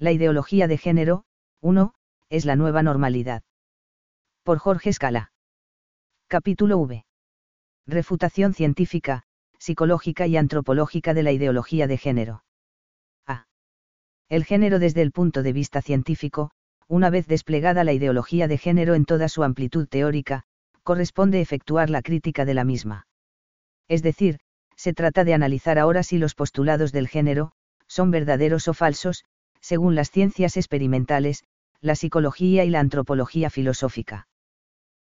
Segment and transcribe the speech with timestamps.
[0.00, 1.24] La ideología de género,
[1.60, 1.92] 1,
[2.30, 3.42] es la nueva normalidad.
[4.44, 5.30] Por Jorge Scala.
[6.26, 7.04] Capítulo V.
[7.86, 9.24] Refutación científica,
[9.58, 12.44] psicológica y antropológica de la ideología de género.
[13.26, 13.46] A.
[14.30, 16.50] El género desde el punto de vista científico,
[16.88, 20.44] una vez desplegada la ideología de género en toda su amplitud teórica,
[20.82, 23.06] corresponde efectuar la crítica de la misma.
[23.86, 24.38] Es decir,
[24.76, 27.52] se trata de analizar ahora si los postulados del género,
[27.86, 29.26] son verdaderos o falsos,
[29.60, 31.44] según las ciencias experimentales,
[31.80, 34.28] la psicología y la antropología filosófica.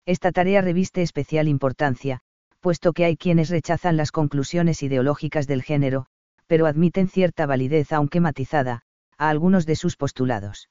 [0.05, 2.19] Esta tarea reviste especial importancia,
[2.59, 6.05] puesto que hay quienes rechazan las conclusiones ideológicas del género,
[6.47, 8.83] pero admiten cierta validez aunque matizada,
[9.17, 10.69] a algunos de sus postulados.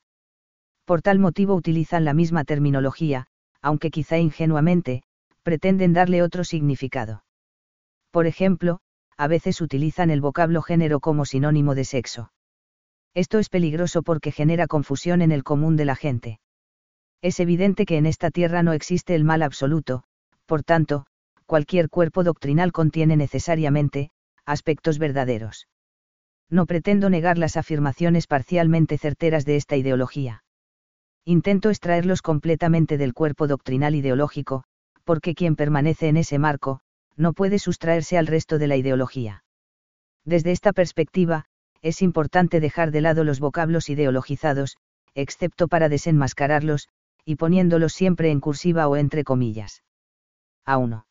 [0.85, 3.27] Por tal motivo utilizan la misma terminología,
[3.61, 5.03] aunque quizá ingenuamente,
[5.43, 7.25] pretenden darle otro significado.
[8.11, 8.81] Por ejemplo,
[9.17, 12.31] a veces utilizan el vocablo género como sinónimo de sexo.
[13.17, 16.39] Esto es peligroso porque genera confusión en el común de la gente.
[17.23, 20.03] Es evidente que en esta tierra no existe el mal absoluto,
[20.45, 21.07] por tanto,
[21.47, 24.11] cualquier cuerpo doctrinal contiene necesariamente,
[24.45, 25.67] aspectos verdaderos.
[26.51, 30.45] No pretendo negar las afirmaciones parcialmente certeras de esta ideología.
[31.25, 34.65] Intento extraerlos completamente del cuerpo doctrinal ideológico,
[35.05, 36.81] porque quien permanece en ese marco,
[37.17, 39.43] no puede sustraerse al resto de la ideología.
[40.27, 41.47] Desde esta perspectiva,
[41.83, 44.77] es importante dejar de lado los vocablos ideologizados,
[45.15, 46.89] excepto para desenmascararlos,
[47.25, 49.83] y poniéndolos siempre en cursiva o entre comillas.
[50.65, 51.07] A 1.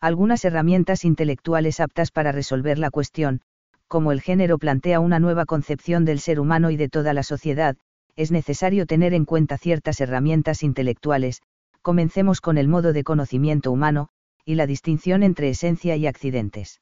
[0.00, 3.40] Algunas herramientas intelectuales aptas para resolver la cuestión,
[3.88, 7.76] como el género plantea una nueva concepción del ser humano y de toda la sociedad,
[8.16, 11.40] es necesario tener en cuenta ciertas herramientas intelectuales,
[11.82, 14.08] comencemos con el modo de conocimiento humano,
[14.44, 16.80] y la distinción entre esencia y accidentes.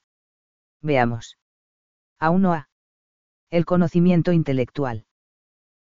[0.82, 1.36] Veamos.
[2.18, 2.66] A 1A.
[3.50, 5.04] El conocimiento intelectual.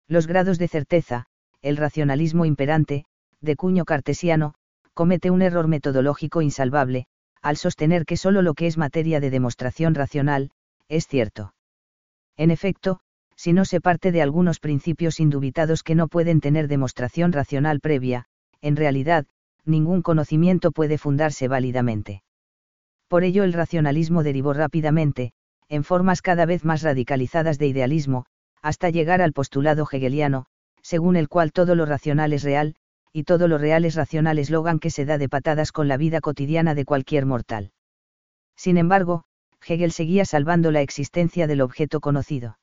[0.07, 1.25] Los grados de certeza,
[1.63, 3.05] el racionalismo imperante,
[3.41, 4.53] de cuño cartesiano,
[4.93, 7.07] comete un error metodológico insalvable,
[7.41, 10.51] al sostener que solo lo que es materia de demostración racional,
[10.89, 11.55] es cierto.
[12.37, 12.99] En efecto,
[13.35, 18.25] si no se parte de algunos principios indubitados que no pueden tener demostración racional previa,
[18.61, 19.25] en realidad,
[19.65, 22.21] ningún conocimiento puede fundarse válidamente.
[23.07, 25.33] Por ello el racionalismo derivó rápidamente,
[25.69, 28.25] en formas cada vez más radicalizadas de idealismo,
[28.61, 30.45] hasta llegar al postulado hegeliano,
[30.81, 32.75] según el cual todo lo racional es real,
[33.11, 36.21] y todo lo real es racional eslogan que se da de patadas con la vida
[36.21, 37.71] cotidiana de cualquier mortal.
[38.55, 39.23] Sin embargo,
[39.65, 42.59] Hegel seguía salvando la existencia del objeto conocido.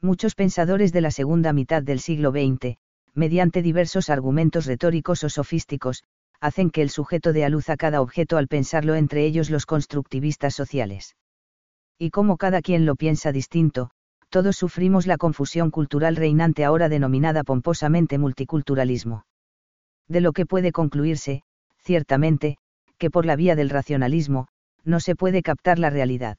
[0.00, 2.78] Muchos pensadores de la segunda mitad del siglo XX,
[3.14, 6.04] mediante diversos argumentos retóricos o sofísticos,
[6.40, 9.66] hacen que el sujeto dé a luz a cada objeto al pensarlo entre ellos los
[9.66, 11.16] constructivistas sociales.
[11.98, 13.90] Y como cada quien lo piensa distinto,
[14.28, 19.26] todos sufrimos la confusión cultural reinante ahora denominada pomposamente multiculturalismo.
[20.08, 21.42] De lo que puede concluirse,
[21.78, 22.56] ciertamente,
[22.98, 24.48] que por la vía del racionalismo,
[24.84, 26.36] no se puede captar la realidad.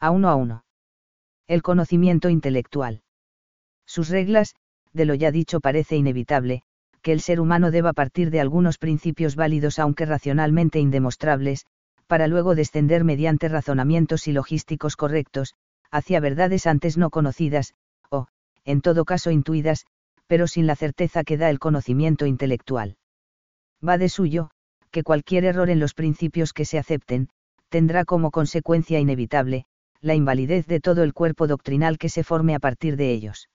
[0.00, 0.64] A uno a uno.
[1.46, 3.02] El conocimiento intelectual.
[3.86, 4.54] Sus reglas,
[4.92, 6.62] de lo ya dicho parece inevitable,
[7.02, 11.66] que el ser humano deba partir de algunos principios válidos aunque racionalmente indemostrables,
[12.12, 15.54] para luego descender mediante razonamientos silogísticos correctos,
[15.90, 17.72] hacia verdades antes no conocidas,
[18.10, 18.26] o,
[18.66, 19.86] en todo caso intuidas,
[20.26, 22.98] pero sin la certeza que da el conocimiento intelectual.
[23.82, 24.50] Va de suyo,
[24.90, 27.30] que cualquier error en los principios que se acepten,
[27.70, 29.64] tendrá como consecuencia inevitable,
[30.02, 33.48] la invalidez de todo el cuerpo doctrinal que se forme a partir de ellos.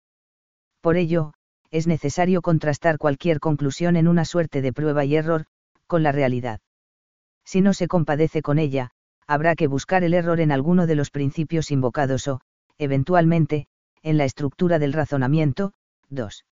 [0.82, 1.34] Por ello,
[1.70, 5.46] es necesario contrastar cualquier conclusión en una suerte de prueba y error,
[5.86, 6.60] con la realidad
[7.48, 8.92] si no se compadece con ella,
[9.26, 12.42] habrá que buscar el error en alguno de los principios invocados o,
[12.78, 13.68] eventualmente,
[14.04, 15.72] en la estructura del razonamiento.
[16.10, 16.46] 2.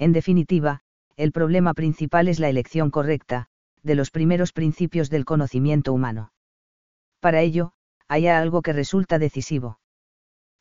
[0.00, 0.80] En definitiva,
[1.16, 3.46] el problema principal es la elección correcta,
[3.84, 6.32] de los primeros principios del conocimiento humano.
[7.20, 7.70] Para ello,
[8.08, 9.78] hay algo que resulta decisivo.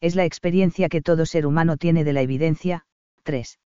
[0.01, 2.85] Es la experiencia que todo ser humano tiene de la evidencia.
[3.23, 3.59] 3.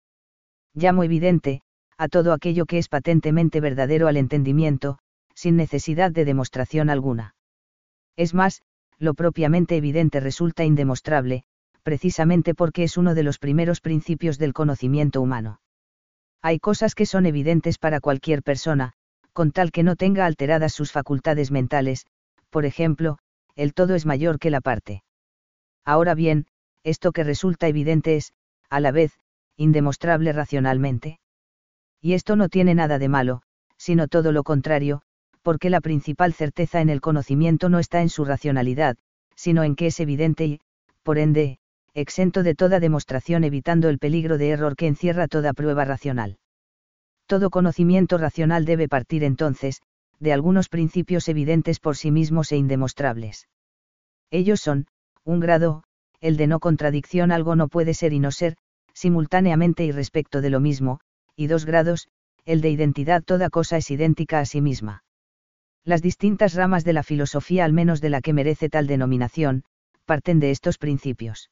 [0.75, 1.63] Llamo evidente,
[1.97, 4.99] a todo aquello que es patentemente verdadero al entendimiento,
[5.39, 7.33] sin necesidad de demostración alguna.
[8.17, 8.61] Es más,
[8.97, 11.43] lo propiamente evidente resulta indemostrable,
[11.81, 15.61] precisamente porque es uno de los primeros principios del conocimiento humano.
[16.41, 18.91] Hay cosas que son evidentes para cualquier persona,
[19.31, 22.05] con tal que no tenga alteradas sus facultades mentales,
[22.49, 23.17] por ejemplo,
[23.55, 25.03] el todo es mayor que la parte.
[25.85, 26.47] Ahora bien,
[26.83, 28.33] esto que resulta evidente es,
[28.69, 29.17] a la vez,
[29.55, 31.21] indemostrable racionalmente.
[32.01, 33.41] Y esto no tiene nada de malo,
[33.77, 35.01] sino todo lo contrario,
[35.41, 38.97] porque la principal certeza en el conocimiento no está en su racionalidad,
[39.35, 40.59] sino en que es evidente y,
[41.03, 41.59] por ende,
[41.93, 46.37] exento de toda demostración evitando el peligro de error que encierra toda prueba racional.
[47.25, 49.81] Todo conocimiento racional debe partir entonces,
[50.19, 53.47] de algunos principios evidentes por sí mismos e indemostrables.
[54.31, 54.87] Ellos son,
[55.23, 55.83] un grado,
[56.21, 58.57] el de no contradicción algo no puede ser y no ser,
[58.93, 60.99] simultáneamente y respecto de lo mismo,
[61.35, 62.09] y dos grados,
[62.45, 65.03] el de identidad toda cosa es idéntica a sí misma.
[65.89, 69.63] Las distintas ramas de la filosofía, al menos de la que merece tal denominación,
[70.05, 71.49] parten de estos principios.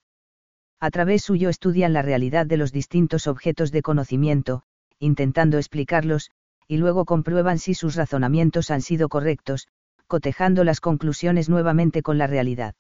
[0.80, 4.62] A través suyo estudian la realidad de los distintos objetos de conocimiento,
[5.00, 6.30] intentando explicarlos,
[6.68, 9.70] y luego comprueban si sus razonamientos han sido correctos,
[10.06, 12.76] cotejando las conclusiones nuevamente con la realidad.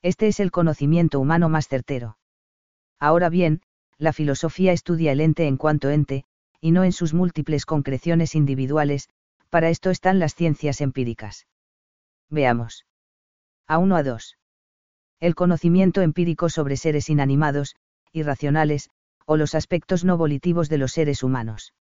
[0.00, 2.16] Este es el conocimiento humano más certero.
[2.98, 3.60] Ahora bien,
[3.98, 6.24] la filosofía estudia el ente en cuanto ente,
[6.58, 9.10] y no en sus múltiples concreciones individuales,
[9.50, 11.46] para esto están las ciencias empíricas.
[12.30, 12.86] Veamos.
[13.66, 14.38] A 1 a 2.
[15.18, 17.76] El conocimiento empírico sobre seres inanimados,
[18.12, 18.90] irracionales,
[19.26, 21.74] o los aspectos no volitivos de los seres humanos.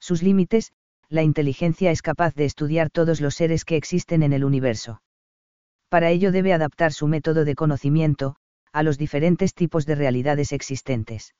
[0.00, 0.72] Sus límites,
[1.08, 5.02] la inteligencia es capaz de estudiar todos los seres que existen en el universo.
[5.88, 8.36] Para ello debe adaptar su método de conocimiento,
[8.72, 11.34] a los diferentes tipos de realidades existentes.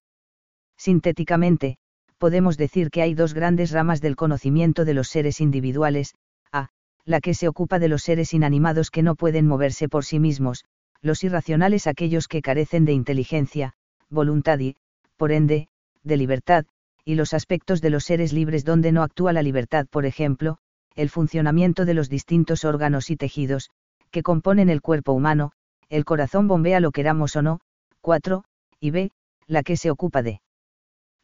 [0.76, 1.78] Sintéticamente,
[2.18, 6.14] podemos decir que hay dos grandes ramas del conocimiento de los seres individuales,
[6.52, 6.68] a,
[7.04, 10.64] la que se ocupa de los seres inanimados que no pueden moverse por sí mismos,
[11.02, 13.74] los irracionales aquellos que carecen de inteligencia,
[14.08, 14.76] voluntad y,
[15.16, 15.68] por ende,
[16.02, 16.64] de libertad,
[17.04, 20.58] y los aspectos de los seres libres donde no actúa la libertad, por ejemplo,
[20.96, 23.70] el funcionamiento de los distintos órganos y tejidos,
[24.10, 25.52] que componen el cuerpo humano,
[25.90, 27.60] el corazón bombea lo queramos o no,
[28.00, 28.44] 4,
[28.80, 29.10] y b,
[29.46, 30.40] la que se ocupa de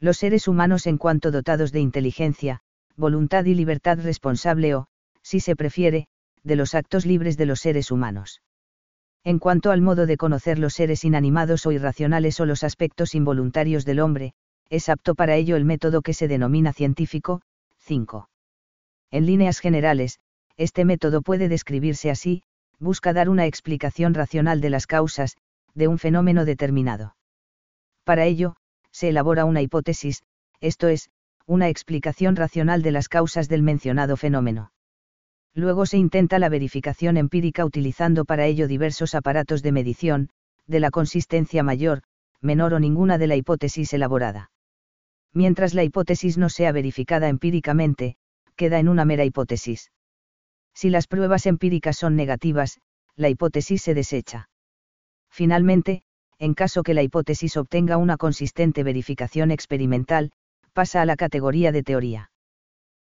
[0.01, 2.59] los seres humanos en cuanto dotados de inteligencia,
[2.97, 4.87] voluntad y libertad responsable o,
[5.21, 6.07] si se prefiere,
[6.43, 8.41] de los actos libres de los seres humanos.
[9.23, 13.85] En cuanto al modo de conocer los seres inanimados o irracionales o los aspectos involuntarios
[13.85, 14.33] del hombre,
[14.69, 17.41] es apto para ello el método que se denomina científico,
[17.77, 18.27] 5.
[19.11, 20.19] En líneas generales,
[20.57, 22.41] este método puede describirse así,
[22.79, 25.37] busca dar una explicación racional de las causas,
[25.75, 27.15] de un fenómeno determinado.
[28.03, 28.55] Para ello,
[28.91, 30.23] se elabora una hipótesis,
[30.59, 31.09] esto es,
[31.45, 34.71] una explicación racional de las causas del mencionado fenómeno.
[35.53, 40.29] Luego se intenta la verificación empírica utilizando para ello diversos aparatos de medición,
[40.67, 42.03] de la consistencia mayor,
[42.39, 44.51] menor o ninguna de la hipótesis elaborada.
[45.33, 48.15] Mientras la hipótesis no sea verificada empíricamente,
[48.55, 49.91] queda en una mera hipótesis.
[50.73, 52.79] Si las pruebas empíricas son negativas,
[53.15, 54.49] la hipótesis se desecha.
[55.29, 56.03] Finalmente,
[56.41, 60.31] en caso que la hipótesis obtenga una consistente verificación experimental,
[60.73, 62.31] pasa a la categoría de teoría.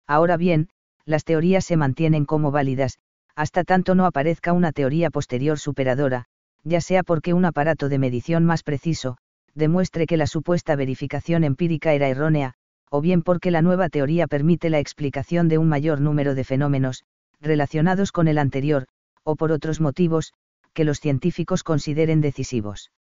[0.06, 0.70] Ahora bien,
[1.04, 2.98] las teorías se mantienen como válidas,
[3.34, 6.24] hasta tanto no aparezca una teoría posterior superadora,
[6.64, 9.18] ya sea porque un aparato de medición más preciso,
[9.54, 12.54] demuestre que la supuesta verificación empírica era errónea,
[12.90, 17.04] o bien porque la nueva teoría permite la explicación de un mayor número de fenómenos,
[17.42, 18.86] relacionados con el anterior,
[19.24, 20.32] o por otros motivos,
[20.72, 22.90] que los científicos consideren decisivos.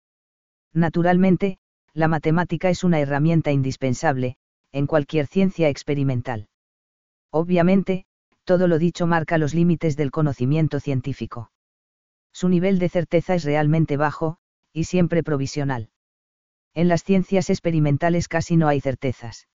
[0.72, 1.58] Naturalmente,
[1.94, 4.36] la matemática es una herramienta indispensable,
[4.72, 6.48] en cualquier ciencia experimental.
[7.30, 8.04] Obviamente,
[8.44, 11.50] todo lo dicho marca los límites del conocimiento científico.
[12.32, 14.38] Su nivel de certeza es realmente bajo,
[14.72, 15.88] y siempre provisional.
[16.74, 19.48] En las ciencias experimentales casi no hay certezas.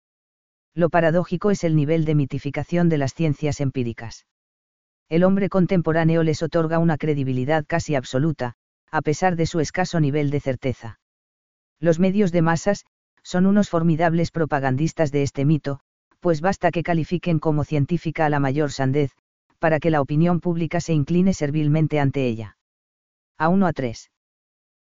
[0.74, 4.26] Lo paradójico es el nivel de mitificación de las ciencias empíricas.
[5.08, 8.54] El hombre contemporáneo les otorga una credibilidad casi absoluta,
[8.90, 10.99] a pesar de su escaso nivel de certeza.
[11.80, 12.84] Los medios de masas,
[13.22, 15.80] son unos formidables propagandistas de este mito,
[16.20, 19.12] pues basta que califiquen como científica a la mayor sandez,
[19.58, 22.56] para que la opinión pública se incline servilmente ante ella.
[23.38, 24.10] A 1 a 3.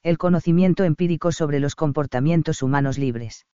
[0.02, 3.47] El conocimiento empírico sobre los comportamientos humanos libres.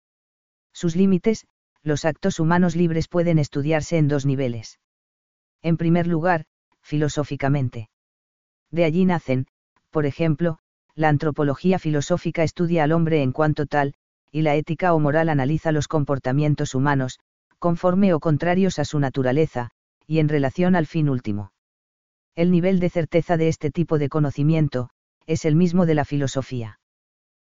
[0.72, 1.46] Sus límites,
[1.82, 4.78] los actos humanos libres pueden estudiarse en dos niveles.
[5.62, 6.44] En primer lugar,
[6.82, 7.88] filosóficamente.
[8.70, 9.46] De allí nacen,
[9.90, 10.58] por ejemplo,
[10.94, 13.94] la antropología filosófica estudia al hombre en cuanto tal,
[14.30, 17.18] y la ética o moral analiza los comportamientos humanos,
[17.58, 19.70] conforme o contrarios a su naturaleza,
[20.06, 21.52] y en relación al fin último.
[22.34, 24.88] El nivel de certeza de este tipo de conocimiento,
[25.26, 26.80] es el mismo de la filosofía.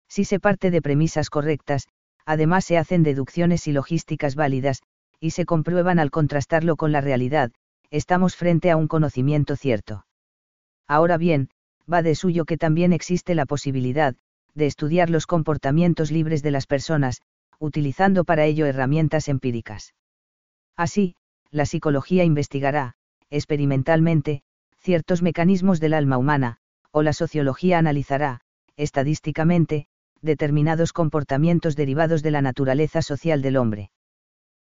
[0.08, 1.86] Si se parte de premisas correctas,
[2.26, 4.82] además se hacen deducciones y logísticas válidas,
[5.20, 7.52] y se comprueban al contrastarlo con la realidad,
[7.90, 10.06] estamos frente a un conocimiento cierto.
[10.88, 11.50] Ahora bien,
[11.92, 14.14] va de suyo que también existe la posibilidad,
[14.54, 17.22] de estudiar los comportamientos libres de las personas,
[17.58, 19.94] utilizando para ello herramientas empíricas.
[20.76, 21.14] Así,
[21.50, 22.94] la psicología investigará,
[23.28, 24.42] experimentalmente,
[24.78, 26.56] ciertos mecanismos del alma humana,
[26.90, 28.40] o la sociología analizará,
[28.76, 29.86] estadísticamente,
[30.22, 33.90] determinados comportamientos derivados de la naturaleza social del hombre.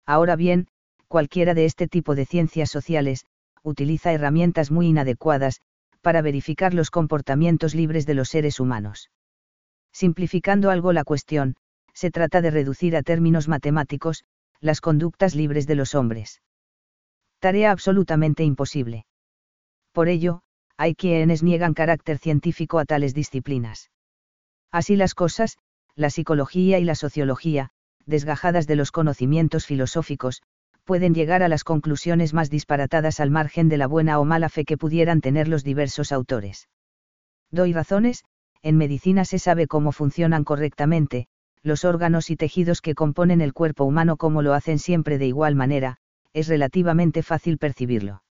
[0.06, 0.68] Ahora bien,
[1.08, 3.24] cualquiera de este tipo de ciencias sociales,
[3.62, 5.60] utiliza herramientas muy inadecuadas,
[6.04, 9.10] para verificar los comportamientos libres de los seres humanos.
[9.90, 11.56] Simplificando algo la cuestión,
[11.94, 14.24] se trata de reducir a términos matemáticos,
[14.60, 16.42] las conductas libres de los hombres.
[17.40, 19.06] Tarea absolutamente imposible.
[19.92, 20.42] Por ello,
[20.76, 23.90] hay quienes niegan carácter científico a tales disciplinas.
[24.70, 25.56] Así las cosas,
[25.94, 27.70] la psicología y la sociología,
[28.04, 30.42] desgajadas de los conocimientos filosóficos,
[30.84, 34.64] pueden llegar a las conclusiones más disparatadas al margen de la buena o mala fe
[34.64, 36.68] que pudieran tener los diversos autores.
[37.50, 38.24] Doy razones,
[38.62, 41.26] en medicina se sabe cómo funcionan correctamente,
[41.62, 45.54] los órganos y tejidos que componen el cuerpo humano como lo hacen siempre de igual
[45.54, 45.96] manera,
[46.34, 48.22] es relativamente fácil percibirlo.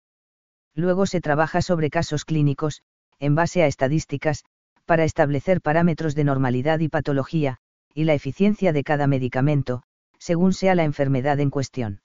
[0.76, 2.84] Luego se trabaja sobre casos clínicos,
[3.20, 4.44] en base a estadísticas,
[4.86, 7.58] para establecer parámetros de normalidad y patología,
[7.94, 9.84] y la eficiencia de cada medicamento,
[10.20, 12.03] según sea la enfermedad en cuestión.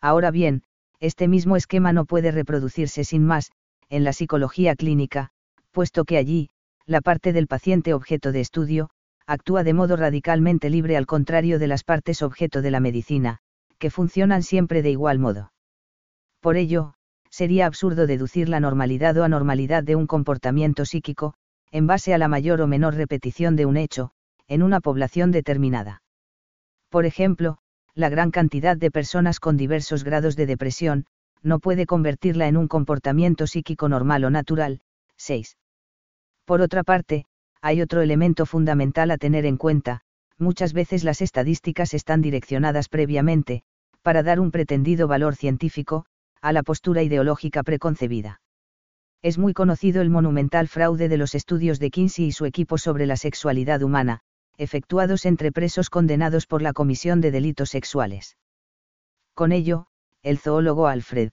[0.00, 0.62] Ahora bien,
[0.98, 3.52] este mismo esquema no puede reproducirse sin más,
[3.88, 5.30] en la psicología clínica,
[5.70, 6.50] puesto que allí,
[6.86, 8.90] la parte del paciente objeto de estudio,
[9.26, 13.38] actúa de modo radicalmente libre al contrario de las partes objeto de la medicina,
[13.78, 15.52] que funcionan siempre de igual modo.
[16.40, 16.94] Por ello,
[17.30, 21.34] sería absurdo deducir la normalidad o anormalidad de un comportamiento psíquico,
[21.70, 24.10] en base a la mayor o menor repetición de un hecho,
[24.48, 26.02] en una población determinada.
[26.88, 27.58] Por ejemplo,
[27.94, 31.06] la gran cantidad de personas con diversos grados de depresión,
[31.42, 34.80] no puede convertirla en un comportamiento psíquico normal o natural.
[35.16, 35.56] 6.
[36.44, 37.26] Por otra parte,
[37.62, 40.02] hay otro elemento fundamental a tener en cuenta,
[40.38, 43.62] muchas veces las estadísticas están direccionadas previamente,
[44.02, 46.06] para dar un pretendido valor científico,
[46.40, 48.40] a la postura ideológica preconcebida.
[49.22, 53.06] Es muy conocido el monumental fraude de los estudios de Kinsey y su equipo sobre
[53.06, 54.20] la sexualidad humana,
[54.60, 58.36] efectuados entre presos condenados por la comisión de delitos sexuales.
[59.34, 59.86] Con ello,
[60.22, 61.30] el zoólogo Alfred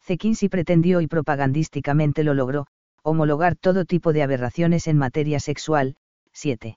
[0.00, 0.18] C.
[0.50, 2.66] Pretendió y propagandísticamente lo logró,
[3.02, 5.96] homologar todo tipo de aberraciones en materia sexual.
[6.34, 6.76] 7.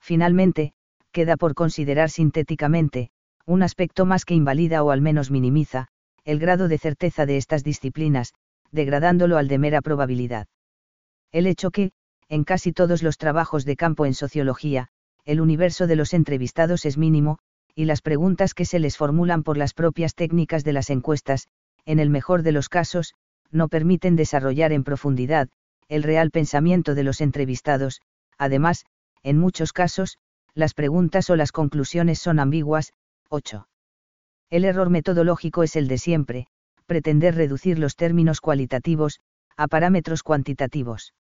[0.00, 0.74] Finalmente,
[1.12, 3.08] queda por considerar sintéticamente,
[3.46, 5.88] un aspecto más que invalida o al menos minimiza,
[6.24, 8.34] el grado de certeza de estas disciplinas,
[8.70, 10.46] degradándolo al de mera probabilidad.
[11.32, 11.92] El hecho que,
[12.34, 14.88] en casi todos los trabajos de campo en sociología,
[15.24, 17.38] el universo de los entrevistados es mínimo,
[17.76, 21.46] y las preguntas que se les formulan por las propias técnicas de las encuestas,
[21.84, 23.14] en el mejor de los casos,
[23.52, 25.48] no permiten desarrollar en profundidad,
[25.86, 28.00] el real pensamiento de los entrevistados,
[28.36, 28.84] además,
[29.22, 30.18] en muchos casos,
[30.54, 32.94] las preguntas o las conclusiones son ambiguas.
[33.28, 33.68] 8.
[34.50, 36.48] El error metodológico es el de siempre,
[36.86, 39.20] pretender reducir los términos cualitativos,
[39.56, 41.14] a parámetros cuantitativos.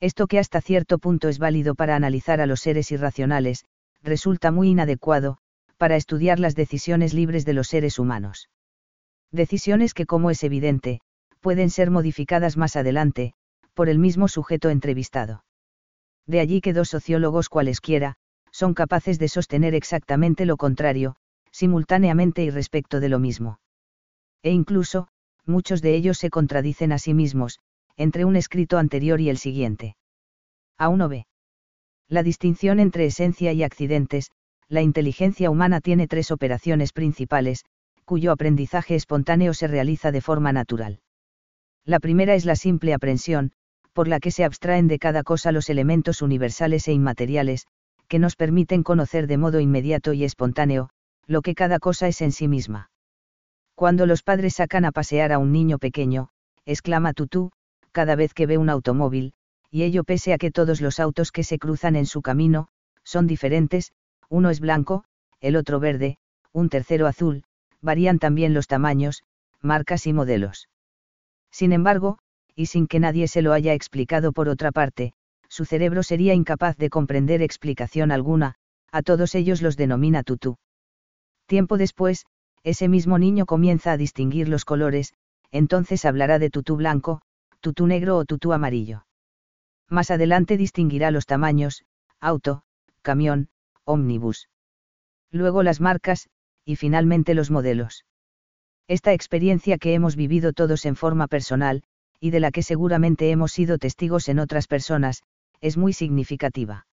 [0.00, 3.64] Esto que hasta cierto punto es válido para analizar a los seres irracionales,
[4.02, 5.38] resulta muy inadecuado,
[5.76, 8.48] para estudiar las decisiones libres de los seres humanos.
[9.32, 11.00] Decisiones que, como es evidente,
[11.40, 13.34] pueden ser modificadas más adelante,
[13.74, 15.44] por el mismo sujeto entrevistado.
[16.26, 18.16] De allí que dos sociólogos cualesquiera,
[18.50, 21.16] son capaces de sostener exactamente lo contrario,
[21.52, 23.60] simultáneamente y respecto de lo mismo.
[24.42, 25.08] E incluso,
[25.44, 27.60] muchos de ellos se contradicen a sí mismos,
[27.98, 29.96] entre un escrito anterior y el siguiente.
[30.78, 31.26] A 1b.
[32.08, 34.30] La distinción entre esencia y accidentes,
[34.68, 37.64] la inteligencia humana tiene tres operaciones principales,
[38.04, 41.00] cuyo aprendizaje espontáneo se realiza de forma natural.
[41.84, 43.52] La primera es la simple aprensión,
[43.92, 47.66] por la que se abstraen de cada cosa los elementos universales e inmateriales,
[48.06, 50.90] que nos permiten conocer de modo inmediato y espontáneo,
[51.26, 52.90] lo que cada cosa es en sí misma.
[53.74, 56.28] Cuando los padres sacan a pasear a un niño pequeño,
[56.64, 57.50] exclama Tutú,
[57.92, 59.34] cada vez que ve un automóvil,
[59.70, 62.68] y ello pese a que todos los autos que se cruzan en su camino,
[63.04, 63.92] son diferentes,
[64.28, 65.04] uno es blanco,
[65.40, 66.18] el otro verde,
[66.52, 67.44] un tercero azul,
[67.80, 69.22] varían también los tamaños,
[69.60, 70.68] marcas y modelos.
[71.50, 72.18] Sin embargo,
[72.54, 75.12] y sin que nadie se lo haya explicado por otra parte,
[75.48, 78.54] su cerebro sería incapaz de comprender explicación alguna,
[78.90, 80.58] a todos ellos los denomina tutú.
[81.46, 82.26] Tiempo después,
[82.64, 85.14] ese mismo niño comienza a distinguir los colores,
[85.50, 87.22] entonces hablará de tutú blanco,
[87.60, 89.06] tutú negro o tutú amarillo.
[89.88, 91.84] Más adelante distinguirá los tamaños,
[92.20, 92.62] auto,
[93.02, 93.48] camión,
[93.84, 94.48] ómnibus.
[95.30, 96.28] Luego las marcas,
[96.64, 98.04] y finalmente los modelos.
[98.86, 101.82] Esta experiencia que hemos vivido todos en forma personal,
[102.20, 105.22] y de la que seguramente hemos sido testigos en otras personas,
[105.60, 106.86] es muy significativa.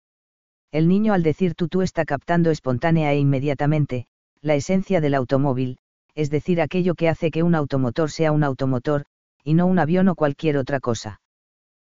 [0.71, 4.07] El niño al decir tutú está captando espontánea e inmediatamente,
[4.40, 5.78] la esencia del automóvil,
[6.14, 9.04] es decir, aquello que hace que un automotor sea un automotor,
[9.44, 11.20] y no un avión o cualquier otra cosa.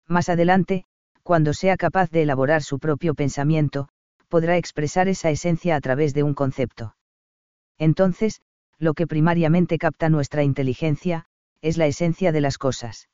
[0.06, 0.84] Más adelante,
[1.22, 3.88] cuando sea capaz de elaborar su propio pensamiento,
[4.28, 6.96] podrá expresar esa esencia a través de un concepto.
[7.78, 8.40] Entonces,
[8.78, 11.26] lo que primariamente capta nuestra inteligencia,
[11.62, 13.08] es la esencia de las cosas.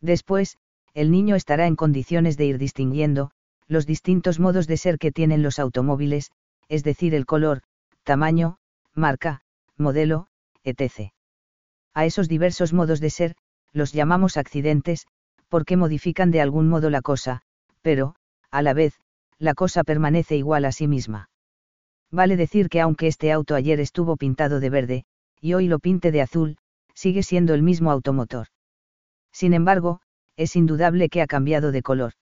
[0.00, 0.56] Después,
[0.94, 3.30] el niño estará en condiciones de ir distinguiendo,
[3.68, 6.30] los distintos modos de ser que tienen los automóviles,
[6.68, 7.62] es decir, el color,
[8.04, 8.58] tamaño,
[8.94, 9.42] marca,
[9.76, 10.28] modelo,
[10.64, 11.12] etc.
[11.92, 13.36] A esos diversos modos de ser,
[13.72, 15.06] los llamamos accidentes,
[15.48, 17.42] porque modifican de algún modo la cosa,
[17.82, 18.14] pero,
[18.50, 18.94] a la vez,
[19.38, 21.30] la cosa permanece igual a sí misma.
[22.10, 25.04] Vale decir que aunque este auto ayer estuvo pintado de verde,
[25.40, 26.56] y hoy lo pinte de azul,
[26.94, 28.48] sigue siendo el mismo automotor.
[29.32, 30.00] Sin embargo,
[30.36, 32.12] es indudable que ha cambiado de color.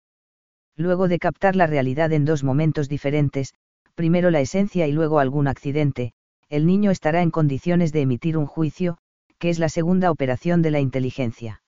[0.77, 3.55] Luego de captar la realidad en dos momentos diferentes,
[3.95, 6.13] primero la esencia y luego algún accidente,
[6.49, 8.99] el niño estará en condiciones de emitir un juicio,
[9.39, 11.63] que es la segunda operación de la inteligencia.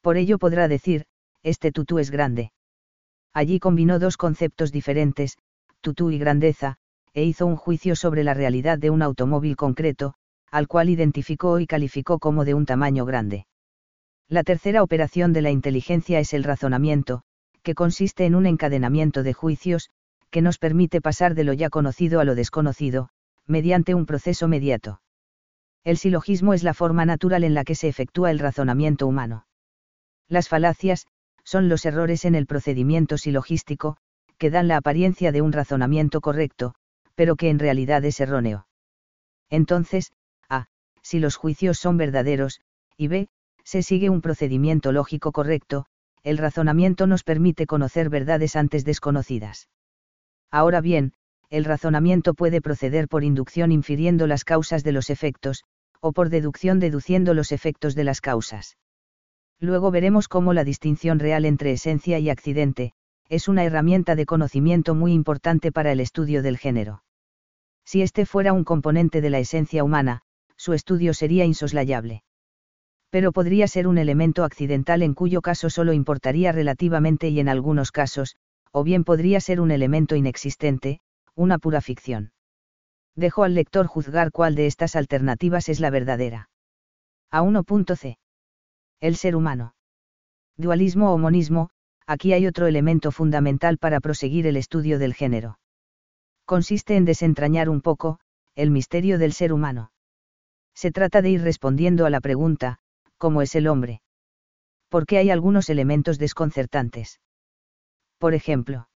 [0.00, 1.04] Por ello podrá decir,
[1.42, 2.52] este tutú es grande.
[3.32, 5.36] Allí combinó dos conceptos diferentes,
[5.80, 6.76] tutú y grandeza,
[7.12, 10.14] e hizo un juicio sobre la realidad de un automóvil concreto,
[10.50, 13.46] al cual identificó y calificó como de un tamaño grande.
[14.28, 17.22] La tercera operación de la inteligencia es el razonamiento,
[17.62, 19.90] que consiste en un encadenamiento de juicios,
[20.30, 23.08] que nos permite pasar de lo ya conocido a lo desconocido,
[23.46, 25.00] mediante un proceso mediato.
[25.86, 29.46] El silogismo es la forma natural en la que se efectúa el razonamiento humano.
[30.28, 31.06] Las falacias,
[31.44, 33.96] son los errores en el procedimiento silogístico,
[34.36, 36.74] que dan la apariencia de un razonamiento correcto,
[37.14, 38.66] pero que en realidad es erróneo.
[39.48, 40.10] Entonces,
[40.48, 40.66] A,
[41.02, 42.60] si los juicios son verdaderos,
[42.96, 43.28] y B,
[43.62, 45.86] se sigue un procedimiento lógico correcto,
[46.24, 49.68] el razonamiento nos permite conocer verdades antes desconocidas.
[50.50, 51.12] Ahora bien,
[51.48, 55.62] el razonamiento puede proceder por inducción infiriendo las causas de los efectos,
[56.00, 58.76] o por deducción deduciendo los efectos de las causas.
[59.58, 62.92] Luego veremos cómo la distinción real entre esencia y accidente,
[63.28, 67.02] es una herramienta de conocimiento muy importante para el estudio del género.
[67.84, 70.22] Si este fuera un componente de la esencia humana,
[70.56, 72.22] su estudio sería insoslayable.
[73.10, 77.92] Pero podría ser un elemento accidental en cuyo caso solo importaría relativamente y en algunos
[77.92, 78.36] casos,
[78.72, 81.00] o bien podría ser un elemento inexistente,
[81.34, 82.32] una pura ficción.
[83.16, 86.50] Dejo al lector juzgar cuál de estas alternativas es la verdadera.
[87.30, 88.18] A 1.c.
[89.00, 89.74] El ser humano.
[90.58, 91.70] Dualismo o monismo,
[92.06, 95.58] aquí hay otro elemento fundamental para proseguir el estudio del género.
[96.44, 98.20] Consiste en desentrañar un poco,
[98.54, 99.92] el misterio del ser humano.
[100.74, 102.78] Se trata de ir respondiendo a la pregunta,
[103.16, 104.02] ¿cómo es el hombre?
[104.90, 107.20] Porque hay algunos elementos desconcertantes.
[108.18, 108.88] Por ejemplo,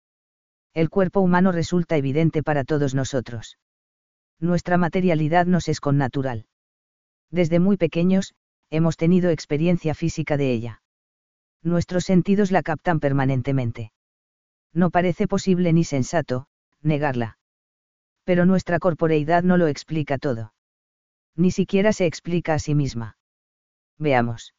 [0.74, 3.58] el cuerpo humano resulta evidente para todos nosotros.
[4.40, 6.46] Nuestra materialidad nos es connatural.
[7.30, 8.34] Desde muy pequeños,
[8.70, 10.82] hemos tenido experiencia física de ella.
[11.62, 13.92] Nuestros sentidos la captan permanentemente.
[14.72, 16.46] No parece posible ni sensato,
[16.82, 17.38] negarla.
[18.24, 20.52] Pero nuestra corporeidad no lo explica todo.
[21.34, 23.16] Ni siquiera se explica a sí misma.
[23.98, 24.54] Veamos.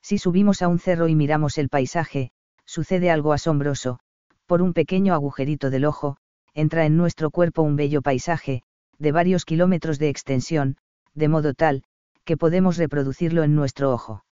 [0.00, 2.30] Si subimos a un cerro y miramos el paisaje,
[2.64, 4.00] sucede algo asombroso,
[4.46, 6.16] por un pequeño agujerito del ojo,
[6.54, 8.62] entra en nuestro cuerpo un bello paisaje,
[8.98, 10.76] de varios kilómetros de extensión,
[11.14, 11.84] de modo tal,
[12.24, 14.24] que podemos reproducirlo en nuestro ojo.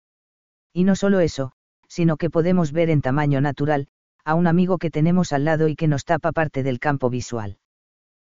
[0.74, 1.52] Y no solo eso,
[1.88, 3.88] sino que podemos ver en tamaño natural,
[4.24, 7.58] a un amigo que tenemos al lado y que nos tapa parte del campo visual.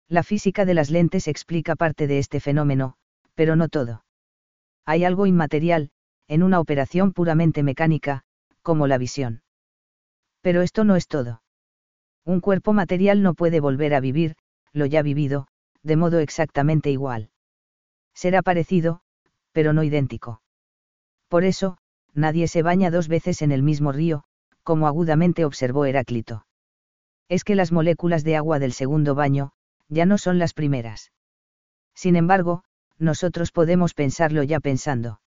[0.07, 2.95] La física de las lentes explica parte de este fenómeno,
[3.35, 4.05] pero no todo.
[4.85, 5.89] Hay algo inmaterial,
[6.27, 8.23] en una operación puramente mecánica,
[8.61, 9.41] como la visión.
[10.41, 11.41] Pero esto no es todo.
[12.25, 14.35] Un cuerpo material no puede volver a vivir,
[14.71, 15.47] lo ya vivido,
[15.83, 17.29] de modo exactamente igual.
[18.13, 19.01] Será parecido,
[19.51, 20.41] pero no idéntico.
[21.27, 21.77] Por eso,
[22.13, 24.23] nadie se baña dos veces en el mismo río,
[24.63, 26.45] como agudamente observó Heráclito.
[27.29, 29.51] Es que las moléculas de agua del segundo baño,
[29.89, 31.11] ya no son las primeras.
[31.93, 32.63] Sin embargo,
[32.97, 35.21] nosotros podemos pensarlo ya pensando.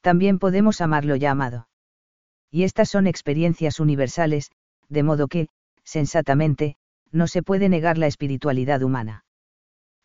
[0.00, 1.68] También podemos amarlo ya amado.
[2.50, 4.50] Y estas son experiencias universales,
[4.88, 5.48] de modo que,
[5.84, 6.76] sensatamente,
[7.12, 9.24] no se puede negar la espiritualidad humana.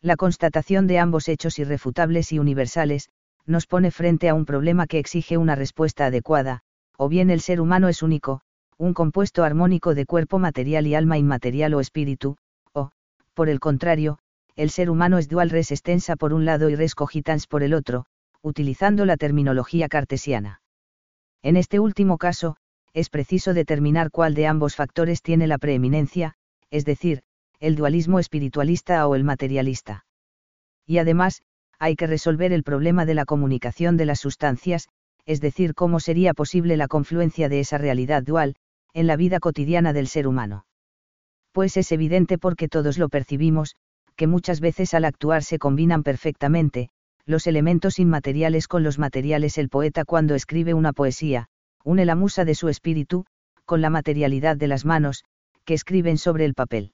[0.06, 3.08] La constatación de ambos hechos irrefutables y universales,
[3.44, 6.60] nos pone frente a un problema que exige una respuesta adecuada,
[6.96, 8.40] o bien el ser humano es único,
[8.78, 12.36] un compuesto armónico de cuerpo material y alma inmaterial o espíritu,
[12.72, 12.92] o,
[13.34, 14.20] por el contrario,
[14.54, 17.74] el ser humano es dual res extensa por un lado y res cogitans por el
[17.74, 18.06] otro,
[18.42, 20.60] utilizando la terminología cartesiana.
[21.42, 22.58] En este último caso,
[22.94, 26.34] es preciso determinar cuál de ambos factores tiene la preeminencia,
[26.70, 27.22] es decir,
[27.60, 30.04] el dualismo espiritualista o el materialista.
[30.86, 31.42] Y además,
[31.78, 34.88] hay que resolver el problema de la comunicación de las sustancias,
[35.24, 38.54] es decir, cómo sería posible la confluencia de esa realidad dual,
[38.94, 40.66] en la vida cotidiana del ser humano.
[41.52, 43.74] Pues es evidente porque todos lo percibimos,
[44.16, 46.88] que muchas veces al actuar se combinan perfectamente,
[47.26, 49.58] los elementos inmateriales con los materiales.
[49.58, 51.48] El poeta cuando escribe una poesía,
[51.84, 53.26] une la musa de su espíritu,
[53.64, 55.24] con la materialidad de las manos,
[55.64, 56.92] que escriben sobre el papel.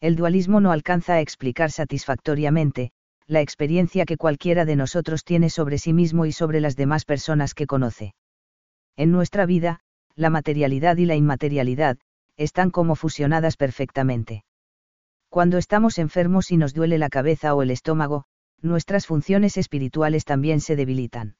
[0.00, 2.92] El dualismo no alcanza a explicar satisfactoriamente,
[3.26, 7.54] la experiencia que cualquiera de nosotros tiene sobre sí mismo y sobre las demás personas
[7.54, 8.14] que conoce.
[8.96, 9.80] En nuestra vida,
[10.16, 11.98] la materialidad y la inmaterialidad,
[12.36, 14.44] están como fusionadas perfectamente.
[15.28, 18.24] Cuando estamos enfermos y nos duele la cabeza o el estómago,
[18.62, 21.36] nuestras funciones espirituales también se debilitan.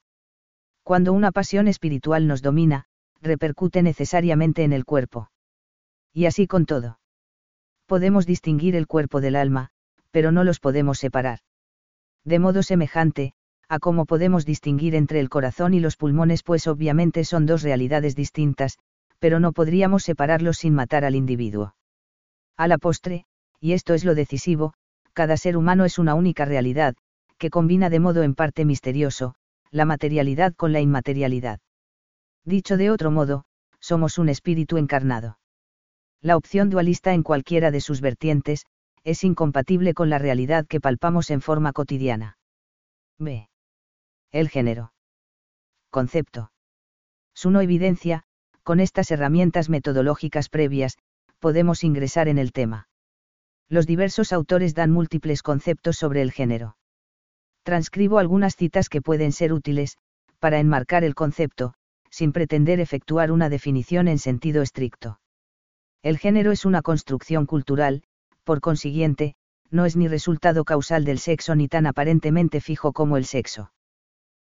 [0.85, 2.85] Cuando una pasión espiritual nos domina,
[3.21, 5.31] repercute necesariamente en el cuerpo.
[6.13, 7.00] Y así con todo.
[7.91, 9.71] Podemos distinguir el cuerpo del alma,
[10.13, 11.41] pero no los podemos separar.
[12.25, 13.33] De modo semejante,
[13.69, 18.15] a cómo podemos distinguir entre el corazón y los pulmones, pues obviamente son dos realidades
[18.15, 18.79] distintas,
[19.19, 21.75] pero no podríamos separarlos sin matar al individuo.
[22.57, 23.25] A la postre,
[23.59, 24.73] y esto es lo decisivo,
[25.13, 26.95] cada ser humano es una única realidad,
[27.39, 29.35] que combina de modo en parte misterioso,
[29.73, 31.59] la materialidad con la inmaterialidad.
[32.45, 33.47] Dicho de otro modo,
[33.81, 35.40] somos un espíritu encarnado.
[36.23, 38.67] La opción dualista en cualquiera de sus vertientes,
[39.05, 42.37] es incompatible con la realidad que palpamos en forma cotidiana.
[43.19, 43.49] B.
[44.31, 44.93] El género.
[45.91, 46.53] Concepto.
[47.35, 48.25] Su no evidencia,
[48.63, 50.99] con estas herramientas metodológicas previas,
[51.39, 52.89] podemos ingresar en el tema.
[53.69, 56.77] Los diversos autores dan múltiples conceptos sobre el género.
[57.63, 59.97] Transcribo algunas citas que pueden ser útiles,
[60.39, 61.75] para enmarcar el concepto,
[62.11, 65.21] sin pretender efectuar una definición en sentido estricto.
[66.03, 68.03] El género es una construcción cultural,
[68.45, 69.35] por consiguiente,
[69.71, 73.71] no es ni resultado causal del sexo ni tan aparentemente fijo como el sexo.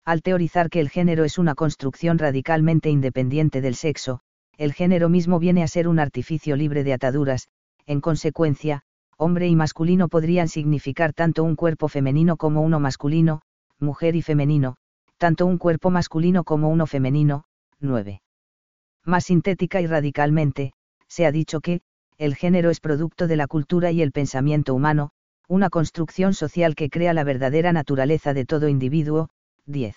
[0.05, 4.21] Al teorizar que el género es una construcción radicalmente independiente del sexo,
[4.57, 7.49] el género mismo viene a ser un artificio libre de ataduras,
[7.85, 8.83] en consecuencia,
[9.17, 13.41] hombre y masculino podrían significar tanto un cuerpo femenino como uno masculino,
[13.77, 14.77] mujer y femenino,
[15.17, 17.43] tanto un cuerpo masculino como uno femenino,
[17.79, 18.21] 9.
[19.03, 20.73] Más sintética y radicalmente,
[21.11, 21.81] se ha dicho que,
[22.17, 25.11] el género es producto de la cultura y el pensamiento humano,
[25.49, 29.27] una construcción social que crea la verdadera naturaleza de todo individuo.
[29.65, 29.93] 10.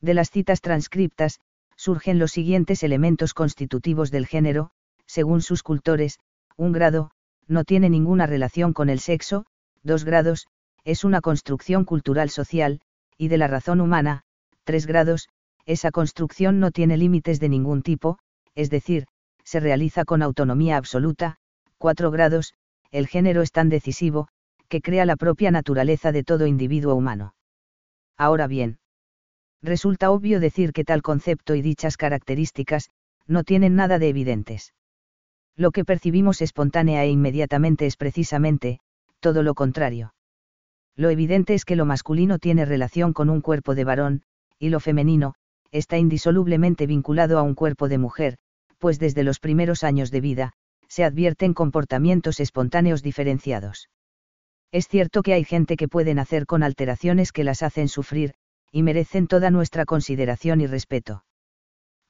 [0.00, 1.40] De las citas transcriptas,
[1.74, 4.70] surgen los siguientes elementos constitutivos del género,
[5.06, 6.20] según sus cultores,
[6.56, 7.10] un grado,
[7.48, 9.44] no tiene ninguna relación con el sexo,
[9.82, 10.46] dos grados,
[10.84, 12.80] es una construcción cultural social,
[13.18, 14.22] y de la razón humana,
[14.62, 15.28] tres grados,
[15.66, 18.20] esa construcción no tiene límites de ningún tipo,
[18.54, 19.06] es decir,
[19.52, 21.36] se realiza con autonomía absoluta,
[21.76, 22.54] 4 grados,
[22.90, 24.28] el género es tan decisivo,
[24.70, 27.34] que crea la propia naturaleza de todo individuo humano.
[28.16, 28.78] Ahora bien,
[29.60, 32.88] resulta obvio decir que tal concepto y dichas características,
[33.26, 34.72] no tienen nada de evidentes.
[35.54, 38.80] Lo que percibimos espontánea e inmediatamente es precisamente,
[39.20, 40.14] todo lo contrario.
[40.96, 44.22] Lo evidente es que lo masculino tiene relación con un cuerpo de varón,
[44.58, 45.34] y lo femenino,
[45.72, 48.38] está indisolublemente vinculado a un cuerpo de mujer,
[48.82, 50.52] pues desde los primeros años de vida,
[50.88, 53.88] se advierten comportamientos espontáneos diferenciados.
[54.72, 58.34] Es cierto que hay gente que puede nacer con alteraciones que las hacen sufrir,
[58.72, 61.24] y merecen toda nuestra consideración y respeto.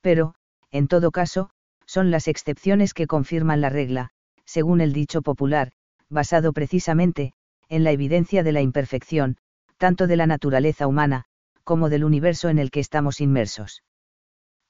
[0.00, 0.34] Pero,
[0.70, 1.50] en todo caso,
[1.84, 4.08] son las excepciones que confirman la regla,
[4.46, 5.72] según el dicho popular,
[6.08, 7.34] basado precisamente,
[7.68, 9.36] en la evidencia de la imperfección,
[9.76, 11.26] tanto de la naturaleza humana,
[11.64, 13.82] como del universo en el que estamos inmersos.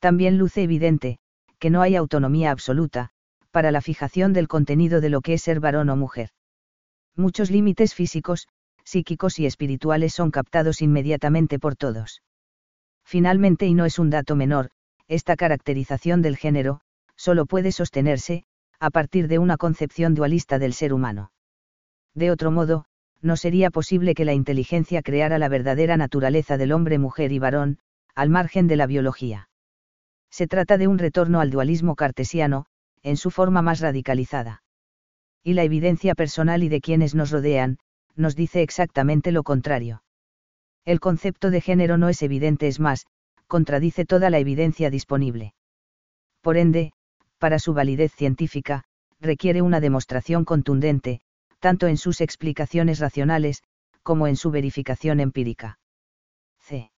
[0.01, 1.21] También luce evidente,
[1.63, 3.11] que no hay autonomía absoluta,
[3.53, 6.31] para la fijación del contenido de lo que es ser varón o mujer.
[7.15, 8.49] Muchos límites físicos,
[8.83, 12.21] psíquicos y espirituales son captados inmediatamente por todos.
[13.05, 14.71] Finalmente, y no es un dato menor,
[15.07, 16.81] esta caracterización del género,
[17.15, 18.43] solo puede sostenerse,
[18.81, 21.31] a partir de una concepción dualista del ser humano.
[22.13, 22.87] De otro modo,
[23.21, 27.79] no sería posible que la inteligencia creara la verdadera naturaleza del hombre, mujer y varón,
[28.17, 29.49] al margen de la biología
[30.33, 32.65] se trata de un retorno al dualismo cartesiano,
[33.03, 34.63] en su forma más radicalizada.
[35.45, 37.79] Y la evidencia personal y de quienes nos rodean,
[38.17, 40.03] nos dice exactamente lo contrario.
[40.87, 43.07] El concepto de género no es evidente, es más,
[43.47, 45.55] contradice toda la evidencia disponible.
[46.41, 46.93] Por ende,
[47.39, 48.85] para su validez científica,
[49.21, 51.21] requiere una demostración contundente,
[51.61, 53.63] tanto en sus explicaciones racionales,
[54.03, 55.79] como en su verificación empírica.
[56.59, 56.91] C.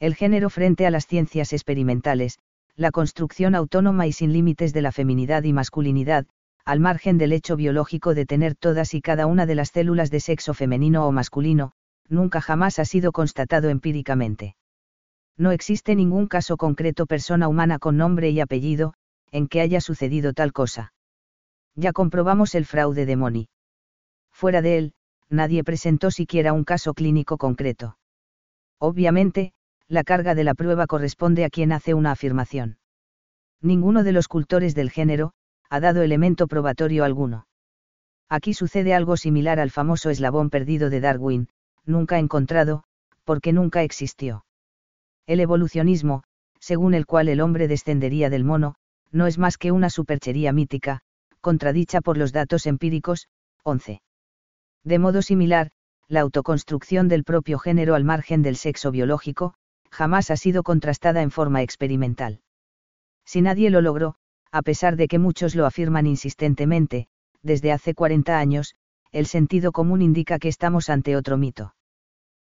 [0.00, 2.38] El género frente a las ciencias experimentales,
[2.78, 6.26] la construcción autónoma y sin límites de la feminidad y masculinidad,
[6.64, 10.20] al margen del hecho biológico de tener todas y cada una de las células de
[10.20, 11.72] sexo femenino o masculino,
[12.08, 14.54] nunca jamás ha sido constatado empíricamente.
[15.36, 18.94] No existe ningún caso concreto persona humana con nombre y apellido,
[19.32, 20.92] en que haya sucedido tal cosa.
[21.74, 23.48] Ya comprobamos el fraude de Moni.
[24.30, 24.92] Fuera de él,
[25.28, 27.98] nadie presentó siquiera un caso clínico concreto.
[28.78, 29.52] Obviamente,
[29.88, 32.78] la carga de la prueba corresponde a quien hace una afirmación.
[33.62, 35.32] Ninguno de los cultores del género,
[35.70, 37.46] ha dado elemento probatorio alguno.
[38.28, 41.48] Aquí sucede algo similar al famoso eslabón perdido de Darwin,
[41.86, 42.84] nunca encontrado,
[43.24, 44.44] porque nunca existió.
[45.26, 46.22] El evolucionismo,
[46.60, 48.74] según el cual el hombre descendería del mono,
[49.10, 51.00] no es más que una superchería mítica,
[51.40, 53.28] contradicha por los datos empíricos,
[53.62, 54.02] 11.
[54.84, 55.70] De modo similar,
[56.08, 59.54] la autoconstrucción del propio género al margen del sexo biológico,
[59.90, 62.40] jamás ha sido contrastada en forma experimental.
[63.24, 64.14] Si nadie lo logró,
[64.50, 67.08] a pesar de que muchos lo afirman insistentemente,
[67.42, 68.74] desde hace 40 años,
[69.12, 71.74] el sentido común indica que estamos ante otro mito.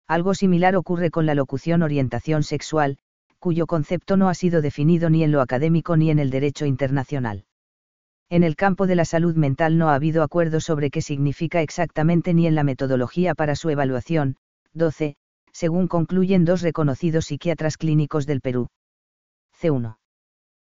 [0.08, 2.98] Algo similar ocurre con la locución orientación sexual,
[3.40, 7.46] cuyo concepto no ha sido definido ni en lo académico ni en el derecho internacional.
[8.30, 12.34] En el campo de la salud mental no ha habido acuerdo sobre qué significa exactamente
[12.34, 14.36] ni en la metodología para su evaluación.
[14.74, 15.16] 12,
[15.60, 18.70] según concluyen dos reconocidos psiquiatras clínicos del Perú.
[19.60, 19.98] C1.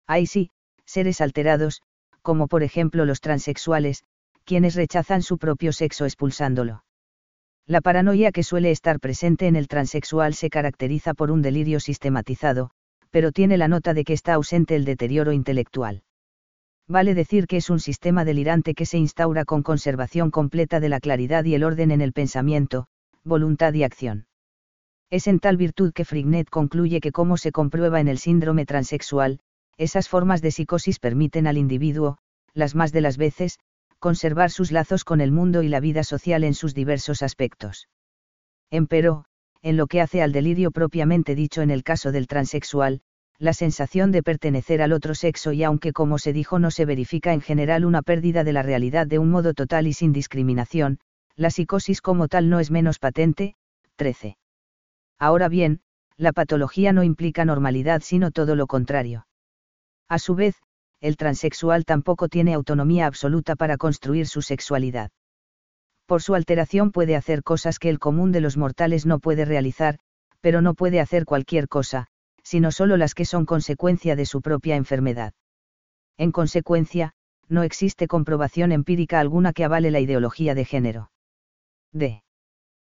[0.05, 0.51] Hay sí,
[0.85, 1.81] seres alterados,
[2.21, 4.03] como por ejemplo los transexuales,
[4.43, 6.83] quienes rechazan su propio sexo expulsándolo.
[7.65, 12.69] La paranoia que suele estar presente en el transexual se caracteriza por un delirio sistematizado,
[13.09, 16.03] pero tiene la nota de que está ausente el deterioro intelectual
[16.87, 20.99] vale decir que es un sistema delirante que se instaura con conservación completa de la
[20.99, 22.85] claridad y el orden en el pensamiento,
[23.23, 24.27] voluntad y acción.
[25.15, 29.39] Es en tal virtud que Frignet concluye que como se comprueba en el síndrome transexual,
[29.77, 32.17] esas formas de psicosis permiten al individuo,
[32.53, 33.57] las más de las veces,
[33.99, 37.87] conservar sus lazos con el mundo y la vida social en sus diversos aspectos.
[38.69, 39.23] Empero,
[39.61, 42.99] en lo que hace al delirio propiamente dicho en el caso del transexual,
[43.39, 47.31] la sensación de pertenecer al otro sexo y aunque como se dijo no se verifica
[47.31, 50.99] en general una pérdida de la realidad de un modo total y sin discriminación,
[51.37, 53.55] la psicosis como tal no es menos patente.
[53.95, 54.35] 13.
[55.19, 55.81] Ahora bien,
[56.17, 59.27] la patología no implica normalidad sino todo lo contrario.
[60.07, 60.55] A su vez,
[61.01, 65.11] el transexual tampoco tiene autonomía absoluta para construir su sexualidad.
[66.05, 69.97] Por su alteración puede hacer cosas que el común de los mortales no puede realizar,
[70.39, 72.07] pero no puede hacer cualquier cosa,
[72.43, 75.33] sino solo las que son consecuencia de su propia enfermedad.
[76.17, 77.13] En consecuencia,
[77.49, 81.11] no existe comprobación empírica alguna que avale la ideología de género.
[81.91, 82.23] D.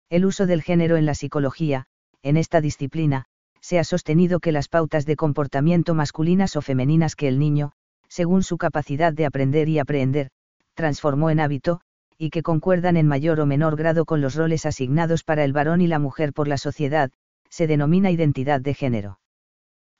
[0.09, 1.87] El uso del género en la psicología,
[2.23, 3.25] en esta disciplina,
[3.61, 7.71] se ha sostenido que las pautas de comportamiento masculinas o femeninas que el niño,
[8.07, 10.29] según su capacidad de aprender y aprender,
[10.73, 11.81] transformó en hábito,
[12.17, 15.81] y que concuerdan en mayor o menor grado con los roles asignados para el varón
[15.81, 17.11] y la mujer por la sociedad,
[17.49, 19.19] se denomina identidad de género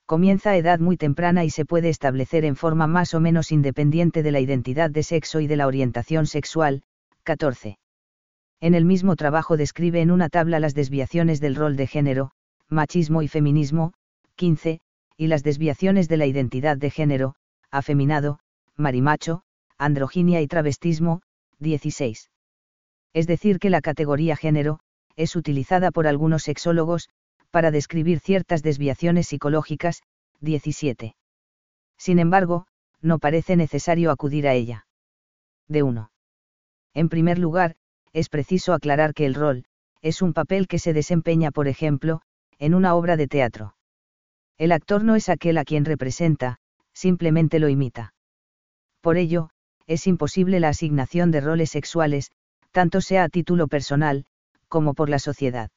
[0.10, 4.24] comienza a edad muy temprana y se puede establecer en forma más o menos independiente
[4.24, 6.82] de la identidad de sexo y de la orientación sexual.
[7.22, 7.79] 14.
[8.62, 12.32] En el mismo trabajo describe en una tabla las desviaciones del rol de género,
[12.68, 13.94] machismo y feminismo,
[14.36, 14.82] 15,
[15.18, 17.36] y las desviaciones de la identidad de género,
[17.72, 18.40] afeminado,
[18.76, 19.44] marimacho,
[19.78, 21.22] androginia y travestismo,
[21.60, 22.30] 16.
[23.14, 24.80] Es decir, que la categoría género,
[25.16, 27.10] es utilizada por algunos sexólogos,
[27.52, 30.02] para describir ciertas desviaciones psicológicas,
[30.42, 31.16] 17.
[31.98, 32.68] Sin embargo,
[33.02, 34.86] no parece necesario acudir a ella.
[35.68, 36.12] De 1.
[36.94, 37.76] En primer lugar,
[38.14, 39.66] es preciso aclarar que el rol,
[40.02, 42.22] es un papel que se desempeña, por ejemplo,
[42.58, 43.76] en una obra de teatro.
[44.58, 46.58] El actor no es aquel a quien representa,
[46.94, 48.14] simplemente lo imita.
[49.02, 49.50] Por ello,
[49.88, 52.32] es imposible la asignación de roles sexuales,
[52.72, 54.26] tanto sea a título personal,
[54.68, 55.70] como por la sociedad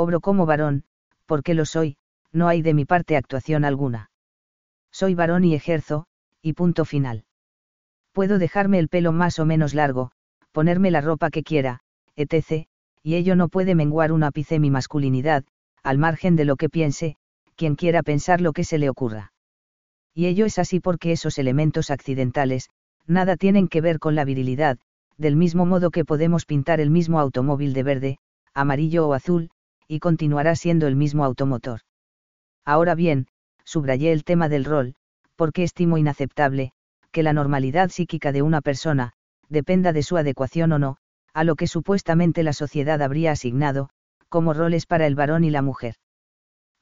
[0.00, 0.84] obro como varón,
[1.26, 1.96] porque lo soy,
[2.32, 4.10] no hay de mi parte actuación alguna.
[4.90, 6.06] Soy varón y ejerzo,
[6.42, 7.24] y punto final.
[8.12, 10.10] Puedo dejarme el pelo más o menos largo,
[10.52, 11.80] ponerme la ropa que quiera,
[12.16, 12.66] etc.,
[13.02, 15.44] y ello no puede menguar un ápice mi masculinidad,
[15.82, 17.16] al margen de lo que piense,
[17.56, 19.32] quien quiera pensar lo que se le ocurra.
[20.14, 22.68] Y ello es así porque esos elementos accidentales,
[23.06, 24.78] nada tienen que ver con la virilidad,
[25.16, 28.18] del mismo modo que podemos pintar el mismo automóvil de verde,
[28.54, 29.50] amarillo o azul,
[29.86, 31.80] y continuará siendo el mismo automotor.
[32.64, 33.26] Ahora bien,
[33.64, 34.94] subrayé el tema del rol,
[35.36, 36.72] porque estimo inaceptable,
[37.12, 39.12] que la normalidad psíquica de una persona,
[39.50, 40.96] dependa de su adecuación o no,
[41.34, 43.90] a lo que supuestamente la sociedad habría asignado,
[44.28, 45.96] como roles para el varón y la mujer.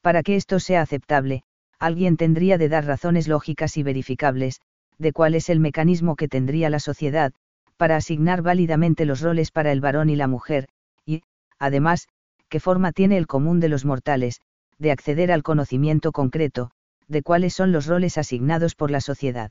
[0.03, 1.43] Para que esto sea aceptable,
[1.79, 4.61] alguien tendría de dar razones lógicas y verificables,
[4.99, 7.33] de cuál es el mecanismo que tendría la sociedad,
[7.77, 10.69] para asignar válidamente los roles para el varón y la mujer,
[11.07, 11.23] y,
[11.59, 12.09] además,
[12.49, 14.41] qué forma tiene el común de los mortales,
[14.79, 16.71] de acceder al conocimiento concreto,
[17.07, 19.51] de cuáles son los roles asignados por la sociedad.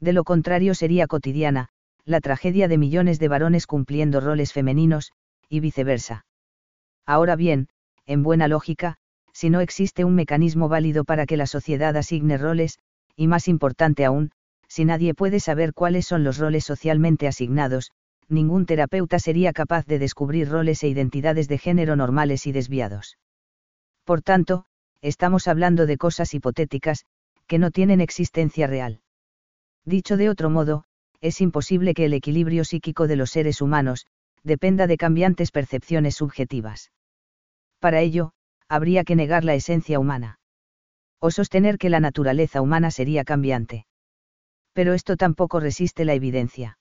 [0.00, 1.68] De lo contrario sería cotidiana,
[2.04, 5.12] la tragedia de millones de varones cumpliendo roles femeninos,
[5.48, 6.24] y viceversa.
[7.06, 7.68] Ahora bien,
[8.06, 8.96] en buena lógica,
[9.32, 12.78] si no existe un mecanismo válido para que la sociedad asigne roles,
[13.16, 14.30] y más importante aún,
[14.68, 17.90] si nadie puede saber cuáles son los roles socialmente asignados,
[18.28, 23.18] ningún terapeuta sería capaz de descubrir roles e identidades de género normales y desviados.
[24.04, 24.64] Por tanto,
[25.02, 27.04] estamos hablando de cosas hipotéticas,
[27.46, 29.00] que no tienen existencia real.
[29.84, 30.84] Dicho de otro modo,
[31.22, 34.06] es imposible que el equilibrio psíquico de los seres humanos,
[34.42, 36.90] dependa de cambiantes percepciones subjetivas.
[37.78, 38.32] Para ello,
[38.68, 40.40] habría que negar la esencia humana.
[41.20, 43.86] O sostener que la naturaleza humana sería cambiante.
[44.72, 46.78] Pero esto tampoco resiste la evidencia.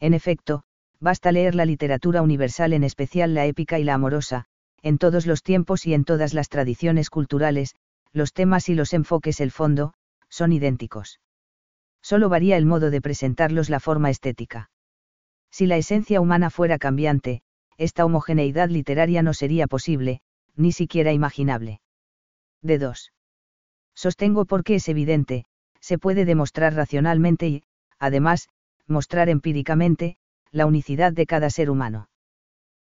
[0.00, 0.64] En efecto,
[0.98, 4.46] basta leer la literatura universal, en especial la épica y la amorosa,
[4.82, 7.76] en todos los tiempos y en todas las tradiciones culturales,
[8.12, 9.94] los temas y los enfoques, el fondo,
[10.28, 11.20] son idénticos.
[12.02, 14.70] Solo varía el modo de presentarlos la forma estética.
[15.50, 17.42] Si la esencia humana fuera cambiante,
[17.78, 20.20] esta homogeneidad literaria no sería posible,
[20.56, 21.80] ni siquiera imaginable.
[22.60, 23.12] De 2.
[23.94, 25.44] Sostengo porque es evidente,
[25.80, 27.62] se puede demostrar racionalmente y,
[27.98, 28.48] además,
[28.86, 30.16] mostrar empíricamente,
[30.50, 32.08] la unicidad de cada ser humano.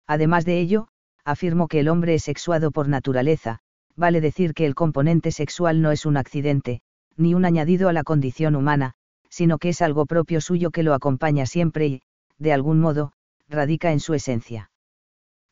[0.06, 0.88] Además de ello,
[1.24, 3.60] afirmo que el hombre es sexuado por naturaleza,
[3.94, 6.80] vale decir que el componente sexual no es un accidente,
[7.16, 8.94] ni un añadido a la condición humana,
[9.28, 12.02] sino que es algo propio suyo que lo acompaña siempre y,
[12.38, 13.12] de algún modo,
[13.48, 14.70] radica en su esencia.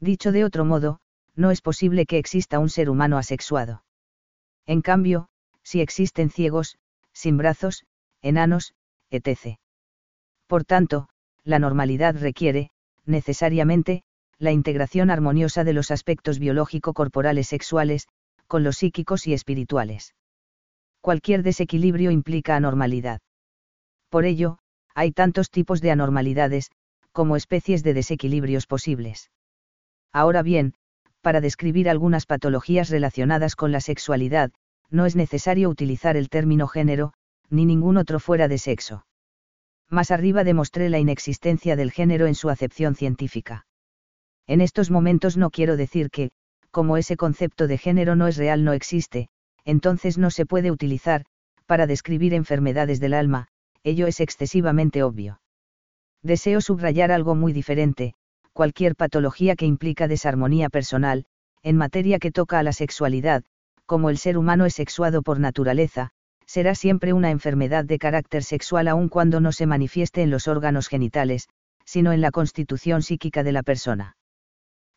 [0.01, 1.01] Dicho de otro modo,
[1.35, 3.85] no es posible que exista un ser humano asexuado.
[4.67, 5.29] En cambio,
[5.62, 6.79] si existen ciegos,
[7.12, 7.85] sin brazos,
[8.23, 8.75] enanos,
[9.11, 9.59] etc.
[10.47, 11.09] Por tanto,
[11.45, 12.71] la normalidad requiere,
[13.05, 14.03] necesariamente,
[14.39, 18.09] la integración armoniosa de los aspectos biológico-corporales sexuales,
[18.47, 20.15] con los psíquicos y espirituales.
[21.01, 23.21] Cualquier desequilibrio implica anormalidad.
[24.16, 24.57] Por ello,
[24.94, 26.70] hay tantos tipos de anormalidades,
[27.12, 29.31] como especies de desequilibrios posibles.
[30.11, 30.72] Ahora bien,
[31.20, 34.52] para describir algunas patologías relacionadas con la sexualidad,
[34.88, 37.12] no es necesario utilizar el término género,
[37.50, 39.05] ni ningún otro fuera de sexo.
[39.90, 43.66] Más arriba demostré la inexistencia del género en su acepción científica.
[44.46, 46.31] En estos momentos no quiero decir que,
[46.70, 49.29] como ese concepto de género no es real, no existe,
[49.66, 51.26] entonces no se puede utilizar,
[51.66, 53.48] para describir enfermedades del alma,
[53.87, 55.40] ello es excesivamente obvio.
[56.20, 58.14] Deseo subrayar algo muy diferente,
[58.53, 61.25] cualquier patología que implica desarmonía personal,
[61.62, 63.44] en materia que toca a la sexualidad,
[63.87, 66.11] como el ser humano es sexuado por naturaleza,
[66.46, 70.88] será siempre una enfermedad de carácter sexual aun cuando no se manifieste en los órganos
[70.88, 71.49] genitales,
[71.85, 74.16] sino en la constitución psíquica de la persona.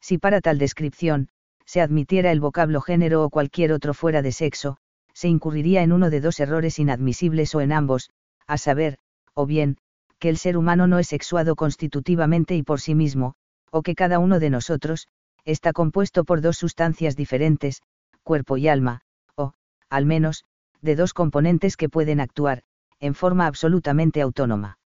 [0.01, 1.29] Si para tal descripción,
[1.63, 4.77] se admitiera el vocablo género o cualquier otro fuera de sexo,
[5.13, 8.09] se incurriría en uno de dos errores inadmisibles o en ambos,
[8.49, 8.97] a saber,
[9.35, 9.77] o bien,
[10.17, 13.35] que el ser humano no es sexuado constitutivamente y por sí mismo,
[13.71, 15.07] o que cada uno de nosotros,
[15.45, 17.83] está compuesto por dos sustancias diferentes,
[18.23, 19.01] cuerpo y alma,
[19.35, 19.53] o,
[19.89, 20.45] al menos,
[20.81, 22.63] de dos componentes que pueden actuar,
[22.99, 24.79] en forma absolutamente autónoma.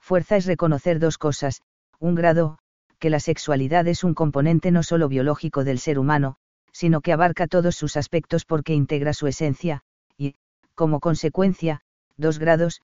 [0.00, 1.60] Fuerza es reconocer dos cosas,
[1.98, 2.58] un grado,
[2.98, 6.36] que la sexualidad es un componente no solo biológico del ser humano,
[6.72, 9.82] sino que abarca todos sus aspectos porque integra su esencia,
[10.16, 10.36] y,
[10.74, 11.82] como consecuencia,
[12.18, 12.82] dos grados,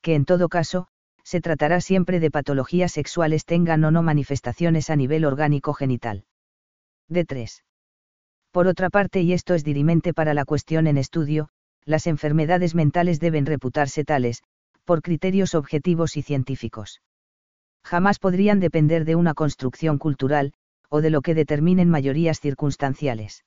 [0.00, 0.86] que en todo caso,
[1.22, 6.24] se tratará siempre de patologías sexuales tengan o no manifestaciones a nivel orgánico genital.
[7.08, 7.64] De 3.
[8.52, 11.48] Por otra parte, y esto es dirimente para la cuestión en estudio,
[11.84, 14.42] las enfermedades mentales deben reputarse tales,
[14.84, 17.02] por criterios objetivos y científicos.
[17.84, 20.52] Jamás podrían depender de una construcción cultural,
[20.88, 23.44] o de lo que determinen mayorías circunstanciales.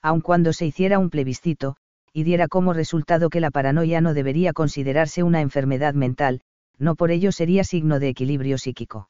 [0.00, 1.76] Aun cuando se hiciera un plebiscito,
[2.12, 6.40] y diera como resultado que la paranoia no debería considerarse una enfermedad mental,
[6.78, 9.08] no por ello sería signo de equilibrio psíquico.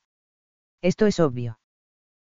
[0.82, 1.58] Esto es obvio.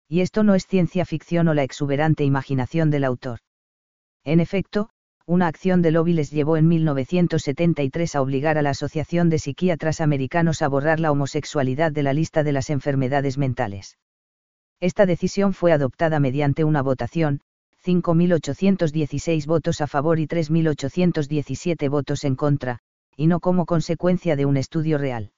[0.08, 3.39] Y esto no es ciencia ficción o la exuberante imaginación del autor.
[4.23, 4.89] En efecto,
[5.25, 10.02] una acción de lobby les llevó en 1973 a obligar a la Asociación de Psiquiatras
[10.02, 14.00] Americanos a borrar la homosexualidad de la lista de las enfermedades mentales.
[14.79, 17.41] Esta decisión fue adoptada mediante una votación,
[17.86, 22.80] 5.816 votos a favor y 3.817 votos en contra,
[23.15, 25.32] y no como consecuencia de un estudio real.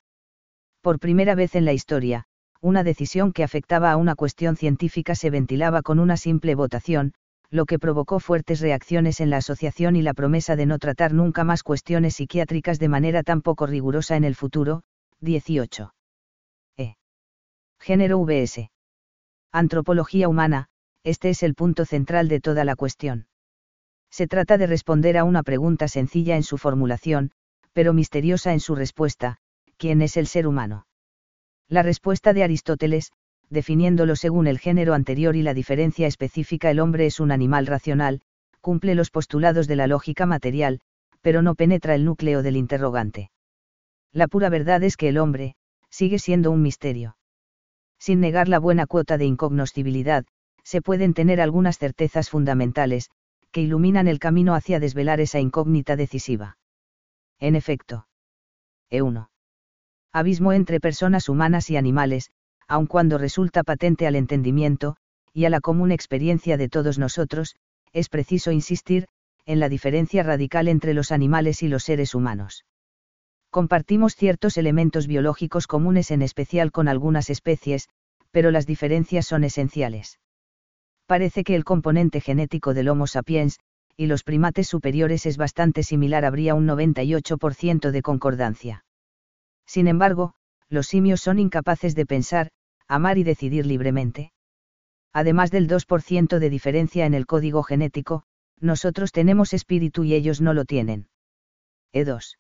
[0.82, 2.26] Por primera vez en la historia,
[2.60, 7.14] una decisión que afectaba a una cuestión científica se ventilaba con una simple votación,
[7.50, 11.44] lo que provocó fuertes reacciones en la asociación y la promesa de no tratar nunca
[11.44, 14.84] más cuestiones psiquiátricas de manera tan poco rigurosa en el futuro.
[15.20, 15.94] 18.
[16.78, 16.96] E.
[17.80, 18.72] Género VS.
[19.52, 20.70] Antropología humana,
[21.04, 23.28] este es el punto central de toda la cuestión.
[24.10, 27.32] Se trata de responder a una pregunta sencilla en su formulación,
[27.74, 29.38] pero misteriosa en su respuesta,
[29.78, 30.86] ¿quién es el ser humano?
[31.70, 33.12] La respuesta de Aristóteles,
[33.50, 38.22] definiéndolo según el género anterior y la diferencia específica el hombre es un animal racional,
[38.60, 40.82] cumple los postulados de la lógica material,
[41.22, 43.32] pero no penetra el núcleo del interrogante.
[44.12, 45.56] La pura verdad es que el hombre,
[45.90, 47.16] sigue siendo un misterio.
[47.98, 50.26] Sin negar la buena cuota de incognoscibilidad,
[50.64, 53.10] se pueden tener algunas certezas fundamentales,
[53.52, 56.58] que iluminan el camino hacia desvelar esa incógnita decisiva.
[57.40, 58.08] En efecto.
[58.90, 59.30] E1.
[60.14, 62.32] Abismo entre personas humanas y animales,
[62.68, 64.96] aun cuando resulta patente al entendimiento,
[65.34, 67.56] y a la común experiencia de todos nosotros,
[67.94, 69.08] es preciso insistir,
[69.46, 72.66] en la diferencia radical entre los animales y los seres humanos.
[73.50, 77.90] Compartimos ciertos elementos biológicos comunes en especial con algunas especies,
[78.32, 80.20] pero las diferencias son esenciales.
[81.12, 83.60] Parece que el componente genético del Homo sapiens,
[83.98, 88.86] y los primates superiores es bastante similar, habría un 98% de concordancia.
[89.68, 90.36] Sin embargo,
[90.70, 92.52] los simios son incapaces de pensar,
[92.88, 94.32] amar y decidir libremente.
[95.12, 98.24] Además del 2% de diferencia en el código genético,
[98.62, 101.10] nosotros tenemos espíritu y ellos no lo tienen.
[101.94, 102.38] E2.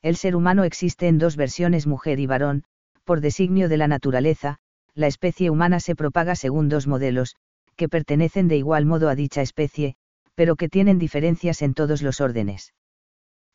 [0.00, 2.64] El ser humano existe en dos versiones mujer y varón,
[3.04, 4.60] por designio de la naturaleza,
[4.94, 7.36] la especie humana se propaga según dos modelos,
[7.76, 9.96] que pertenecen de igual modo a dicha especie,
[10.34, 12.74] pero que tienen diferencias en todos los órdenes.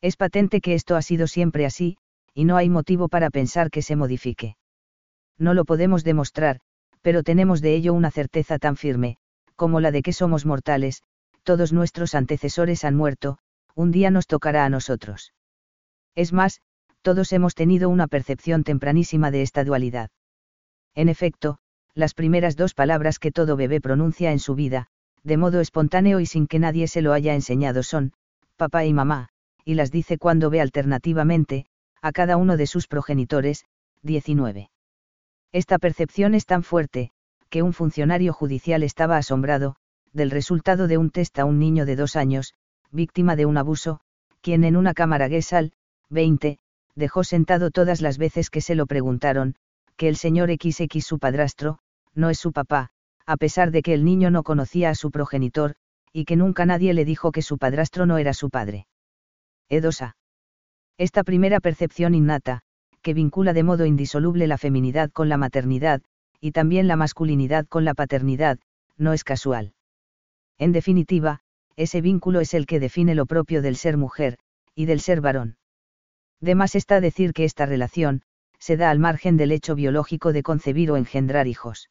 [0.00, 1.96] Es patente que esto ha sido siempre así,
[2.34, 4.56] y no hay motivo para pensar que se modifique.
[5.38, 6.60] No lo podemos demostrar,
[7.02, 9.16] pero tenemos de ello una certeza tan firme,
[9.56, 11.02] como la de que somos mortales,
[11.42, 13.38] todos nuestros antecesores han muerto,
[13.74, 15.32] un día nos tocará a nosotros.
[16.14, 16.60] Es más,
[17.02, 20.10] todos hemos tenido una percepción tempranísima de esta dualidad.
[20.94, 21.58] En efecto,
[21.98, 24.86] las primeras dos palabras que todo bebé pronuncia en su vida,
[25.24, 28.12] de modo espontáneo y sin que nadie se lo haya enseñado son,
[28.56, 29.30] papá y mamá,
[29.64, 31.66] y las dice cuando ve alternativamente,
[32.00, 33.64] a cada uno de sus progenitores,
[34.02, 34.70] 19.
[35.50, 37.10] Esta percepción es tan fuerte,
[37.50, 39.74] que un funcionario judicial estaba asombrado,
[40.12, 42.54] del resultado de un test a un niño de dos años,
[42.92, 43.98] víctima de un abuso,
[44.40, 45.72] quien en una cámara Gesal,
[46.10, 46.60] 20,
[46.94, 49.56] dejó sentado todas las veces que se lo preguntaron,
[49.96, 51.80] que el señor XX su padrastro,
[52.18, 52.90] no es su papá,
[53.26, 55.76] a pesar de que el niño no conocía a su progenitor,
[56.12, 58.88] y que nunca nadie le dijo que su padrastro no era su padre.
[59.68, 60.16] Edosa.
[60.96, 62.62] Esta primera percepción innata,
[63.02, 66.02] que vincula de modo indisoluble la feminidad con la maternidad,
[66.40, 68.58] y también la masculinidad con la paternidad,
[68.96, 69.74] no es casual.
[70.58, 71.40] En definitiva,
[71.76, 74.38] ese vínculo es el que define lo propio del ser mujer,
[74.74, 75.56] y del ser varón.
[76.40, 78.22] De más está decir que esta relación,
[78.58, 81.90] se da al margen del hecho biológico de concebir o engendrar hijos.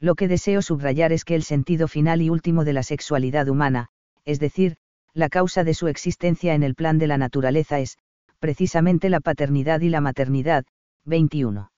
[0.00, 3.88] Lo que deseo subrayar es que el sentido final y último de la sexualidad humana,
[4.24, 4.76] es decir,
[5.14, 7.96] la causa de su existencia en el plan de la naturaleza es,
[8.38, 10.64] precisamente la paternidad y la maternidad,
[11.06, 11.70] 21.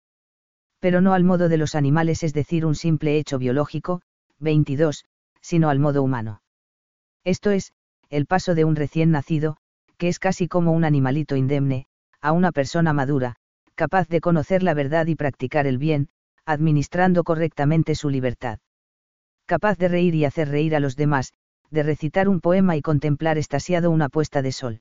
[0.80, 4.02] Pero no al modo de los animales, es decir, un simple hecho biológico,
[4.40, 5.04] 22,
[5.40, 6.42] sino al modo humano.
[7.24, 7.72] Esto es,
[8.10, 9.56] el paso de un recién nacido,
[9.96, 11.86] que es casi como un animalito indemne,
[12.20, 13.36] a una persona madura,
[13.74, 16.08] capaz de conocer la verdad y practicar el bien,
[16.48, 18.58] administrando correctamente su libertad.
[19.44, 21.34] Capaz de reír y hacer reír a los demás,
[21.70, 24.80] de recitar un poema y contemplar estasiado una puesta de sol.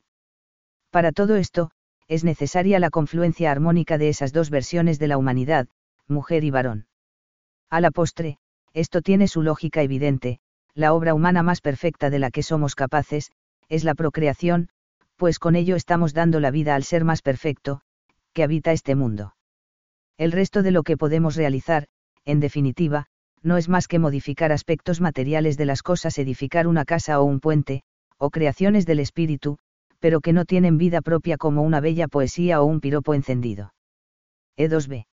[0.90, 1.70] Para todo esto,
[2.06, 5.68] es necesaria la confluencia armónica de esas dos versiones de la humanidad,
[6.06, 6.86] mujer y varón.
[7.68, 8.38] A la postre,
[8.72, 10.40] esto tiene su lógica evidente,
[10.72, 13.30] la obra humana más perfecta de la que somos capaces,
[13.68, 14.70] es la procreación,
[15.16, 17.82] pues con ello estamos dando la vida al ser más perfecto,
[18.32, 19.34] que habita este mundo.
[20.18, 21.86] El resto de lo que podemos realizar,
[22.24, 23.06] en definitiva,
[23.42, 27.38] no es más que modificar aspectos materiales de las cosas, edificar una casa o un
[27.38, 27.82] puente,
[28.18, 29.58] o creaciones del espíritu,
[30.00, 33.72] pero que no tienen vida propia como una bella poesía o un piropo encendido.
[34.56, 35.06] E2b.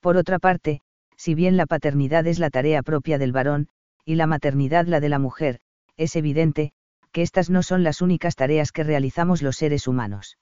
[0.00, 0.80] Por otra parte,
[1.16, 3.68] si bien la paternidad es la tarea propia del varón,
[4.06, 5.60] y la maternidad la de la mujer,
[5.96, 6.72] es evidente,
[7.12, 10.38] que estas no son las únicas tareas que realizamos los seres humanos.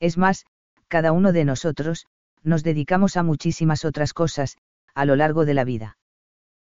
[0.00, 0.46] Es más,
[0.88, 2.06] cada uno de nosotros,
[2.44, 4.56] nos dedicamos a muchísimas otras cosas,
[4.94, 5.98] a lo largo de la vida.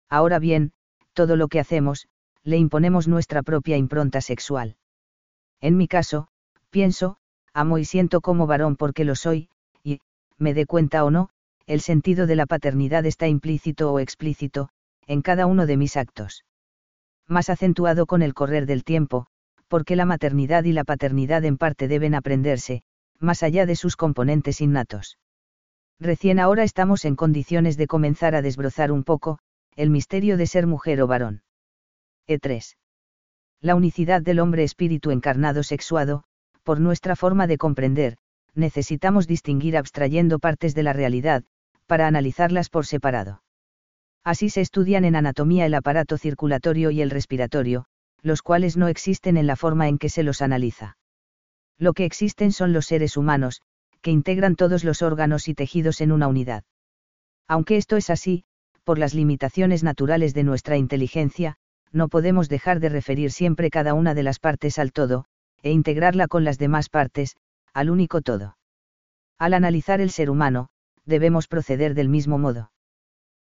[0.10, 0.72] Ahora bien,
[1.14, 2.08] todo lo que hacemos,
[2.44, 4.78] le imponemos nuestra propia impronta sexual.
[5.62, 6.28] En mi caso,
[6.70, 7.18] pienso,
[7.54, 9.50] amo y siento como varón porque lo soy,
[9.84, 10.00] y,
[10.38, 11.30] me dé cuenta o no,
[11.68, 14.70] el sentido de la paternidad está implícito o explícito,
[15.08, 16.46] en cada uno de mis actos.
[17.28, 19.28] Más acentuado con el correr del tiempo,
[19.68, 22.84] porque la maternidad y la paternidad en parte deben aprenderse,
[23.20, 25.18] más allá de sus componentes innatos.
[26.00, 29.40] Recién ahora estamos en condiciones de comenzar a desbrozar un poco,
[29.76, 31.44] el misterio de ser mujer o varón.
[32.28, 32.76] E3.
[33.62, 36.24] La unicidad del hombre espíritu encarnado sexuado,
[36.64, 38.18] por nuestra forma de comprender,
[38.54, 41.44] necesitamos distinguir abstrayendo partes de la realidad,
[41.86, 43.44] para analizarlas por separado.
[44.24, 47.86] Así se estudian en anatomía el aparato circulatorio y el respiratorio,
[48.22, 50.98] los cuales no existen en la forma en que se los analiza.
[51.78, 53.62] Lo que existen son los seres humanos,
[54.06, 56.64] que integran todos los órganos y tejidos en una unidad.
[57.48, 58.44] Aunque esto es así,
[58.84, 61.56] por las limitaciones naturales de nuestra inteligencia,
[61.92, 65.26] no podemos dejar de referir siempre cada una de las partes al todo,
[65.64, 67.36] e integrarla con las demás partes,
[67.74, 68.58] al único todo.
[69.40, 70.70] Al analizar el ser humano,
[71.06, 72.72] debemos proceder del mismo modo.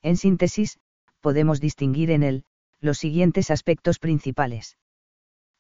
[0.04, 0.78] En síntesis,
[1.20, 2.45] podemos distinguir en él,
[2.80, 4.78] los siguientes aspectos principales.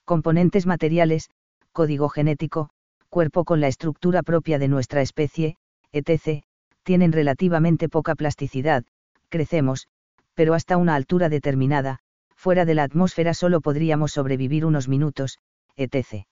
[0.05, 1.31] Componentes materiales,
[1.71, 2.69] código genético,
[3.13, 5.55] cuerpo con la estructura propia de nuestra especie,
[5.91, 6.41] etc.,
[6.81, 8.85] tienen relativamente poca plasticidad,
[9.29, 9.87] crecemos,
[10.33, 11.99] pero hasta una altura determinada,
[12.35, 15.37] fuera de la atmósfera solo podríamos sobrevivir unos minutos,
[15.75, 16.25] etc.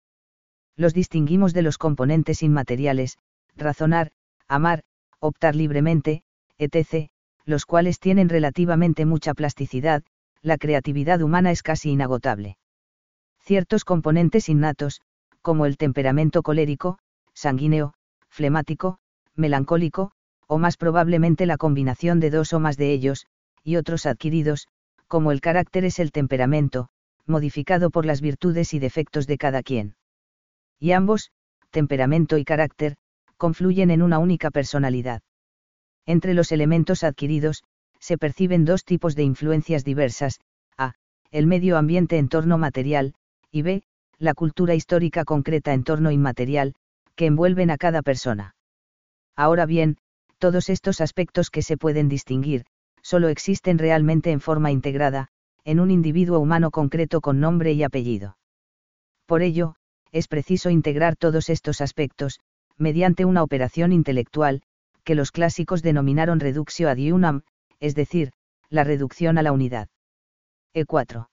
[0.75, 3.19] Los distinguimos de los componentes inmateriales,
[3.55, 4.09] razonar,
[4.47, 4.81] amar,
[5.19, 6.23] optar libremente,
[6.57, 7.11] etc.,
[7.45, 10.01] los cuales tienen relativamente mucha plasticidad,
[10.41, 12.57] la creatividad humana es casi inagotable.
[13.37, 15.01] Ciertos componentes innatos,
[15.41, 16.99] como el temperamento colérico,
[17.33, 17.93] sanguíneo,
[18.29, 18.97] flemático,
[19.35, 20.11] melancólico,
[20.47, 23.25] o más probablemente la combinación de dos o más de ellos,
[23.63, 24.67] y otros adquiridos,
[25.07, 26.89] como el carácter es el temperamento,
[27.25, 29.95] modificado por las virtudes y defectos de cada quien.
[30.79, 31.31] Y ambos,
[31.69, 32.97] temperamento y carácter,
[33.37, 35.21] confluyen en una única personalidad.
[36.05, 37.63] Entre los elementos adquiridos,
[37.99, 40.39] se perciben dos tipos de influencias diversas,
[40.77, 40.93] a,
[41.31, 43.13] el medio ambiente entorno material,
[43.51, 43.83] y b,
[44.21, 46.75] la cultura histórica concreta entorno inmaterial,
[47.15, 48.55] que envuelven a cada persona.
[49.35, 49.97] Ahora bien,
[50.37, 52.65] todos estos aspectos que se pueden distinguir,
[53.01, 55.29] solo existen realmente en forma integrada,
[55.63, 58.37] en un individuo humano concreto con nombre y apellido.
[59.25, 59.75] Por ello,
[60.11, 62.39] es preciso integrar todos estos aspectos,
[62.77, 64.61] mediante una operación intelectual,
[65.03, 67.41] que los clásicos denominaron reductio ad unum,
[67.79, 68.33] es decir,
[68.69, 69.87] la reducción a la unidad.
[70.75, 71.27] E4.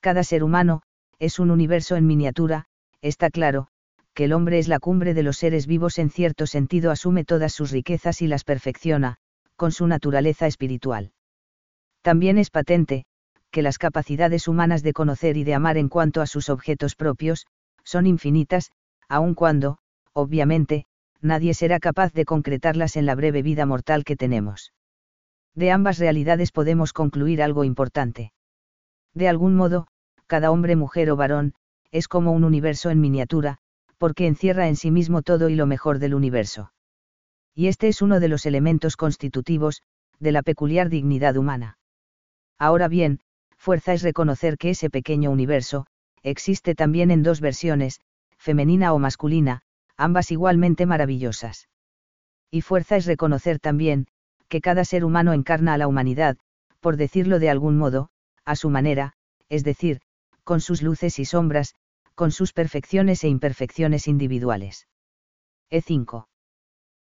[0.00, 0.82] Cada ser humano,
[1.24, 2.66] es un universo en miniatura,
[3.00, 3.68] está claro,
[4.12, 7.52] que el hombre es la cumbre de los seres vivos en cierto sentido asume todas
[7.52, 9.16] sus riquezas y las perfecciona,
[9.56, 11.12] con su naturaleza espiritual.
[12.02, 13.06] También es patente,
[13.50, 17.46] que las capacidades humanas de conocer y de amar en cuanto a sus objetos propios,
[17.84, 18.70] son infinitas,
[19.08, 19.78] aun cuando,
[20.12, 20.84] obviamente,
[21.22, 24.74] nadie será capaz de concretarlas en la breve vida mortal que tenemos.
[25.54, 28.32] De ambas realidades podemos concluir algo importante.
[29.14, 29.86] De algún modo,
[30.26, 31.54] cada hombre, mujer o varón,
[31.90, 33.58] es como un universo en miniatura,
[33.98, 36.72] porque encierra en sí mismo todo y lo mejor del universo.
[37.54, 39.82] Y este es uno de los elementos constitutivos,
[40.18, 41.78] de la peculiar dignidad humana.
[42.58, 43.20] Ahora bien,
[43.56, 45.86] fuerza es reconocer que ese pequeño universo,
[46.22, 48.00] existe también en dos versiones,
[48.36, 49.62] femenina o masculina,
[49.96, 51.68] ambas igualmente maravillosas.
[52.50, 54.06] Y fuerza es reconocer también,
[54.48, 56.36] que cada ser humano encarna a la humanidad,
[56.80, 58.10] por decirlo de algún modo,
[58.44, 59.14] a su manera,
[59.48, 60.00] es decir,
[60.44, 61.74] con sus luces y sombras,
[62.14, 64.86] con sus perfecciones e imperfecciones individuales.
[65.70, 66.26] E5.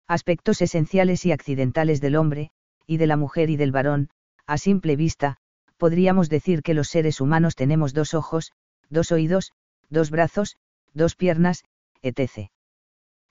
[0.08, 2.50] Aspectos esenciales y accidentales del hombre,
[2.86, 4.08] y de la mujer y del varón,
[4.46, 5.36] a simple vista,
[5.76, 8.52] podríamos decir que los seres humanos tenemos dos ojos,
[8.88, 9.52] dos oídos,
[9.90, 10.56] dos brazos,
[10.94, 11.64] dos piernas,
[12.02, 12.50] etc.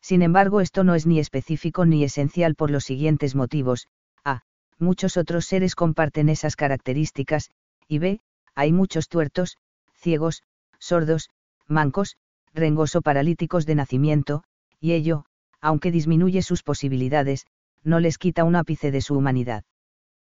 [0.01, 3.87] Sin embargo, esto no es ni específico ni esencial por los siguientes motivos,
[4.23, 4.41] a.
[4.79, 7.51] Muchos otros seres comparten esas características,
[7.87, 8.21] y b.
[8.55, 9.57] Hay muchos tuertos,
[10.01, 10.43] ciegos,
[10.79, 11.29] sordos,
[11.67, 12.17] mancos,
[12.53, 14.43] rengos o paralíticos de nacimiento,
[14.79, 15.25] y ello,
[15.61, 17.45] aunque disminuye sus posibilidades,
[17.83, 19.63] no les quita un ápice de su humanidad.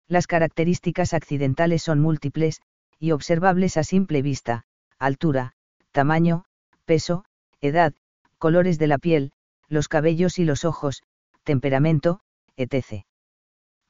[0.08, 2.62] Las características accidentales son múltiples,
[3.00, 4.66] y observables a simple vista,
[5.00, 5.54] altura,
[5.92, 6.44] tamaño,
[6.86, 7.24] peso,
[7.62, 7.94] edad,
[8.38, 9.32] colores de la piel,
[9.68, 11.04] los cabellos y los ojos,
[11.44, 12.20] temperamento,
[12.58, 13.06] etc.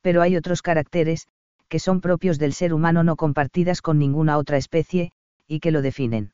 [0.01, 1.27] Pero hay otros caracteres,
[1.67, 5.11] que son propios del ser humano no compartidas con ninguna otra especie,
[5.51, 6.31] y que lo definen.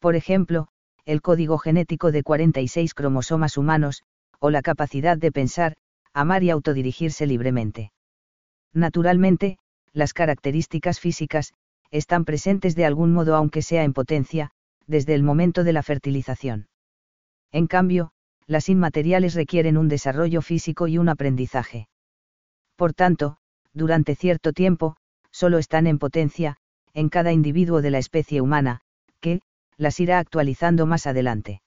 [0.00, 0.68] Por ejemplo,
[1.06, 4.02] el código genético de 46 cromosomas humanos,
[4.38, 5.76] o la capacidad de pensar,
[6.12, 7.90] amar y autodirigirse libremente.
[8.74, 9.56] Naturalmente,
[9.94, 11.54] las características físicas,
[11.90, 14.50] están presentes de algún modo aunque sea en potencia,
[14.86, 16.68] desde el momento de la fertilización.
[17.50, 18.10] En cambio,
[18.46, 21.88] las inmateriales requieren un desarrollo físico y un aprendizaje.
[22.76, 23.38] Por tanto,
[23.72, 24.96] durante cierto tiempo,
[25.30, 26.58] solo están en potencia,
[26.94, 28.80] en cada individuo de la especie humana,
[29.20, 29.40] que,
[29.76, 31.62] las irá actualizando más adelante.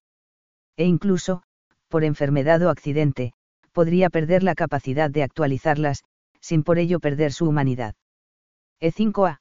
[0.78, 1.44] E incluso,
[1.88, 3.34] por enfermedad o accidente,
[3.72, 6.04] podría perder la capacidad de actualizarlas,
[6.40, 7.96] sin por ello perder su humanidad.
[8.82, 9.40] E5a.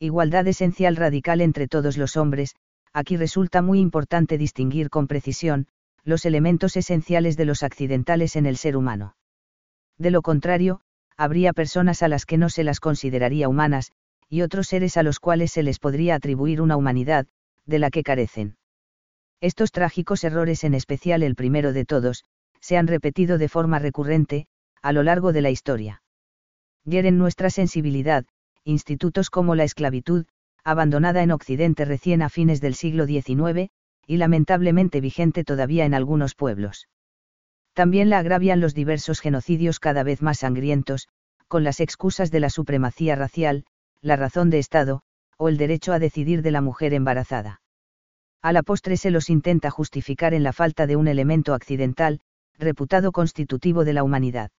[0.00, 2.54] Igualdad esencial radical entre todos los hombres,
[2.92, 5.66] aquí resulta muy importante distinguir con precisión,
[6.04, 9.16] los elementos esenciales de los accidentales en el ser humano.
[9.98, 10.80] De lo contrario,
[11.16, 13.92] habría personas a las que no se las consideraría humanas,
[14.28, 17.26] y otros seres a los cuales se les podría atribuir una humanidad,
[17.66, 18.56] de la que carecen.
[19.40, 22.24] Estos trágicos errores, en especial el primero de todos,
[22.60, 24.46] se han repetido de forma recurrente,
[24.82, 26.02] a lo largo de la historia.
[26.84, 28.24] Hieren nuestra sensibilidad,
[28.64, 30.26] institutos como la esclavitud,
[30.64, 33.70] abandonada en Occidente recién a fines del siglo XIX,
[34.06, 36.88] y lamentablemente vigente todavía en algunos pueblos.
[37.74, 41.08] También la agravian los diversos genocidios cada vez más sangrientos,
[41.46, 43.64] con las excusas de la supremacía racial,
[44.00, 45.02] la razón de Estado,
[45.36, 47.60] o el derecho a decidir de la mujer embarazada.
[48.42, 52.20] A la postre se los intenta justificar en la falta de un elemento accidental,
[52.56, 54.50] reputado constitutivo de la humanidad.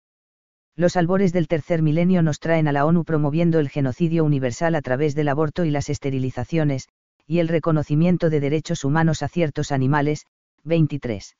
[0.75, 4.81] Los albores del tercer milenio nos traen a la ONU promoviendo el genocidio universal a
[4.81, 6.87] través del aborto y las esterilizaciones,
[7.25, 10.25] y el reconocimiento de derechos humanos a ciertos animales,
[10.63, 11.35] 23.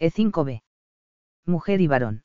[0.00, 0.62] E5b.
[1.46, 2.24] Mujer y varón.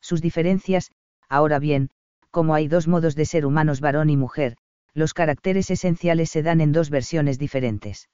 [0.00, 0.90] Sus diferencias,
[1.28, 1.90] ahora bien,
[2.32, 4.56] como hay dos modos de ser humanos varón y mujer,
[4.94, 8.08] los caracteres esenciales se dan en dos versiones diferentes.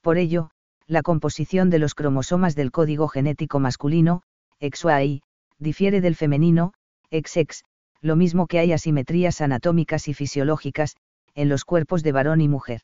[0.00, 0.50] Por ello,
[0.86, 4.22] la composición de los cromosomas del código genético masculino,
[4.60, 5.22] XY,
[5.58, 6.72] difiere del femenino,
[7.10, 7.62] XX,
[8.00, 10.96] lo mismo que hay asimetrías anatómicas y fisiológicas,
[11.34, 12.80] en los cuerpos de varón y mujer.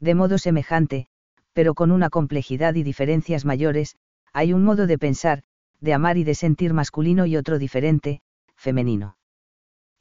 [0.00, 1.06] De modo semejante,
[1.52, 3.94] pero con una complejidad y diferencias mayores,
[4.32, 5.42] hay un modo de pensar,
[5.80, 8.20] de amar y de sentir masculino y otro diferente,
[8.56, 9.16] femenino.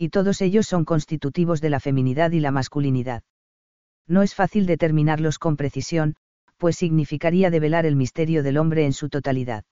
[0.02, 3.22] Y todos ellos son constitutivos de la feminidad y la masculinidad.
[4.08, 6.16] No es fácil determinarlos con precisión,
[6.58, 9.66] pues significaría develar el misterio del hombre en su totalidad.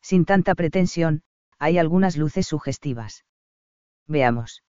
[0.00, 1.22] Sin tanta pretensión,
[1.58, 3.26] hay algunas luces sugestivas.
[4.08, 4.62] Veamos.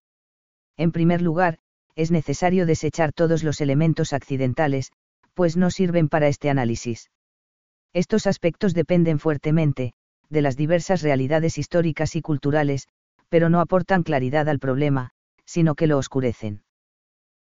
[0.76, 1.58] En primer lugar,
[1.96, 4.92] es necesario desechar todos los elementos accidentales,
[5.32, 7.10] pues no sirven para este análisis.
[7.94, 9.94] Estos aspectos dependen fuertemente,
[10.28, 12.86] de las diversas realidades históricas y culturales,
[13.34, 15.10] pero no aportan claridad al problema,
[15.44, 16.62] sino que lo oscurecen.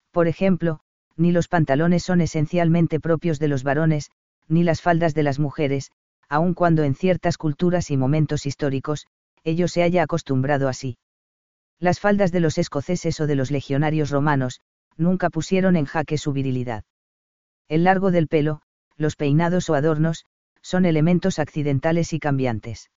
[0.10, 0.80] Por ejemplo,
[1.18, 4.10] ni los pantalones son esencialmente propios de los varones,
[4.48, 5.92] ni las faldas de las mujeres,
[6.28, 9.06] aun cuando en ciertas culturas y momentos históricos,
[9.44, 10.98] ello se haya acostumbrado así.
[11.78, 14.62] Las faldas de los escoceses o de los legionarios romanos,
[14.98, 16.86] nunca pusieron en jaque su virilidad.
[17.68, 18.64] El largo del pelo,
[18.98, 20.26] los peinados o adornos,
[20.64, 22.90] son elementos accidentales y cambiantes.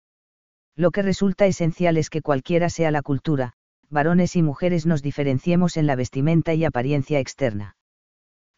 [0.76, 3.54] Lo que resulta esencial es que cualquiera sea la cultura,
[3.88, 7.76] varones y mujeres nos diferenciemos en la vestimenta y apariencia externa.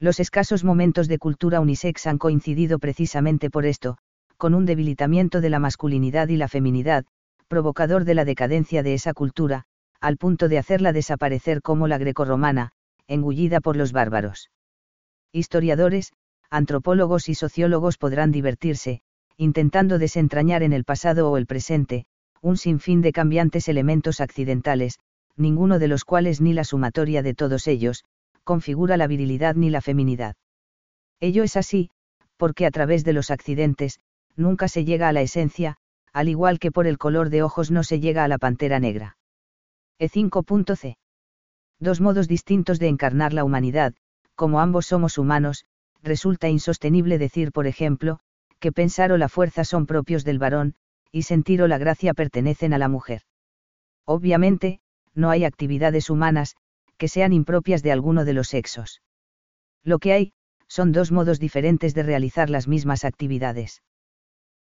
[0.00, 3.98] Los escasos momentos de cultura unisex han coincidido precisamente por esto,
[4.36, 7.04] con un debilitamiento de la masculinidad y la feminidad,
[7.46, 9.64] provocador de la decadencia de esa cultura,
[10.00, 12.72] al punto de hacerla desaparecer como la grecorromana,
[13.06, 14.50] engullida por los bárbaros.
[15.32, 16.12] Historiadores,
[16.50, 19.02] antropólogos y sociólogos podrán divertirse,
[19.36, 22.06] intentando desentrañar en el pasado o el presente,
[22.42, 24.98] un sinfín de cambiantes elementos accidentales,
[25.36, 28.04] ninguno de los cuales ni la sumatoria de todos ellos,
[28.44, 30.36] configura la virilidad ni la feminidad.
[31.20, 31.90] Ello es así,
[32.36, 34.00] porque a través de los accidentes,
[34.36, 35.76] nunca se llega a la esencia,
[36.12, 39.16] al igual que por el color de ojos no se llega a la pantera negra.
[40.00, 40.96] E5.c.
[41.80, 43.94] Dos modos distintos de encarnar la humanidad,
[44.34, 45.64] como ambos somos humanos,
[46.02, 48.20] resulta insostenible decir, por ejemplo,
[48.60, 50.74] que pensar o la fuerza son propios del varón,
[51.12, 53.22] y sentir o la gracia pertenecen a la mujer.
[54.04, 54.80] Obviamente,
[55.14, 56.56] no hay actividades humanas,
[56.96, 59.02] que sean impropias de alguno de los sexos.
[59.84, 60.32] Lo que hay,
[60.66, 63.82] son dos modos diferentes de realizar las mismas actividades.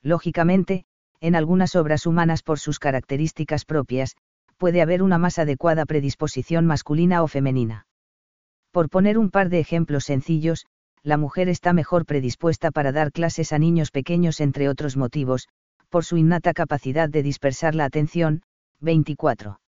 [0.01, 0.85] Lógicamente,
[1.19, 4.15] en algunas obras humanas por sus características propias,
[4.57, 7.87] puede haber una más adecuada predisposición masculina o femenina.
[8.71, 10.65] Por poner un par de ejemplos sencillos,
[11.01, 15.47] la mujer está mejor predispuesta para dar clases a niños pequeños entre otros motivos,
[15.95, 18.41] por su innata capacidad de dispersar la atención,
[18.81, 19.61] 24.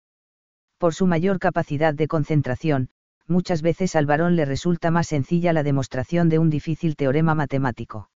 [0.77, 2.89] Por su mayor capacidad de concentración,
[3.29, 8.11] muchas veces al varón le resulta más sencilla la demostración de un difícil teorema matemático.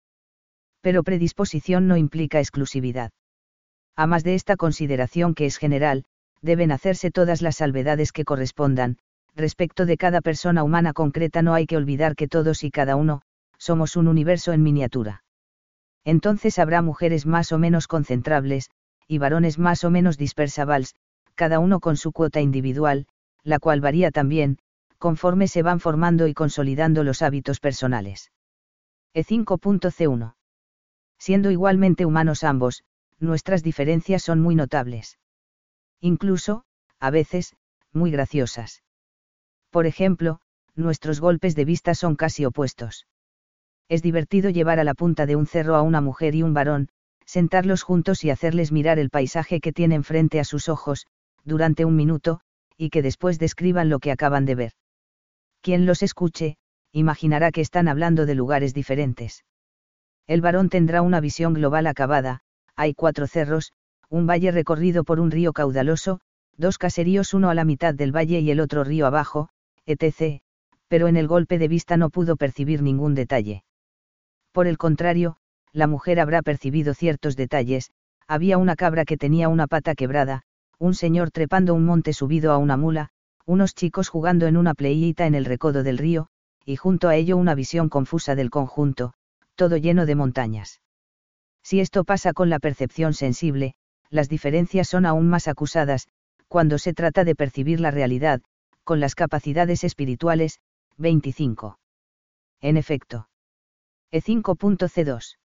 [0.80, 3.12] Pero predisposición no implica exclusividad.
[3.94, 6.04] A más de esta consideración que es general,
[6.42, 8.98] deben hacerse todas las salvedades que correspondan,
[9.36, 13.22] respecto de cada persona humana concreta no hay que olvidar que todos y cada uno,
[13.56, 15.22] somos un universo en miniatura.
[16.04, 18.70] Entonces habrá mujeres más o menos concentrables,
[19.06, 20.94] y varones más o menos dispersables,
[21.34, 23.06] cada uno con su cuota individual,
[23.42, 24.58] la cual varía también,
[24.98, 28.30] conforme se van formando y consolidando los hábitos personales.
[29.14, 30.34] E5.c1.
[31.18, 32.84] Siendo igualmente humanos ambos,
[33.18, 35.18] nuestras diferencias son muy notables.
[36.00, 36.64] Incluso,
[36.98, 37.56] a veces,
[37.92, 38.82] muy graciosas.
[39.70, 40.40] Por ejemplo,
[40.74, 43.06] nuestros golpes de vista son casi opuestos.
[43.90, 46.90] Es divertido llevar a la punta de un cerro a una mujer y un varón,
[47.26, 51.08] sentarlos juntos y hacerles mirar el paisaje que tienen frente a sus ojos,
[51.44, 52.38] durante un minuto,
[52.76, 54.72] y que después describan lo que acaban de ver.
[55.60, 56.56] Quien los escuche,
[56.92, 59.44] imaginará que están hablando de lugares diferentes.
[60.28, 62.42] El varón tendrá una visión global acabada,
[62.76, 63.72] hay cuatro cerros,
[64.08, 66.20] un valle recorrido por un río caudaloso,
[66.56, 69.48] dos caseríos uno a la mitad del valle y el otro río abajo,
[69.84, 70.42] etc.,
[70.86, 73.64] pero en el golpe de vista no pudo percibir ningún detalle.
[74.52, 75.36] Por el contrario,
[75.72, 77.90] la mujer habrá percibido ciertos detalles,
[78.26, 80.42] había una cabra que tenía una pata quebrada,
[80.78, 83.10] un señor trepando un monte subido a una mula,
[83.46, 86.28] unos chicos jugando en una playita en el recodo del río,
[86.64, 89.12] y junto a ello una visión confusa del conjunto,
[89.54, 90.80] todo lleno de montañas.
[91.62, 93.74] Si esto pasa con la percepción sensible,
[94.08, 96.08] las diferencias son aún más acusadas,
[96.48, 98.40] cuando se trata de percibir la realidad,
[98.84, 100.58] con las capacidades espirituales,
[100.96, 101.78] 25.
[102.60, 103.29] En efecto.
[104.12, 105.36] E5.c2.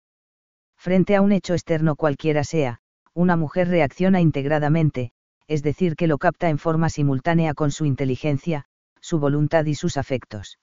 [0.76, 2.80] Frente a un hecho externo cualquiera sea,
[3.14, 5.12] una mujer reacciona integradamente,
[5.46, 8.64] es decir, que lo capta en forma simultánea con su inteligencia,
[9.00, 10.58] su voluntad y sus afectos.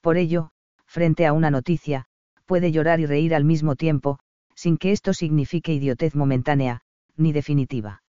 [0.00, 0.50] Por ello,
[0.86, 2.06] frente a una noticia,
[2.46, 4.18] puede llorar y reír al mismo tiempo,
[4.54, 6.80] sin que esto signifique idiotez momentánea,
[7.16, 8.02] ni definitiva.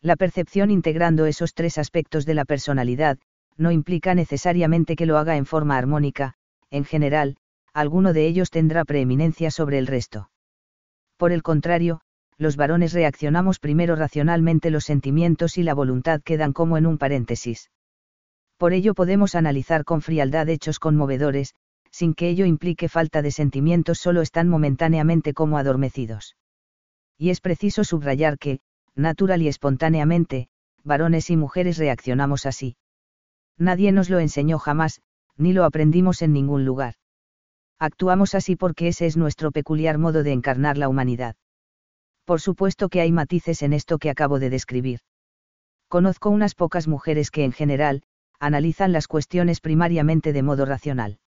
[0.00, 3.18] La percepción integrando esos tres aspectos de la personalidad,
[3.56, 6.34] no implica necesariamente que lo haga en forma armónica,
[6.70, 7.36] en general,
[7.78, 10.30] alguno de ellos tendrá preeminencia sobre el resto.
[11.16, 12.00] Por el contrario,
[12.36, 17.70] los varones reaccionamos primero racionalmente los sentimientos y la voluntad quedan como en un paréntesis.
[18.56, 21.54] Por ello podemos analizar con frialdad hechos conmovedores,
[21.92, 26.36] sin que ello implique falta de sentimientos solo están momentáneamente como adormecidos.
[27.16, 28.58] Y es preciso subrayar que,
[28.96, 30.48] natural y espontáneamente,
[30.82, 32.76] varones y mujeres reaccionamos así.
[33.56, 35.00] Nadie nos lo enseñó jamás,
[35.36, 36.94] ni lo aprendimos en ningún lugar.
[37.78, 41.36] Actuamos así porque ese es nuestro peculiar modo de encarnar la humanidad.
[42.24, 45.00] Por supuesto que hay matices en esto que acabo de describir.
[45.88, 48.02] Conozco unas pocas mujeres que en general,
[48.40, 51.18] analizan las cuestiones primariamente de modo racional.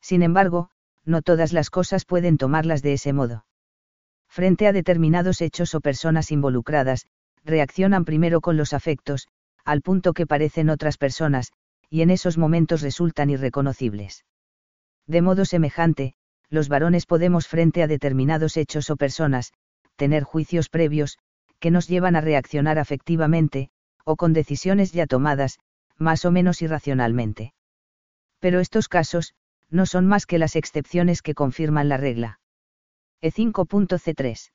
[0.00, 0.70] Sin embargo,
[1.04, 3.46] no todas las cosas pueden tomarlas de ese modo.
[4.28, 7.06] Frente a determinados hechos o personas involucradas,
[7.44, 9.28] reaccionan primero con los afectos,
[9.64, 11.52] al punto que parecen otras personas,
[11.88, 14.24] y en esos momentos resultan irreconocibles.
[15.06, 16.14] De modo semejante,
[16.48, 19.52] los varones podemos frente a determinados hechos o personas,
[19.96, 21.18] tener juicios previos,
[21.58, 23.70] que nos llevan a reaccionar afectivamente,
[24.04, 25.58] o con decisiones ya tomadas,
[25.96, 27.54] más o menos irracionalmente.
[28.40, 29.34] Pero estos casos,
[29.70, 32.40] no son más que las excepciones que confirman la regla.
[33.22, 34.52] E5.c3.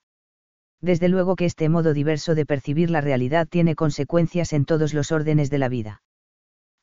[0.80, 5.12] Desde luego que este modo diverso de percibir la realidad tiene consecuencias en todos los
[5.12, 6.02] órdenes de la vida.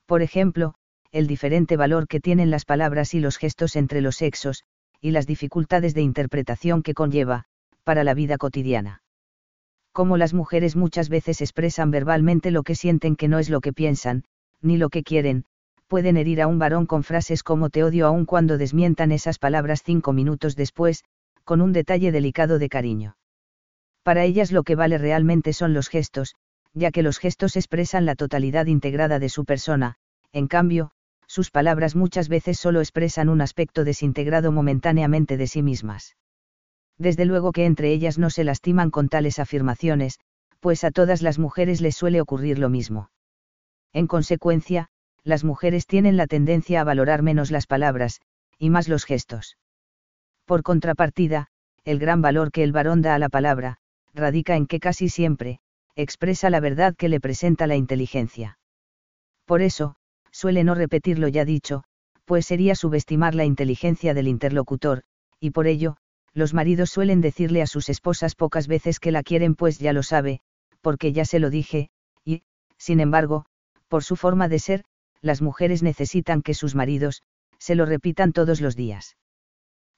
[0.06, 0.74] Por ejemplo,
[1.12, 4.64] el diferente valor que tienen las palabras y los gestos entre los sexos,
[5.00, 7.44] y las dificultades de interpretación que conlleva,
[7.84, 9.02] para la vida cotidiana.
[9.92, 13.72] Como las mujeres muchas veces expresan verbalmente lo que sienten que no es lo que
[13.72, 14.24] piensan,
[14.60, 15.44] ni lo que quieren,
[15.86, 19.82] pueden herir a un varón con frases como te odio aun cuando desmientan esas palabras
[19.82, 21.04] cinco minutos después,
[21.44, 23.16] con un detalle delicado de cariño.
[24.02, 26.34] Para ellas lo que vale realmente son los gestos,
[26.74, 29.94] ya que los gestos expresan la totalidad integrada de su persona,
[30.32, 30.90] en cambio,
[31.38, 36.16] sus palabras muchas veces solo expresan un aspecto desintegrado momentáneamente de sí mismas.
[36.98, 40.18] Desde luego que entre ellas no se lastiman con tales afirmaciones,
[40.58, 43.12] pues a todas las mujeres les suele ocurrir lo mismo.
[43.92, 44.88] En consecuencia,
[45.22, 48.20] las mujeres tienen la tendencia a valorar menos las palabras,
[48.58, 49.58] y más los gestos.
[50.44, 51.46] Por contrapartida,
[51.84, 53.76] el gran valor que el varón da a la palabra,
[54.12, 55.60] radica en que casi siempre,
[55.94, 58.58] expresa la verdad que le presenta la inteligencia.
[59.44, 59.94] Por eso,
[60.30, 61.84] suele no repetir lo ya dicho,
[62.24, 65.02] pues sería subestimar la inteligencia del interlocutor,
[65.40, 65.96] y por ello,
[66.34, 70.02] los maridos suelen decirle a sus esposas pocas veces que la quieren pues ya lo
[70.02, 70.40] sabe,
[70.80, 71.90] porque ya se lo dije,
[72.24, 72.42] y,
[72.76, 73.46] sin embargo,
[73.88, 74.84] por su forma de ser,
[75.20, 77.22] las mujeres necesitan que sus maridos,
[77.58, 79.16] se lo repitan todos los días.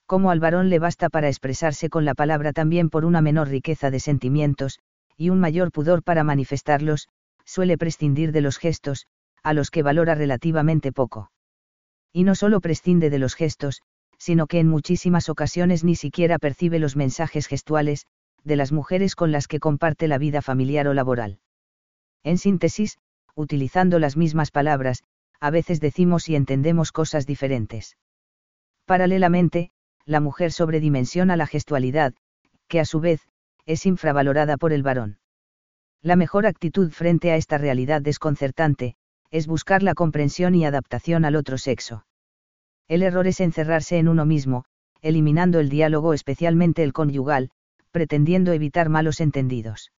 [0.05, 3.91] Como al varón le basta para expresarse con la palabra también por una menor riqueza
[3.91, 4.79] de sentimientos,
[5.15, 7.07] y un mayor pudor para manifestarlos,
[7.45, 9.07] suele prescindir de los gestos,
[9.43, 11.31] a los que valora relativamente poco.
[12.13, 13.81] Y no solo prescinde de los gestos,
[14.17, 18.05] sino que en muchísimas ocasiones ni siquiera percibe los mensajes gestuales,
[18.43, 21.39] de las mujeres con las que comparte la vida familiar o laboral.
[22.23, 22.97] En síntesis,
[23.35, 25.03] utilizando las mismas palabras,
[25.39, 27.97] a veces decimos y entendemos cosas diferentes.
[28.85, 29.71] Paralelamente,
[30.05, 32.13] la mujer sobredimensiona la gestualidad,
[32.67, 33.21] que a su vez,
[33.65, 35.19] es infravalorada por el varón.
[36.01, 38.95] La mejor actitud frente a esta realidad desconcertante,
[39.31, 42.05] es buscar la comprensión y adaptación al otro sexo.
[42.87, 44.65] El error es encerrarse en uno mismo,
[45.01, 47.49] eliminando el diálogo especialmente el conyugal,
[47.91, 49.91] pretendiendo evitar malos entendidos.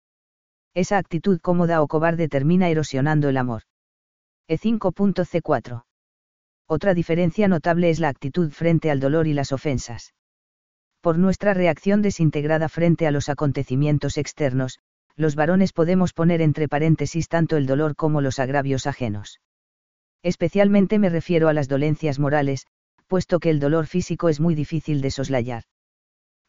[0.74, 3.64] Esa actitud cómoda o cobarde termina erosionando el amor.
[4.50, 5.84] E5.c4.
[6.68, 10.14] Otra diferencia notable es la actitud frente al dolor y las ofensas.
[11.02, 14.80] Por nuestra reacción desintegrada frente a los acontecimientos externos,
[15.16, 19.40] los varones podemos poner entre paréntesis tanto el dolor como los agravios ajenos.
[20.24, 22.68] Especialmente me refiero a las dolencias morales,
[23.08, 25.64] puesto que el dolor físico es muy difícil de soslayar.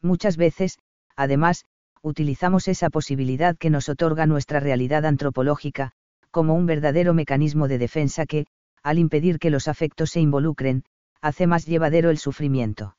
[0.01, 0.79] Muchas veces,
[1.15, 1.65] además,
[2.01, 5.91] utilizamos esa posibilidad que nos otorga nuestra realidad antropológica,
[6.31, 8.45] como un verdadero mecanismo de defensa que,
[8.83, 10.83] al impedir que los afectos se involucren,
[11.21, 12.97] hace más llevadero el sufrimiento.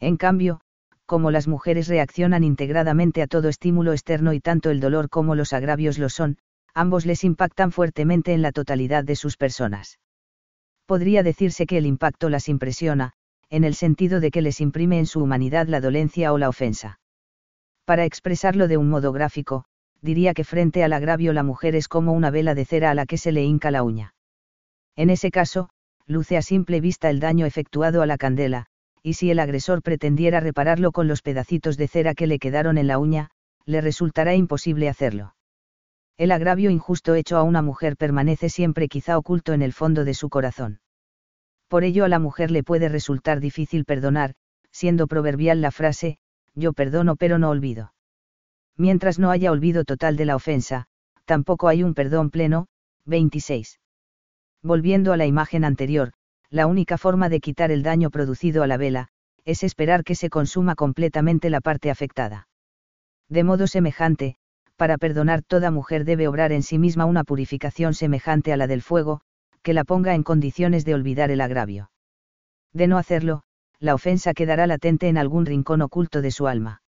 [0.00, 0.60] En cambio,
[1.06, 5.52] como las mujeres reaccionan integradamente a todo estímulo externo y tanto el dolor como los
[5.52, 6.38] agravios lo son,
[6.74, 9.98] ambos les impactan fuertemente en la totalidad de sus personas.
[10.86, 13.12] Podría decirse que el impacto las impresiona,
[13.50, 17.00] en el sentido de que les imprime en su humanidad la dolencia o la ofensa.
[17.84, 19.64] Para expresarlo de un modo gráfico,
[20.00, 23.06] diría que frente al agravio la mujer es como una vela de cera a la
[23.06, 24.14] que se le hinca la uña.
[24.96, 25.70] En ese caso,
[26.06, 28.66] luce a simple vista el daño efectuado a la candela,
[29.04, 32.86] y si el agresor pretendiera repararlo con los pedacitos de cera que le quedaron en
[32.86, 33.30] la uña,
[33.66, 35.36] le resultará imposible hacerlo.
[36.16, 40.14] El agravio injusto hecho a una mujer permanece siempre quizá oculto en el fondo de
[40.14, 40.80] su corazón.
[41.68, 44.36] Por ello a la mujer le puede resultar difícil perdonar,
[44.70, 46.16] siendo proverbial la frase,
[46.54, 47.92] yo perdono pero no olvido.
[48.78, 50.86] Mientras no haya olvido total de la ofensa,
[51.26, 52.68] tampoco hay un perdón pleno.
[53.04, 53.80] 26.
[54.62, 56.14] Volviendo a la imagen anterior,
[56.50, 59.08] la única forma de quitar el daño producido a la vela,
[59.44, 62.48] es esperar que se consuma completamente la parte afectada.
[63.28, 64.36] De modo semejante,
[64.76, 68.82] para perdonar toda mujer debe obrar en sí misma una purificación semejante a la del
[68.82, 69.20] fuego,
[69.62, 71.90] que la ponga en condiciones de olvidar el agravio.
[72.72, 73.42] De no hacerlo,
[73.78, 76.82] la ofensa quedará latente en algún rincón oculto de su alma.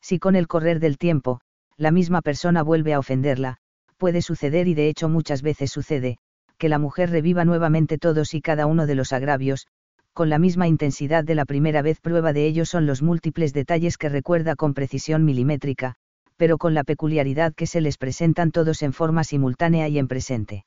[0.00, 1.40] Si con el correr del tiempo,
[1.76, 3.58] la misma persona vuelve a ofenderla,
[3.98, 6.18] puede suceder y de hecho muchas veces sucede,
[6.62, 9.66] que la mujer reviva nuevamente todos y cada uno de los agravios,
[10.12, 13.98] con la misma intensidad de la primera vez prueba de ello son los múltiples detalles
[13.98, 15.96] que recuerda con precisión milimétrica,
[16.36, 20.64] pero con la peculiaridad que se les presentan todos en forma simultánea y en presente.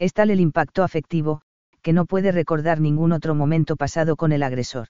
[0.00, 1.42] Es tal el impacto afectivo,
[1.80, 4.88] que no puede recordar ningún otro momento pasado con el agresor.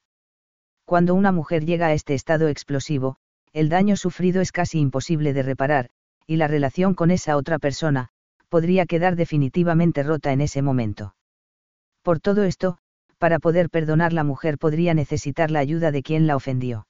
[0.86, 3.18] Cuando una mujer llega a este estado explosivo,
[3.52, 5.90] el daño sufrido es casi imposible de reparar,
[6.26, 8.08] y la relación con esa otra persona,
[8.48, 11.14] podría quedar definitivamente rota en ese momento.
[12.02, 12.78] Por todo esto,
[13.18, 16.86] para poder perdonar la mujer podría necesitar la ayuda de quien la ofendió.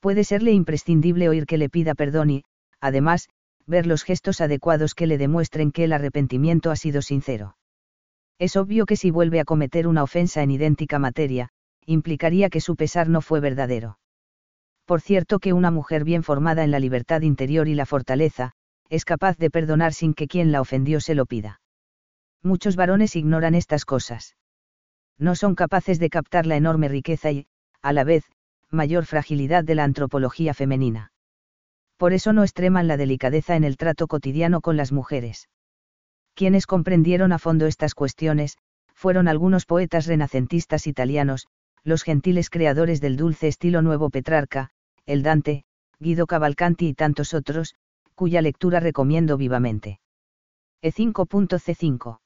[0.00, 2.44] Puede serle imprescindible oír que le pida perdón y,
[2.80, 3.28] además,
[3.66, 7.56] ver los gestos adecuados que le demuestren que el arrepentimiento ha sido sincero.
[8.38, 11.50] Es obvio que si vuelve a cometer una ofensa en idéntica materia,
[11.84, 13.98] implicaría que su pesar no fue verdadero.
[14.86, 18.52] Por cierto que una mujer bien formada en la libertad interior y la fortaleza,
[18.90, 21.60] es capaz de perdonar sin que quien la ofendió se lo pida.
[22.42, 24.36] Muchos varones ignoran estas cosas.
[25.16, 27.46] No son capaces de captar la enorme riqueza y,
[27.82, 28.24] a la vez,
[28.70, 31.12] mayor fragilidad de la antropología femenina.
[31.96, 35.48] Por eso no extreman la delicadeza en el trato cotidiano con las mujeres.
[36.34, 38.56] Quienes comprendieron a fondo estas cuestiones,
[38.94, 41.46] fueron algunos poetas renacentistas italianos,
[41.84, 44.70] los gentiles creadores del dulce estilo nuevo Petrarca,
[45.06, 45.64] el Dante,
[45.98, 47.74] Guido Cavalcanti y tantos otros,
[48.20, 49.98] cuya lectura recomiendo vivamente.
[50.82, 52.18] E5.c5.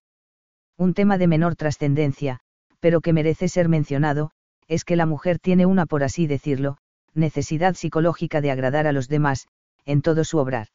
[0.76, 2.40] Un tema de menor trascendencia,
[2.80, 4.32] pero que merece ser mencionado,
[4.66, 6.78] es que la mujer tiene una, por así decirlo,
[7.14, 9.46] necesidad psicológica de agradar a los demás,
[9.84, 10.66] en todo su obrar.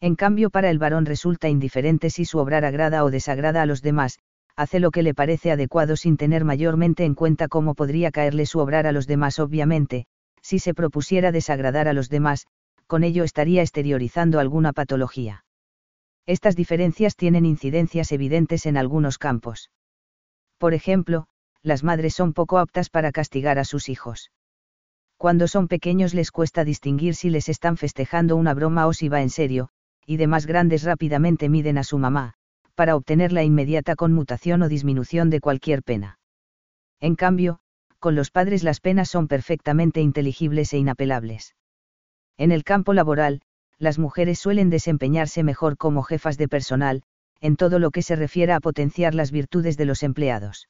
[0.00, 3.80] En cambio, para el varón resulta indiferente si su obrar agrada o desagrada a los
[3.80, 4.18] demás,
[4.56, 8.58] hace lo que le parece adecuado sin tener mayormente en cuenta cómo podría caerle su
[8.58, 10.06] obrar a los demás obviamente,
[10.40, 12.48] si se propusiera desagradar a los demás,
[12.92, 15.46] con ello estaría exteriorizando alguna patología.
[16.26, 19.70] Estas diferencias tienen incidencias evidentes en algunos campos.
[20.58, 21.26] Por ejemplo,
[21.62, 24.30] las madres son poco aptas para castigar a sus hijos.
[25.16, 29.22] Cuando son pequeños les cuesta distinguir si les están festejando una broma o si va
[29.22, 29.70] en serio,
[30.04, 32.34] y de más grandes rápidamente miden a su mamá,
[32.74, 36.18] para obtener la inmediata conmutación o disminución de cualquier pena.
[37.00, 37.60] En cambio,
[38.00, 41.54] con los padres las penas son perfectamente inteligibles e inapelables.
[42.38, 43.42] En el campo laboral,
[43.78, 47.02] las mujeres suelen desempeñarse mejor como jefas de personal,
[47.40, 50.68] en todo lo que se refiere a potenciar las virtudes de los empleados.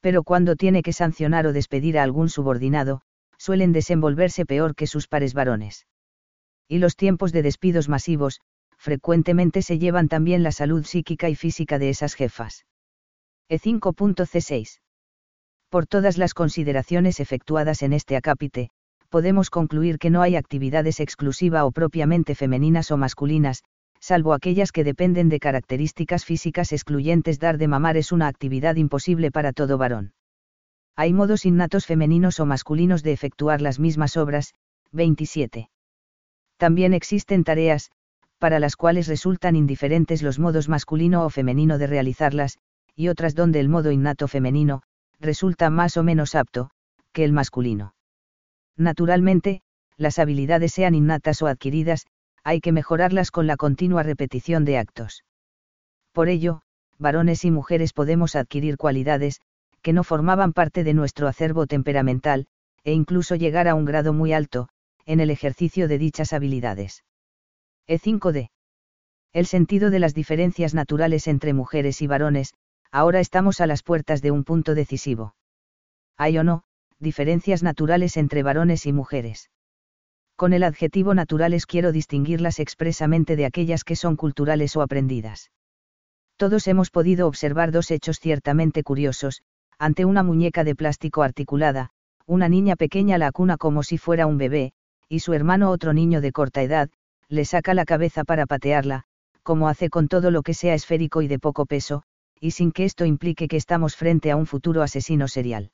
[0.00, 3.00] Pero cuando tiene que sancionar o despedir a algún subordinado,
[3.38, 5.86] suelen desenvolverse peor que sus pares varones.
[6.68, 8.40] Y los tiempos de despidos masivos,
[8.76, 12.66] frecuentemente se llevan también la salud psíquica y física de esas jefas.
[13.48, 14.80] E5.c6.
[15.70, 18.70] Por todas las consideraciones efectuadas en este acápite,
[19.08, 23.62] podemos concluir que no hay actividades exclusiva o propiamente femeninas o masculinas,
[24.00, 27.38] salvo aquellas que dependen de características físicas excluyentes.
[27.38, 30.12] Dar de mamar es una actividad imposible para todo varón.
[30.96, 34.54] Hay modos innatos femeninos o masculinos de efectuar las mismas obras.
[34.92, 35.70] 27.
[36.56, 37.90] También existen tareas,
[38.38, 42.58] para las cuales resultan indiferentes los modos masculino o femenino de realizarlas,
[42.96, 44.82] y otras donde el modo innato femenino,
[45.20, 46.70] resulta más o menos apto,
[47.12, 47.94] que el masculino.
[48.78, 49.60] Naturalmente,
[49.96, 52.06] las habilidades sean innatas o adquiridas,
[52.44, 55.24] hay que mejorarlas con la continua repetición de actos.
[56.12, 56.62] Por ello,
[56.96, 59.40] varones y mujeres podemos adquirir cualidades,
[59.82, 62.46] que no formaban parte de nuestro acervo temperamental,
[62.84, 64.68] e incluso llegar a un grado muy alto,
[65.06, 67.04] en el ejercicio de dichas habilidades.
[67.88, 68.50] E5D.
[69.32, 72.54] El sentido de las diferencias naturales entre mujeres y varones,
[72.92, 75.34] ahora estamos a las puertas de un punto decisivo.
[76.16, 76.64] Hay o no,
[77.00, 79.50] diferencias naturales entre varones y mujeres.
[80.36, 85.50] Con el adjetivo naturales quiero distinguirlas expresamente de aquellas que son culturales o aprendidas.
[86.36, 89.42] Todos hemos podido observar dos hechos ciertamente curiosos,
[89.78, 91.90] ante una muñeca de plástico articulada,
[92.26, 94.72] una niña pequeña la cuna como si fuera un bebé,
[95.08, 96.90] y su hermano otro niño de corta edad,
[97.28, 99.04] le saca la cabeza para patearla,
[99.42, 102.02] como hace con todo lo que sea esférico y de poco peso,
[102.40, 105.70] y sin que esto implique que estamos frente a un futuro asesino serial.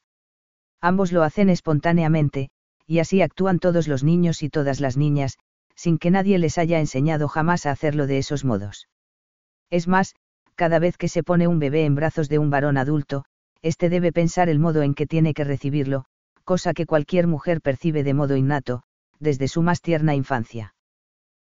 [0.84, 2.50] Ambos lo hacen espontáneamente,
[2.86, 5.38] y así actúan todos los niños y todas las niñas,
[5.74, 8.86] sin que nadie les haya enseñado jamás a hacerlo de esos modos.
[9.70, 10.14] Es más,
[10.56, 13.24] cada vez que se pone un bebé en brazos de un varón adulto,
[13.62, 16.04] éste debe pensar el modo en que tiene que recibirlo,
[16.44, 18.82] cosa que cualquier mujer percibe de modo innato,
[19.18, 20.74] desde su más tierna infancia.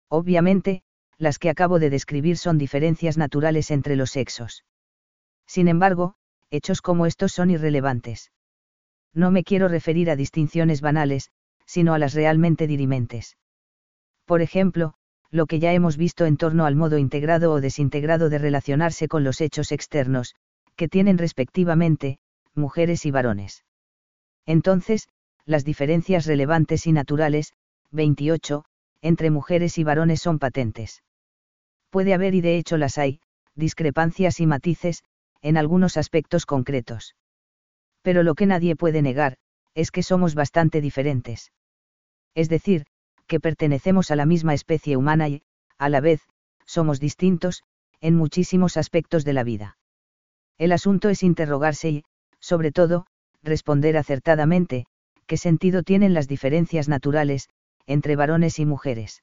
[0.09, 0.83] Obviamente,
[1.17, 4.65] las que acabo de describir son diferencias naturales entre los sexos.
[5.47, 6.17] Sin embargo,
[6.51, 8.33] hechos como estos son irrelevantes.
[9.15, 11.31] No me quiero referir a distinciones banales,
[11.67, 13.37] sino a las realmente dirimentes.
[14.25, 14.95] Por ejemplo,
[15.31, 19.25] lo que ya hemos visto en torno al modo integrado o desintegrado de relacionarse con
[19.25, 20.35] los hechos externos,
[20.77, 22.19] que tienen respectivamente,
[22.55, 23.65] mujeres y varones.
[24.47, 25.09] Entonces,
[25.45, 27.53] las diferencias relevantes y naturales,
[27.91, 28.65] 28,
[29.03, 31.03] entre mujeres y varones son patentes.
[31.91, 33.21] Puede haber y de hecho las hay,
[33.55, 35.05] discrepancias y matices,
[35.43, 37.15] en algunos aspectos concretos.
[38.03, 39.37] Pero lo que nadie puede negar,
[39.75, 41.53] es que somos bastante diferentes.
[42.35, 42.87] Es decir,
[43.27, 45.43] que pertenecemos a la misma especie humana y,
[45.77, 46.23] a la vez,
[46.67, 47.63] somos distintos,
[48.01, 49.79] en muchísimos aspectos de la vida.
[50.57, 52.05] El asunto es interrogarse y,
[52.41, 53.07] sobre todo,
[53.43, 54.87] responder acertadamente,
[55.27, 57.49] qué sentido tienen las diferencias naturales,
[57.87, 59.23] entre varones y mujeres.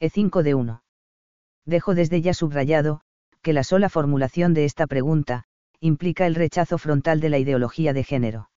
[0.00, 0.82] E5 de 1.
[1.64, 3.00] Dejo desde ya subrayado,
[3.40, 5.44] que la sola formulación de esta pregunta,
[5.82, 8.50] implica el rechazo frontal de la ideología de género.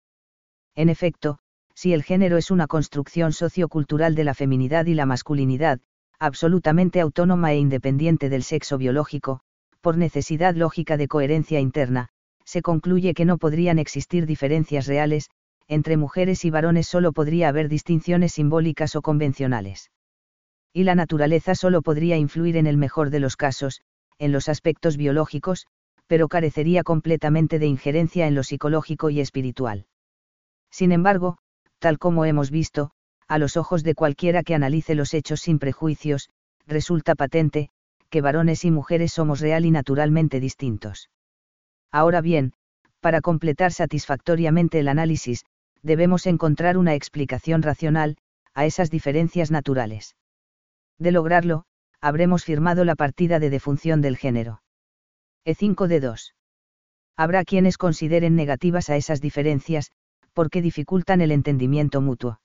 [0.75, 1.39] En efecto,
[1.73, 5.79] si el género es una construcción sociocultural de la feminidad y la masculinidad,
[6.19, 9.39] absolutamente autónoma e independiente del sexo biológico,
[9.81, 12.09] por necesidad lógica de coherencia interna,
[12.43, 15.31] se concluye que no podrían existir diferencias reales,
[15.67, 19.89] entre mujeres y varones solo podría haber distinciones simbólicas o convencionales.
[20.73, 23.81] Y la naturaleza solo podría influir en el mejor de los casos,
[24.19, 25.65] en los aspectos biológicos,
[26.07, 29.85] pero carecería completamente de injerencia en lo psicológico y espiritual.
[30.71, 31.37] Sin embargo,
[31.79, 32.91] tal como hemos visto,
[33.27, 36.29] a los ojos de cualquiera que analice los hechos sin prejuicios,
[36.67, 37.69] resulta patente,
[38.09, 41.09] que varones y mujeres somos real y naturalmente distintos.
[41.91, 42.53] Ahora bien,
[42.99, 45.45] para completar satisfactoriamente el análisis,
[45.81, 48.17] debemos encontrar una explicación racional,
[48.53, 50.15] a esas diferencias naturales.
[50.97, 51.65] De lograrlo,
[52.01, 54.61] habremos firmado la partida de defunción del género.
[55.45, 56.35] E5 de 2.
[57.15, 59.91] Habrá quienes consideren negativas a esas diferencias,
[60.33, 62.39] porque dificultan el entendimiento mutuo.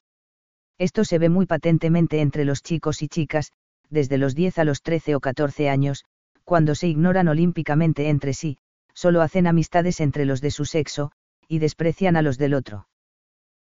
[0.78, 3.52] Esto se ve muy patentemente entre los chicos y chicas,
[3.88, 6.04] desde los 10 a los 13 o 14 años,
[6.44, 8.58] cuando se ignoran olímpicamente entre sí,
[8.92, 11.10] solo hacen amistades entre los de su sexo,
[11.48, 12.86] y desprecian a los del otro.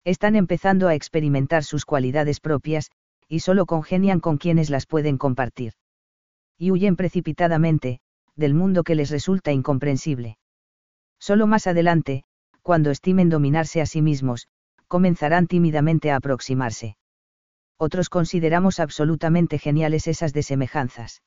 [0.06, 2.90] Están empezando a experimentar sus cualidades propias,
[3.28, 5.74] y solo congenian con quienes las pueden compartir.
[6.58, 8.00] Y huyen precipitadamente,
[8.36, 10.38] del mundo que les resulta incomprensible.
[11.20, 12.24] Solo más adelante,
[12.62, 14.48] cuando estimen dominarse a sí mismos,
[14.88, 16.98] comenzarán tímidamente a aproximarse.
[17.78, 21.22] Otros consideramos absolutamente geniales esas desemejanzas.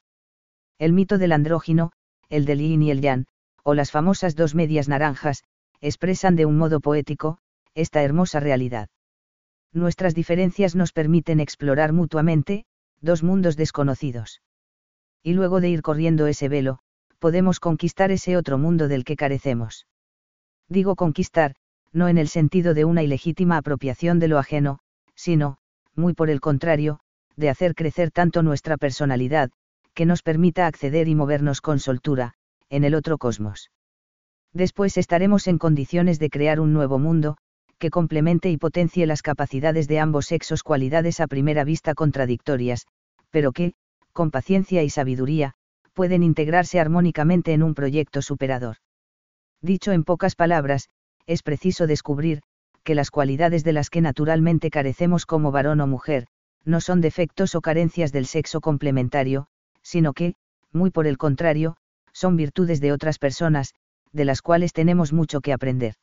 [0.78, 1.92] El mito del andrógino,
[2.28, 3.26] el del yin y el yang,
[3.62, 5.44] o las famosas dos medias naranjas,
[5.80, 7.38] expresan de un modo poético,
[7.74, 8.88] esta hermosa realidad.
[9.72, 12.64] Nuestras diferencias nos permiten explorar mutuamente,
[13.00, 14.40] dos mundos desconocidos.
[15.22, 16.80] Y luego de ir corriendo ese velo,
[17.18, 19.86] podemos conquistar ese otro mundo del que carecemos.
[20.68, 21.54] Digo conquistar,
[21.92, 24.78] no en el sentido de una ilegítima apropiación de lo ajeno,
[25.14, 25.58] sino,
[25.94, 27.00] muy por el contrario,
[27.36, 29.50] de hacer crecer tanto nuestra personalidad,
[29.94, 32.34] que nos permita acceder y movernos con soltura,
[32.68, 33.70] en el otro cosmos.
[34.52, 37.36] Después estaremos en condiciones de crear un nuevo mundo,
[37.78, 42.86] que complemente y potencie las capacidades de ambos sexos, cualidades a primera vista contradictorias,
[43.30, 43.74] pero que,
[44.12, 45.54] con paciencia y sabiduría,
[45.98, 48.76] pueden integrarse armónicamente en un proyecto superador.
[49.60, 50.90] Dicho en pocas palabras,
[51.26, 52.42] es preciso descubrir,
[52.84, 56.28] que las cualidades de las que naturalmente carecemos como varón o mujer,
[56.64, 59.48] no son defectos o carencias del sexo complementario,
[59.82, 60.36] sino que,
[60.72, 61.76] muy por el contrario,
[62.12, 63.74] son virtudes de otras personas,
[64.12, 65.94] de las cuales tenemos mucho que aprender.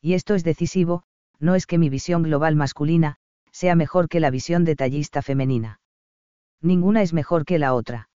[0.00, 1.02] Y esto es decisivo,
[1.40, 3.16] no es que mi visión global masculina,
[3.52, 5.78] sea mejor que la visión detallista femenina.
[6.62, 8.09] Ninguna es mejor que la otra.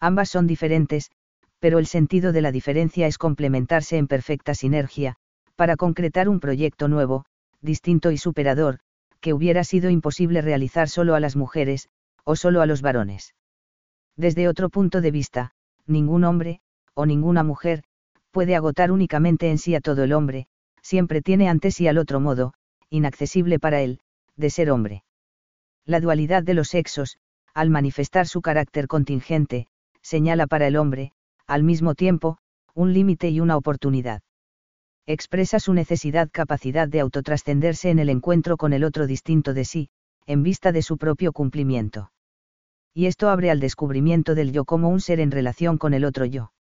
[0.00, 1.10] Ambas son diferentes,
[1.58, 5.16] pero el sentido de la diferencia es complementarse en perfecta sinergia,
[5.56, 7.26] para concretar un proyecto nuevo,
[7.60, 8.78] distinto y superador,
[9.20, 11.90] que hubiera sido imposible realizar solo a las mujeres,
[12.24, 13.34] o solo a los varones.
[14.16, 15.52] Desde otro punto de vista,
[15.86, 16.60] ningún hombre,
[16.94, 17.82] o ninguna mujer,
[18.30, 20.46] puede agotar únicamente en sí a todo el hombre,
[20.82, 22.54] siempre tiene ante sí al otro modo,
[22.88, 24.00] inaccesible para él,
[24.36, 25.04] de ser hombre.
[25.84, 27.18] La dualidad de los sexos,
[27.52, 29.66] al manifestar su carácter contingente,
[30.02, 31.12] señala para el hombre,
[31.46, 32.38] al mismo tiempo,
[32.74, 34.22] un límite y una oportunidad.
[35.06, 39.88] Expresa su necesidad capacidad de autotrascenderse en el encuentro con el otro distinto de sí,
[40.26, 42.12] en vista de su propio cumplimiento.
[42.94, 46.24] Y esto abre al descubrimiento del yo como un ser en relación con el otro
[46.24, 46.52] yo.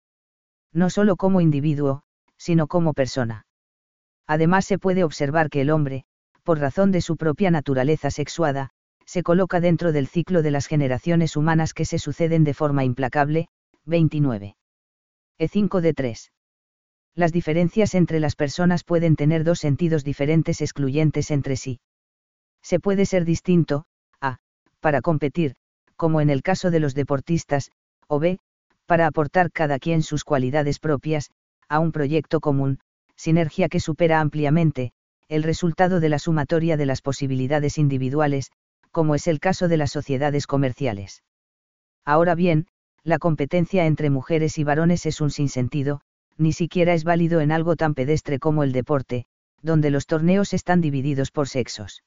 [0.74, 2.04] No solo como individuo,
[2.38, 3.46] sino como persona.
[4.28, 6.06] Además se puede observar que el hombre,
[6.44, 8.72] por razón de su propia naturaleza sexuada,
[9.10, 13.48] se coloca dentro del ciclo de las generaciones humanas que se suceden de forma implacable,
[13.86, 14.56] 29.
[15.40, 16.32] E5 de 3.
[17.16, 21.80] Las diferencias entre las personas pueden tener dos sentidos diferentes excluyentes entre sí.
[22.62, 23.86] Se puede ser distinto,
[24.22, 24.38] a,
[24.80, 25.56] para competir,
[25.96, 27.72] como en el caso de los deportistas,
[28.08, 28.38] o b,
[28.86, 31.32] para aportar cada quien sus cualidades propias,
[31.68, 32.78] a un proyecto común,
[33.16, 34.92] sinergia que supera ampliamente,
[35.30, 38.52] el resultado de la sumatoria de las posibilidades individuales,
[39.00, 41.24] como es el caso de las sociedades comerciales.
[42.04, 42.68] Ahora bien,
[43.06, 46.02] la competencia entre mujeres y varones es un sinsentido,
[46.36, 49.26] ni siquiera es válido en algo tan pedestre como el deporte,
[49.62, 52.04] donde los torneos están divididos por sexos.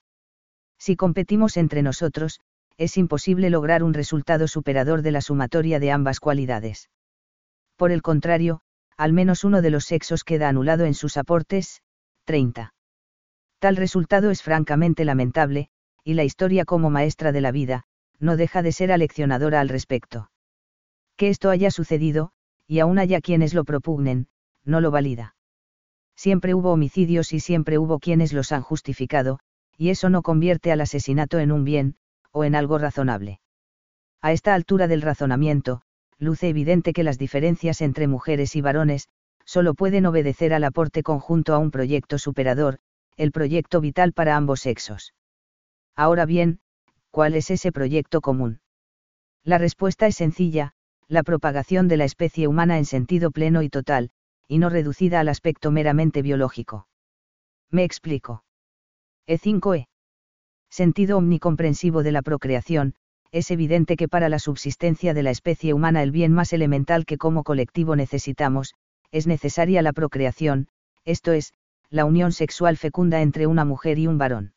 [0.79, 2.41] Si competimos entre nosotros,
[2.77, 6.91] es imposible lograr un resultado superador de la sumatoria de ambas cualidades.
[7.77, 8.61] Por el contrario,
[8.99, 11.81] al menos uno de los sexos queda anulado en sus aportes,
[12.27, 12.75] 30.
[13.61, 15.71] Tal resultado es francamente lamentable,
[16.05, 17.85] y la historia como maestra de la vida,
[18.19, 20.31] no deja de ser aleccionadora al respecto.
[21.17, 22.33] Que esto haya sucedido,
[22.67, 24.29] y aún haya quienes lo propugnen,
[24.65, 25.35] no lo valida.
[26.17, 29.39] Siempre hubo homicidios y siempre hubo quienes los han justificado,
[29.77, 31.97] y eso no convierte al asesinato en un bien,
[32.31, 33.41] o en algo razonable.
[34.21, 35.83] A esta altura del razonamiento,
[36.19, 39.09] luce evidente que las diferencias entre mujeres y varones,
[39.45, 42.79] solo pueden obedecer al aporte conjunto a un proyecto superador,
[43.17, 45.13] el proyecto vital para ambos sexos.
[45.97, 46.61] Ahora bien,
[47.11, 48.61] ¿cuál es ese proyecto común?
[49.45, 50.73] La respuesta es sencilla,
[51.09, 54.11] la propagación de la especie humana en sentido pleno y total,
[54.49, 56.87] y no reducida al aspecto meramente biológico.
[57.71, 58.45] Me explico.
[59.27, 59.89] E5e.
[60.71, 62.95] Sentido omnicomprensivo de la procreación,
[63.31, 67.19] es evidente que para la subsistencia de la especie humana el bien más elemental que
[67.19, 68.75] como colectivo necesitamos,
[69.11, 70.69] es necesaria la procreación,
[71.05, 71.53] esto es,
[71.91, 74.55] la unión sexual fecunda entre una mujer y un varón.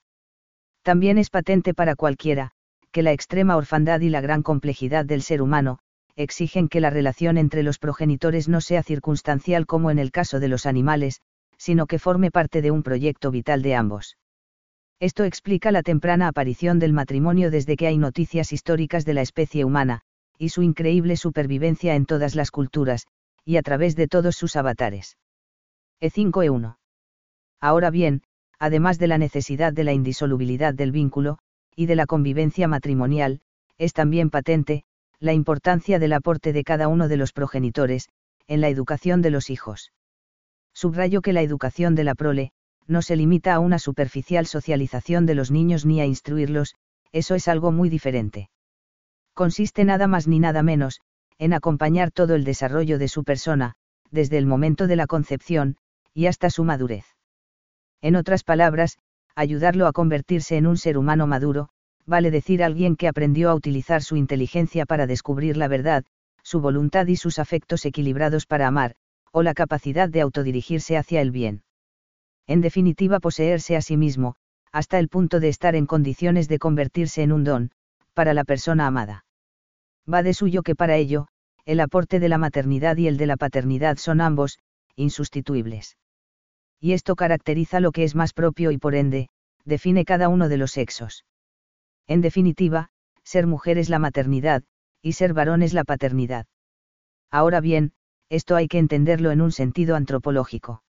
[0.86, 2.52] También es patente para cualquiera,
[2.92, 5.80] que la extrema orfandad y la gran complejidad del ser humano,
[6.16, 10.48] exigen que la relación entre los progenitores no sea circunstancial como en el caso de
[10.48, 11.22] los animales,
[11.58, 14.18] sino que forme parte de un proyecto vital de ambos.
[15.00, 19.66] Esto explica la temprana aparición del matrimonio desde que hay noticias históricas de la especie
[19.66, 20.02] humana,
[20.38, 23.08] y su increíble supervivencia en todas las culturas,
[23.44, 25.18] y a través de todos sus avatares.
[26.00, 26.78] E5E1.
[27.60, 28.22] Ahora bien,
[28.60, 31.38] además de la necesidad de la indisolubilidad del vínculo,
[31.76, 33.42] y de la convivencia matrimonial,
[33.78, 34.84] es también patente,
[35.20, 38.10] la importancia del aporte de cada uno de los progenitores,
[38.48, 39.92] en la educación de los hijos.
[40.74, 42.52] Subrayo que la educación de la prole,
[42.88, 46.76] no se limita a una superficial socialización de los niños ni a instruirlos,
[47.12, 48.50] eso es algo muy diferente.
[49.34, 51.02] Consiste nada más ni nada menos,
[51.38, 53.74] en acompañar todo el desarrollo de su persona,
[54.12, 55.78] desde el momento de la concepción,
[56.14, 57.15] y hasta su madurez.
[58.02, 58.98] En otras palabras,
[59.36, 61.70] ayudarlo a convertirse en un ser humano maduro,
[62.06, 66.06] vale decir alguien que aprendió a utilizar su inteligencia para descubrir la verdad,
[66.44, 68.96] su voluntad y sus afectos equilibrados para amar,
[69.32, 71.64] o la capacidad de autodirigirse hacia el bien.
[72.48, 74.36] En definitiva, poseerse a sí mismo,
[74.72, 77.72] hasta el punto de estar en condiciones de convertirse en un don,
[78.14, 79.26] para la persona amada.
[80.12, 81.28] Va de suyo que para ello,
[81.66, 84.60] el aporte de la maternidad y el de la paternidad son ambos,
[84.96, 85.98] insustituibles.
[86.86, 89.28] Y esto caracteriza lo que es más propio y por ende,
[89.64, 91.26] define cada uno de los sexos.
[92.06, 92.90] En definitiva,
[93.24, 94.62] ser mujer es la maternidad,
[95.02, 96.46] y ser varón es la paternidad.
[97.32, 97.94] Ahora bien,
[98.30, 100.84] esto hay que entenderlo en un sentido antropológico.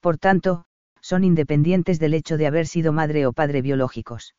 [0.00, 0.66] Por tanto,
[1.00, 4.34] son independientes del hecho de haber sido madre o padre biológicos.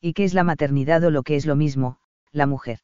[0.00, 1.98] ¿Y qué es la maternidad o lo que es lo mismo,
[2.32, 2.78] la mujer?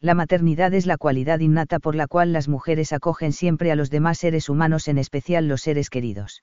[0.00, 3.90] La maternidad es la cualidad innata por la cual las mujeres acogen siempre a los
[3.90, 6.42] demás seres humanos, en especial los seres queridos.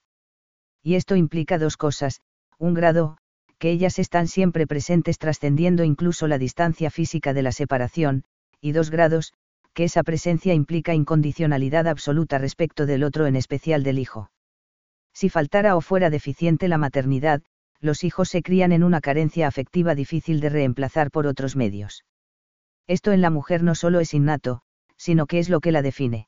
[0.81, 2.21] Y esto implica dos cosas,
[2.57, 3.17] un grado,
[3.59, 8.23] que ellas están siempre presentes trascendiendo incluso la distancia física de la separación,
[8.59, 9.33] y dos grados,
[9.73, 14.31] que esa presencia implica incondicionalidad absoluta respecto del otro, en especial del hijo.
[15.13, 17.41] Si faltara o fuera deficiente la maternidad,
[17.79, 22.03] los hijos se crían en una carencia afectiva difícil de reemplazar por otros medios.
[22.87, 24.61] Esto en la mujer no solo es innato,
[24.97, 26.27] sino que es lo que la define.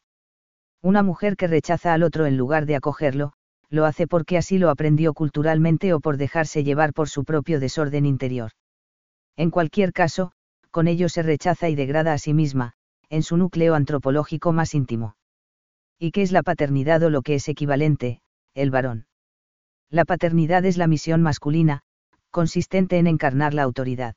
[0.82, 3.34] Una mujer que rechaza al otro en lugar de acogerlo,
[3.70, 8.06] lo hace porque así lo aprendió culturalmente o por dejarse llevar por su propio desorden
[8.06, 8.52] interior.
[9.36, 10.32] En cualquier caso,
[10.72, 12.74] con ello se rechaza y degrada a sí misma,
[13.10, 15.18] en su núcleo antropológico más íntimo.
[16.00, 18.22] ¿Y qué es la paternidad o lo que es equivalente,
[18.54, 19.08] el varón?
[19.90, 21.82] La paternidad es la misión masculina,
[22.32, 24.16] consistente en encarnar la autoridad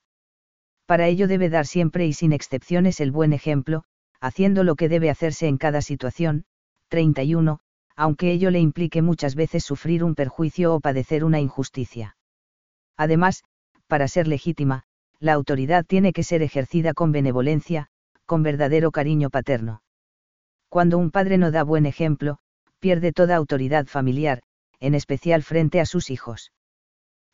[0.89, 3.85] para ello debe dar siempre y sin excepciones el buen ejemplo,
[4.23, 6.47] haciendo lo que debe hacerse en cada situación.
[6.89, 7.61] 31.
[7.95, 12.17] Aunque ello le implique muchas veces sufrir un perjuicio o padecer una injusticia.
[12.97, 13.45] Además,
[13.87, 14.85] para ser legítima,
[15.21, 17.89] la autoridad tiene que ser ejercida con benevolencia,
[18.25, 19.83] con verdadero cariño paterno.
[20.71, 22.39] Cuando un padre no da buen ejemplo,
[22.79, 24.41] pierde toda autoridad familiar,
[24.81, 26.51] en especial frente a sus hijos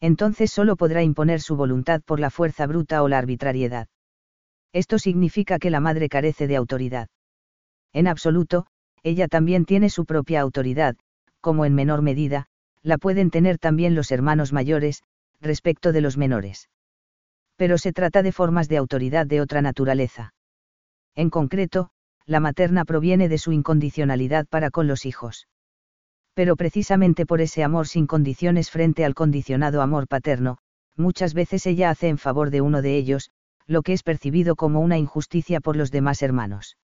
[0.05, 3.89] entonces solo podrá imponer su voluntad por la fuerza bruta o la arbitrariedad.
[4.75, 7.09] Esto significa que la madre carece de autoridad.
[7.95, 8.67] En absoluto,
[9.03, 10.95] ella también tiene su propia autoridad,
[11.41, 12.49] como en menor medida,
[12.83, 15.03] la pueden tener también los hermanos mayores,
[15.41, 16.69] respecto de los menores.
[17.57, 20.35] Pero se trata de formas de autoridad de otra naturaleza.
[21.15, 21.89] En concreto,
[22.27, 25.47] la materna proviene de su incondicionalidad para con los hijos
[26.35, 30.59] pero precisamente por ese amor sin condiciones frente al condicionado amor paterno,
[30.97, 33.31] muchas veces ella hace en favor de uno de ellos,
[33.67, 36.77] lo que es percibido como una injusticia por los demás hermanos.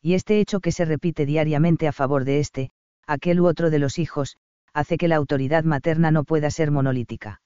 [0.00, 2.70] Y este hecho que se repite diariamente a favor de este,
[3.06, 4.36] aquel u otro de los hijos,
[4.72, 7.40] hace que la autoridad materna no pueda ser monolítica.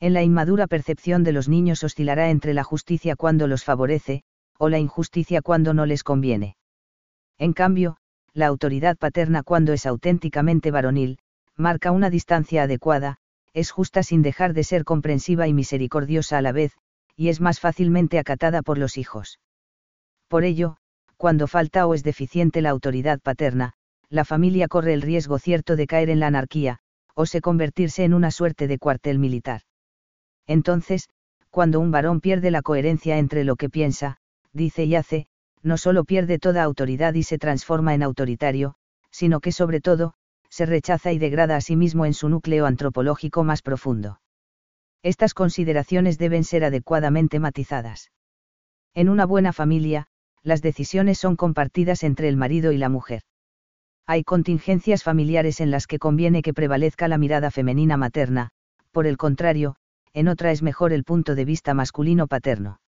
[0.00, 4.22] En la inmadura percepción de los niños oscilará entre la justicia cuando los favorece,
[4.58, 6.56] o la injusticia cuando no les conviene.
[7.38, 7.96] En cambio,
[8.34, 11.18] la autoridad paterna cuando es auténticamente varonil,
[11.56, 13.16] marca una distancia adecuada,
[13.52, 16.72] es justa sin dejar de ser comprensiva y misericordiosa a la vez,
[17.16, 19.38] y es más fácilmente acatada por los hijos.
[20.28, 20.76] Por ello,
[21.16, 23.74] cuando falta o es deficiente la autoridad paterna,
[24.10, 26.80] la familia corre el riesgo cierto de caer en la anarquía,
[27.14, 29.62] o se convertirse en una suerte de cuartel militar.
[30.46, 31.08] Entonces,
[31.50, 34.16] cuando un varón pierde la coherencia entre lo que piensa,
[34.52, 35.28] dice y hace,
[35.64, 38.74] no solo pierde toda autoridad y se transforma en autoritario,
[39.10, 40.14] sino que sobre todo,
[40.50, 44.20] se rechaza y degrada a sí mismo en su núcleo antropológico más profundo.
[45.02, 48.12] Estas consideraciones deben ser adecuadamente matizadas.
[48.94, 50.06] En una buena familia,
[50.42, 53.22] las decisiones son compartidas entre el marido y la mujer.
[54.06, 58.50] Hay contingencias familiares en las que conviene que prevalezca la mirada femenina materna,
[58.92, 59.76] por el contrario,
[60.12, 62.80] en otra es mejor el punto de vista masculino paterno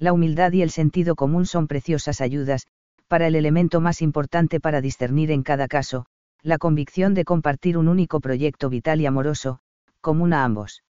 [0.00, 2.66] la humildad y el sentido común son preciosas ayudas,
[3.06, 6.06] para el elemento más importante para discernir en cada caso,
[6.42, 9.60] la convicción de compartir un único proyecto vital y amoroso,
[10.00, 10.82] común a ambos.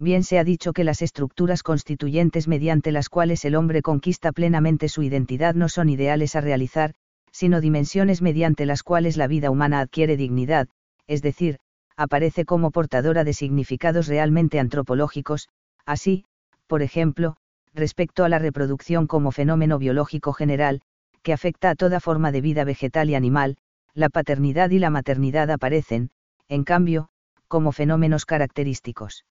[0.00, 4.88] Bien se ha dicho que las estructuras constituyentes mediante las cuales el hombre conquista plenamente
[4.88, 6.94] su identidad no son ideales a realizar,
[7.30, 10.68] sino dimensiones mediante las cuales la vida humana adquiere dignidad,
[11.06, 11.58] es decir,
[11.96, 15.48] aparece como portadora de significados realmente antropológicos,
[15.86, 16.24] así,
[16.66, 17.36] por ejemplo,
[17.74, 20.80] respecto a la reproducción como fenómeno biológico general,
[21.22, 23.56] que afecta a toda forma de vida vegetal y animal,
[23.94, 26.10] la paternidad y la maternidad aparecen,
[26.48, 27.08] en cambio,
[27.48, 29.24] como fenómenos característicos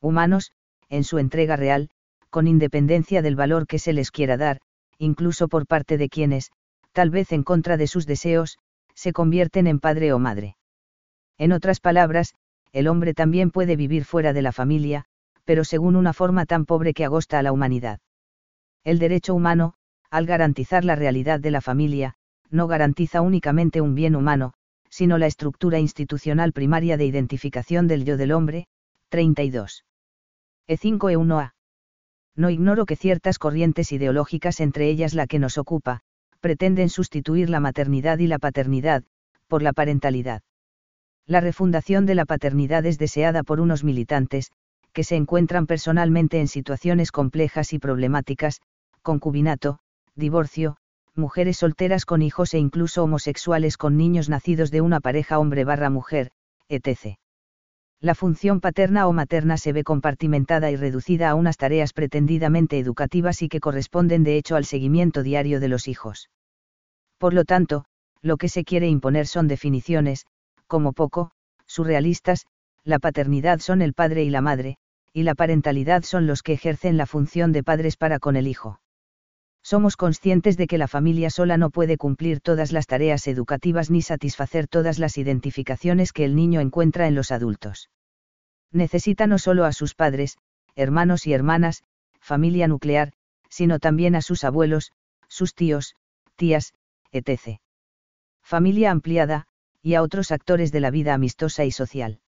[0.00, 0.52] humanos,
[0.88, 1.90] en su entrega real,
[2.30, 4.60] con independencia del valor que se les quiera dar,
[4.98, 6.50] incluso por parte de quienes,
[6.92, 8.58] tal vez en contra de sus deseos,
[8.94, 10.56] se convierten en padre o madre.
[11.36, 12.34] En otras palabras,
[12.72, 15.04] el hombre también puede vivir fuera de la familia,
[15.48, 18.00] pero según una forma tan pobre que agosta a la humanidad.
[18.84, 19.72] El derecho humano,
[20.10, 22.16] al garantizar la realidad de la familia,
[22.50, 24.52] no garantiza únicamente un bien humano,
[24.90, 28.66] sino la estructura institucional primaria de identificación del yo del hombre.
[29.08, 29.86] 32.
[30.68, 31.54] E5E1A.
[32.36, 36.02] No ignoro que ciertas corrientes ideológicas, entre ellas la que nos ocupa,
[36.40, 39.02] pretenden sustituir la maternidad y la paternidad,
[39.46, 40.42] por la parentalidad.
[41.24, 44.52] La refundación de la paternidad es deseada por unos militantes,
[44.98, 48.60] que se encuentran personalmente en situaciones complejas y problemáticas,
[49.00, 49.78] concubinato,
[50.16, 50.76] divorcio,
[51.14, 55.88] mujeres solteras con hijos e incluso homosexuales con niños nacidos de una pareja hombre barra
[55.88, 56.32] mujer,
[56.68, 57.14] etc.
[58.00, 63.40] La función paterna o materna se ve compartimentada y reducida a unas tareas pretendidamente educativas
[63.42, 66.28] y que corresponden de hecho al seguimiento diario de los hijos.
[67.18, 67.84] Por lo tanto,
[68.20, 70.26] lo que se quiere imponer son definiciones,
[70.66, 71.30] como poco,
[71.66, 72.46] surrealistas,
[72.82, 74.76] la paternidad son el padre y la madre,
[75.18, 78.80] y la parentalidad son los que ejercen la función de padres para con el hijo.
[79.64, 84.00] Somos conscientes de que la familia sola no puede cumplir todas las tareas educativas ni
[84.00, 87.90] satisfacer todas las identificaciones que el niño encuentra en los adultos.
[88.70, 90.38] Necesita no solo a sus padres,
[90.76, 91.82] hermanos y hermanas,
[92.20, 93.12] familia nuclear,
[93.48, 94.92] sino también a sus abuelos,
[95.26, 95.96] sus tíos,
[96.36, 96.74] tías,
[97.10, 97.58] etc.
[98.40, 99.48] Familia ampliada,
[99.82, 102.20] y a otros actores de la vida amistosa y social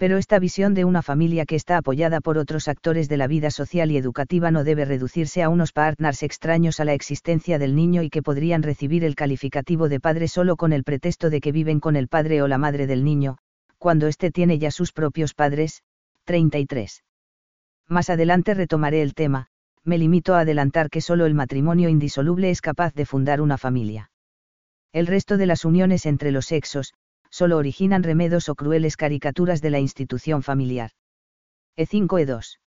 [0.00, 3.50] pero esta visión de una familia que está apoyada por otros actores de la vida
[3.50, 8.02] social y educativa no debe reducirse a unos partners extraños a la existencia del niño
[8.02, 11.80] y que podrían recibir el calificativo de padre solo con el pretexto de que viven
[11.80, 13.36] con el padre o la madre del niño,
[13.76, 15.82] cuando éste tiene ya sus propios padres.
[16.24, 17.04] 33.
[17.86, 19.48] Más adelante retomaré el tema,
[19.84, 24.10] me limito a adelantar que solo el matrimonio indisoluble es capaz de fundar una familia.
[24.94, 26.94] El resto de las uniones entre los sexos,
[27.30, 30.90] solo originan remedos o crueles caricaturas de la institución familiar.
[31.76, 32.58] E5E2.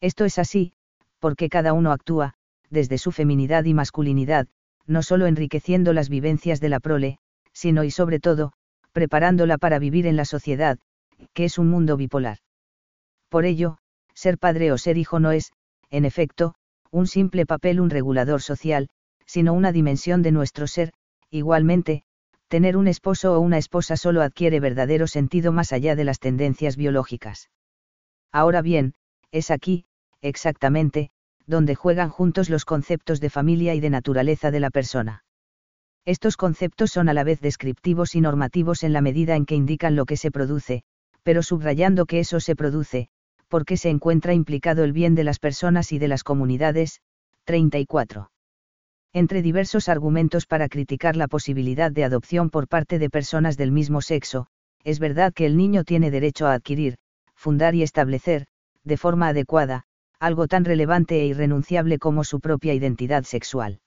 [0.00, 0.72] Esto es así,
[1.18, 2.34] porque cada uno actúa,
[2.70, 4.46] desde su feminidad y masculinidad,
[4.86, 7.18] no solo enriqueciendo las vivencias de la prole,
[7.52, 8.52] sino y sobre todo,
[8.92, 10.78] preparándola para vivir en la sociedad,
[11.32, 12.38] que es un mundo bipolar.
[13.28, 13.78] Por ello,
[14.14, 15.52] ser padre o ser hijo no es,
[15.90, 16.54] en efecto,
[16.90, 18.88] un simple papel, un regulador social,
[19.26, 20.92] sino una dimensión de nuestro ser,
[21.30, 22.02] igualmente,
[22.48, 26.76] tener un esposo o una esposa solo adquiere verdadero sentido más allá de las tendencias
[26.76, 27.50] biológicas.
[28.32, 28.94] Ahora bien,
[29.30, 29.84] es aquí,
[30.22, 31.10] exactamente,
[31.46, 35.24] donde juegan juntos los conceptos de familia y de naturaleza de la persona.
[36.04, 39.94] Estos conceptos son a la vez descriptivos y normativos en la medida en que indican
[39.94, 40.82] lo que se produce,
[41.22, 43.08] pero subrayando que eso se produce,
[43.48, 47.00] porque se encuentra implicado el bien de las personas y de las comunidades.
[47.44, 48.30] 34
[49.18, 54.00] entre diversos argumentos para criticar la posibilidad de adopción por parte de personas del mismo
[54.00, 54.46] sexo,
[54.84, 56.96] es verdad que el niño tiene derecho a adquirir,
[57.34, 58.46] fundar y establecer,
[58.84, 59.82] de forma adecuada,
[60.20, 63.80] algo tan relevante e irrenunciable como su propia identidad sexual.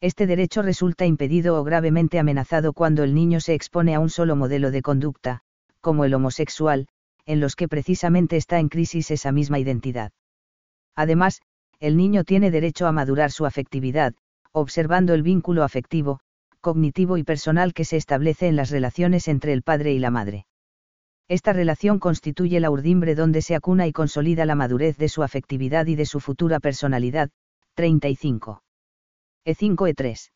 [0.00, 4.36] Este derecho resulta impedido o gravemente amenazado cuando el niño se expone a un solo
[4.36, 5.40] modelo de conducta,
[5.80, 6.86] como el homosexual,
[7.26, 10.12] en los que precisamente está en crisis esa misma identidad.
[10.94, 11.40] Además,
[11.80, 14.14] el niño tiene derecho a madurar su afectividad,
[14.54, 16.20] observando el vínculo afectivo,
[16.60, 20.46] cognitivo y personal que se establece en las relaciones entre el padre y la madre.
[21.28, 25.86] Esta relación constituye la urdimbre donde se acuna y consolida la madurez de su afectividad
[25.86, 27.30] y de su futura personalidad.
[27.74, 28.62] 35.
[29.44, 30.30] E5E3.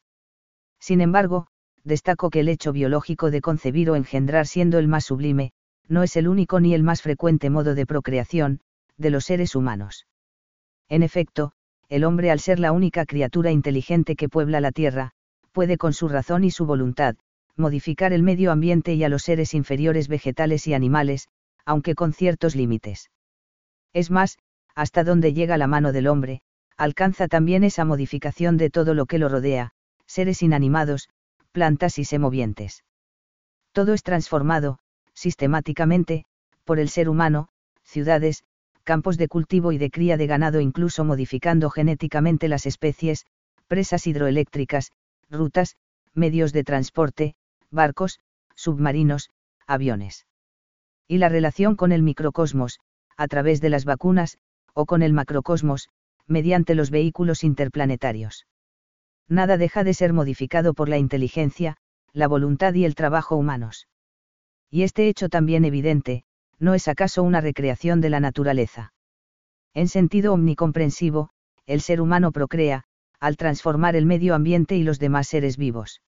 [0.80, 1.46] Sin embargo,
[1.84, 5.52] destaco que el hecho biológico de concebir o engendrar siendo el más sublime,
[5.86, 8.60] no es el único ni el más frecuente modo de procreación,
[8.96, 10.06] de los seres humanos.
[10.88, 11.52] En efecto,
[11.88, 15.12] el hombre al ser la única criatura inteligente que puebla la tierra,
[15.52, 17.16] puede con su razón y su voluntad,
[17.56, 21.28] modificar el medio ambiente y a los seres inferiores vegetales y animales,
[21.64, 23.10] aunque con ciertos límites.
[23.92, 24.38] Es más,
[24.74, 26.42] hasta donde llega la mano del hombre,
[26.76, 29.72] alcanza también esa modificación de todo lo que lo rodea,
[30.06, 31.08] seres inanimados,
[31.52, 32.84] plantas y semovientes.
[33.72, 34.78] Todo es transformado,
[35.14, 36.24] sistemáticamente,
[36.64, 37.48] por el ser humano,
[37.82, 38.44] ciudades,
[38.88, 43.26] campos de cultivo y de cría de ganado incluso modificando genéticamente las especies,
[43.66, 44.92] presas hidroeléctricas,
[45.28, 45.76] rutas,
[46.14, 47.34] medios de transporte,
[47.70, 48.18] barcos,
[48.54, 49.28] submarinos,
[49.66, 50.24] aviones.
[51.06, 52.80] Y la relación con el microcosmos,
[53.18, 54.38] a través de las vacunas,
[54.72, 55.90] o con el macrocosmos,
[56.26, 58.46] mediante los vehículos interplanetarios.
[59.28, 61.76] Nada deja de ser modificado por la inteligencia,
[62.14, 63.86] la voluntad y el trabajo humanos.
[64.70, 66.24] Y este hecho también evidente,
[66.58, 68.92] ¿no es acaso una recreación de la naturaleza?
[69.74, 71.30] En sentido omnicomprensivo,
[71.66, 72.84] el ser humano procrea,
[73.20, 76.02] al transformar el medio ambiente y los demás seres vivos.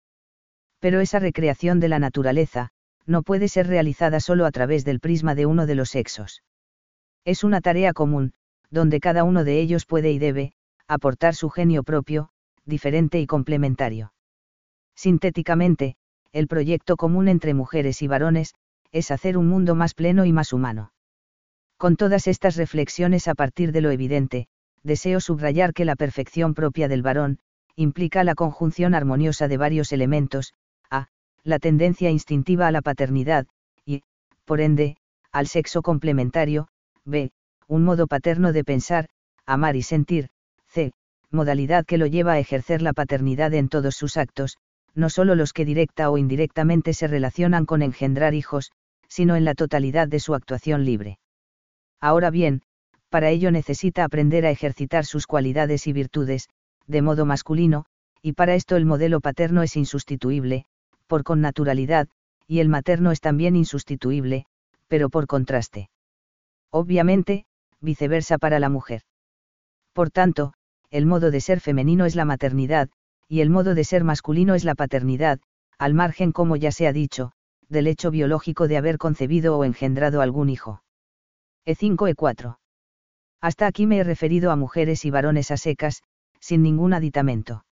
[0.79, 2.69] Pero esa recreación de la naturaleza,
[3.05, 6.43] no puede ser realizada solo a través del prisma de uno de los sexos.
[7.25, 8.33] Es una tarea común,
[8.69, 10.53] donde cada uno de ellos puede y debe,
[10.87, 12.29] aportar su genio propio,
[12.65, 14.13] diferente y complementario.
[14.95, 15.95] Sintéticamente,
[16.31, 18.53] el proyecto común entre mujeres y varones,
[18.91, 20.91] es hacer un mundo más pleno y más humano.
[21.77, 24.47] Con todas estas reflexiones a partir de lo evidente,
[24.83, 27.39] deseo subrayar que la perfección propia del varón,
[27.75, 30.53] implica la conjunción armoniosa de varios elementos,
[30.89, 31.07] a,
[31.43, 33.47] la tendencia instintiva a la paternidad,
[33.85, 34.03] y,
[34.45, 34.97] por ende,
[35.31, 36.67] al sexo complementario,
[37.05, 37.31] b,
[37.67, 39.07] un modo paterno de pensar,
[39.45, 40.29] amar y sentir,
[40.67, 40.91] c,
[41.31, 44.57] modalidad que lo lleva a ejercer la paternidad en todos sus actos,
[44.95, 48.71] no solo los que directa o indirectamente se relacionan con engendrar hijos,
[49.09, 51.19] sino en la totalidad de su actuación libre.
[51.99, 52.61] Ahora bien,
[53.09, 56.47] para ello necesita aprender a ejercitar sus cualidades y virtudes,
[56.87, 57.85] de modo masculino,
[58.21, 60.65] y para esto el modelo paterno es insustituible,
[61.07, 62.07] por con naturalidad,
[62.47, 64.45] y el materno es también insustituible,
[64.87, 65.89] pero por contraste.
[66.71, 67.45] Obviamente,
[67.81, 69.01] viceversa para la mujer.
[69.93, 70.53] Por tanto,
[70.91, 72.89] el modo de ser femenino es la maternidad,
[73.27, 75.39] y el modo de ser masculino es la paternidad,
[75.77, 77.31] al margen, como ya se ha dicho,
[77.69, 80.83] del hecho biológico de haber concebido o engendrado algún hijo.
[81.65, 82.57] E5 E4.
[83.41, 86.03] Hasta aquí me he referido a mujeres y varones a secas,
[86.39, 87.65] sin ningún aditamento.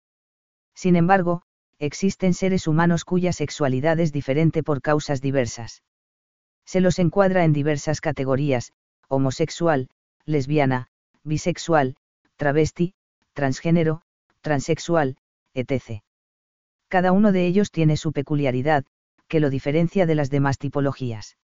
[0.74, 1.43] Sin embargo,
[1.78, 5.82] existen seres humanos cuya sexualidad es diferente por causas diversas.
[6.64, 8.73] Se los encuadra en diversas categorías,
[9.09, 9.89] homosexual,
[10.24, 10.89] lesbiana,
[11.23, 11.97] bisexual,
[12.36, 12.94] travesti,
[13.32, 14.02] transgénero,
[14.40, 15.16] transexual,
[15.55, 16.02] etc.
[16.89, 18.85] Cada uno de ellos tiene su peculiaridad,
[19.28, 21.36] que lo diferencia de las demás tipologías.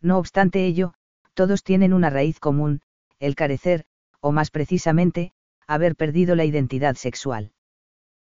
[0.00, 0.94] No obstante ello,
[1.34, 2.80] todos tienen una raíz común,
[3.18, 3.84] el carecer,
[4.20, 5.32] o más precisamente,
[5.66, 7.52] haber perdido la identidad sexual.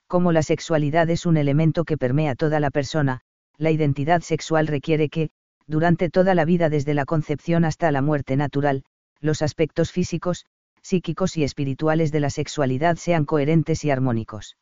[0.07, 3.21] Como la sexualidad es un elemento que permea toda la persona,
[3.57, 5.29] la identidad sexual requiere que,
[5.65, 8.83] durante toda la vida desde la concepción hasta la muerte natural,
[9.19, 10.45] los aspectos físicos,
[10.81, 14.55] psíquicos y espirituales de la sexualidad sean coherentes y armónicos.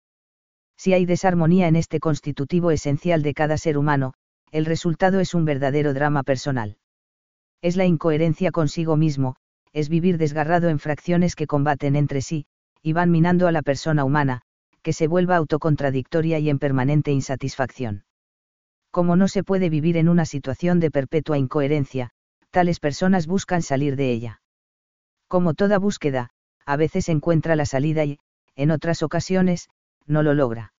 [0.77, 4.13] Si hay desarmonía en este constitutivo esencial de cada ser humano,
[4.51, 6.77] el resultado es un verdadero drama personal.
[7.61, 9.35] Es la incoherencia consigo mismo,
[9.73, 12.45] es vivir desgarrado en fracciones que combaten entre sí,
[12.81, 14.41] y van minando a la persona humana,
[14.81, 18.05] que se vuelva autocontradictoria y en permanente insatisfacción.
[18.91, 22.11] Como no se puede vivir en una situación de perpetua incoherencia,
[22.51, 24.41] tales personas buscan salir de ella.
[25.27, 26.29] Como toda búsqueda,
[26.65, 28.19] a veces encuentra la salida y,
[28.55, 29.67] en otras ocasiones,
[30.07, 30.73] no lo logra.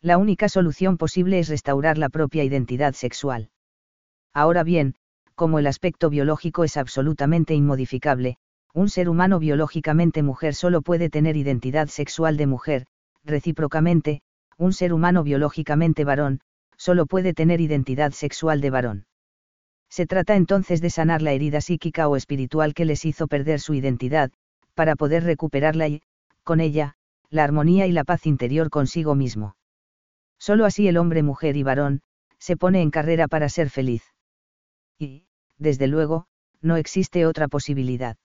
[0.00, 3.50] La única solución posible es restaurar la propia identidad sexual.
[4.34, 4.94] Ahora bien,
[5.34, 8.36] como el aspecto biológico es absolutamente inmodificable,
[8.74, 12.86] un ser humano biológicamente mujer solo puede tener identidad sexual de mujer,
[13.24, 14.22] recíprocamente,
[14.56, 16.40] un ser humano biológicamente varón,
[16.76, 19.06] solo puede tener identidad sexual de varón.
[19.88, 23.74] Se trata entonces de sanar la herida psíquica o espiritual que les hizo perder su
[23.74, 24.30] identidad,
[24.74, 26.02] para poder recuperarla y,
[26.44, 26.96] con ella,
[27.32, 29.56] la armonía y la paz interior consigo mismo.
[30.38, 32.02] Solo así el hombre, mujer y varón,
[32.38, 34.04] se pone en carrera para ser feliz.
[34.98, 35.24] Y,
[35.56, 36.26] desde luego,
[36.60, 38.18] no existe otra posibilidad.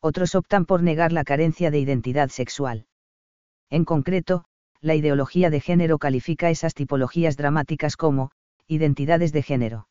[0.00, 2.86] Otros optan por negar la carencia de identidad sexual.
[3.68, 4.46] En concreto,
[4.80, 8.30] la ideología de género califica esas tipologías dramáticas como,
[8.66, 9.88] identidades de género.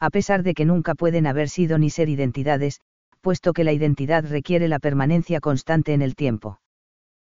[0.00, 2.80] A pesar de que nunca pueden haber sido ni ser identidades,
[3.20, 6.58] puesto que la identidad requiere la permanencia constante en el tiempo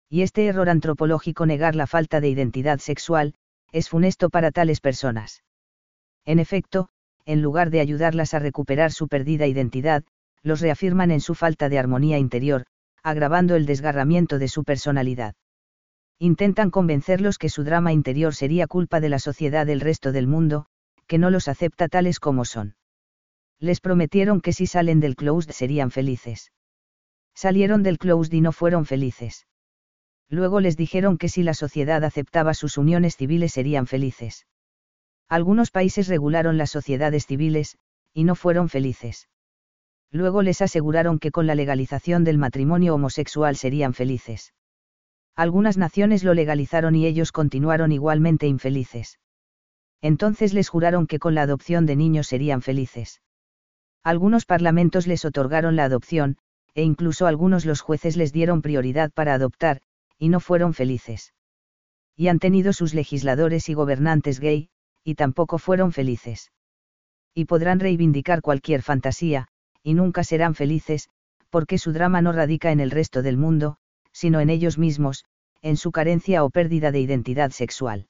[0.09, 3.35] y este error antropológico negar la falta de identidad sexual,
[3.71, 5.43] es funesto para tales personas.
[6.25, 6.89] En efecto,
[7.25, 10.03] en lugar de ayudarlas a recuperar su perdida identidad,
[10.41, 12.65] los reafirman en su falta de armonía interior,
[13.03, 15.35] agravando el desgarramiento de su personalidad.
[16.17, 20.65] Intentan convencerlos que su drama interior sería culpa de la sociedad del resto del mundo,
[21.05, 22.75] que no los acepta tales como son.
[23.59, 26.51] Les prometieron que si salen del closed serían felices.
[27.35, 29.45] Salieron del closed y no fueron felices
[30.29, 34.45] luego les dijeron que si la sociedad aceptaba sus uniones civiles serían felices.
[35.27, 37.77] Algunos países regularon las sociedades civiles,
[38.13, 39.27] y no fueron felices.
[40.11, 44.53] Luego les aseguraron que con la legalización del matrimonio homosexual serían felices.
[45.35, 49.19] Algunas naciones lo legalizaron y ellos continuaron igualmente infelices.
[50.01, 53.21] Entonces les juraron que con la adopción de niños serían felices.
[54.03, 56.37] Algunos parlamentos les otorgaron la adopción,
[56.73, 59.81] e incluso algunos los jueces les dieron prioridad para adoptar,
[60.19, 61.33] y no fueron felices.
[62.15, 64.69] Y han tenido sus legisladores y gobernantes gay,
[65.03, 66.51] y tampoco fueron felices.
[67.33, 69.47] Y podrán reivindicar cualquier fantasía,
[69.81, 71.09] y nunca serán felices,
[71.49, 73.77] porque su drama no radica en el resto del mundo,
[74.11, 75.23] sino en ellos mismos,
[75.61, 78.07] en su carencia o pérdida de identidad sexual.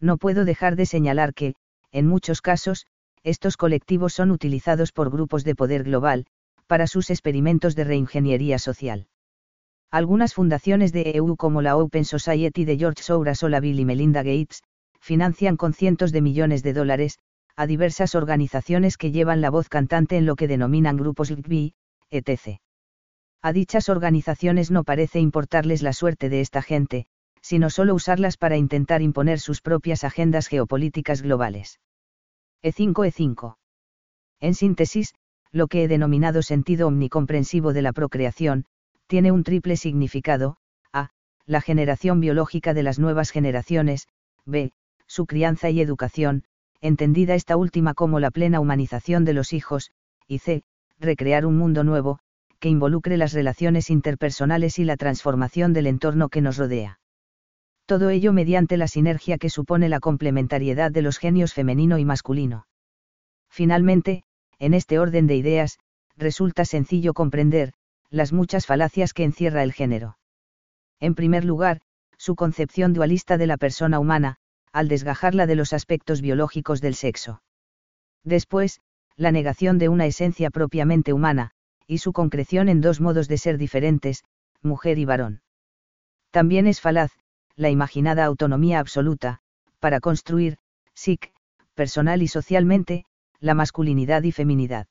[0.00, 1.54] No puedo dejar de señalar que,
[1.92, 2.86] en muchos casos,
[3.22, 6.26] estos colectivos son utilizados por grupos de poder global,
[6.66, 9.08] para sus experimentos de reingeniería social
[9.90, 13.84] Algunas fundaciones de EU como la Open Society de George Soros o la Bill y
[13.86, 14.62] Melinda Gates,
[15.00, 17.18] financian con cientos de millones de dólares,
[17.56, 21.72] a diversas organizaciones que llevan la voz cantante en lo que denominan grupos LGB,
[22.10, 22.60] etc.
[23.40, 27.06] A dichas organizaciones no parece importarles la suerte de esta gente,
[27.40, 31.80] sino solo usarlas para intentar imponer sus propias agendas geopolíticas globales.
[32.62, 33.56] E5 E5.
[34.40, 35.14] En síntesis,
[35.50, 38.66] lo que he denominado sentido omnicomprensivo de la procreación,
[39.08, 40.58] tiene un triple significado,
[40.92, 41.10] a.
[41.46, 44.06] la generación biológica de las nuevas generaciones,
[44.44, 44.72] b.
[45.06, 46.44] su crianza y educación,
[46.80, 49.90] entendida esta última como la plena humanización de los hijos,
[50.26, 50.62] y c.
[51.00, 52.20] recrear un mundo nuevo,
[52.60, 57.00] que involucre las relaciones interpersonales y la transformación del entorno que nos rodea.
[57.86, 62.66] Todo ello mediante la sinergia que supone la complementariedad de los genios femenino y masculino.
[63.48, 64.24] Finalmente,
[64.58, 65.78] en este orden de ideas,
[66.16, 67.72] resulta sencillo comprender,
[68.10, 70.18] las muchas falacias que encierra el género.
[71.00, 71.80] En primer lugar,
[72.16, 74.36] su concepción dualista de la persona humana,
[74.72, 77.42] al desgajarla de los aspectos biológicos del sexo.
[78.24, 78.80] Después,
[79.16, 81.50] la negación de una esencia propiamente humana,
[81.86, 84.24] y su concreción en dos modos de ser diferentes,
[84.62, 85.42] mujer y varón.
[86.30, 87.10] También es falaz,
[87.56, 89.40] la imaginada autonomía absoluta,
[89.80, 90.58] para construir,
[90.94, 91.32] SIC,
[91.74, 93.04] personal y socialmente,
[93.40, 94.86] la masculinidad y feminidad.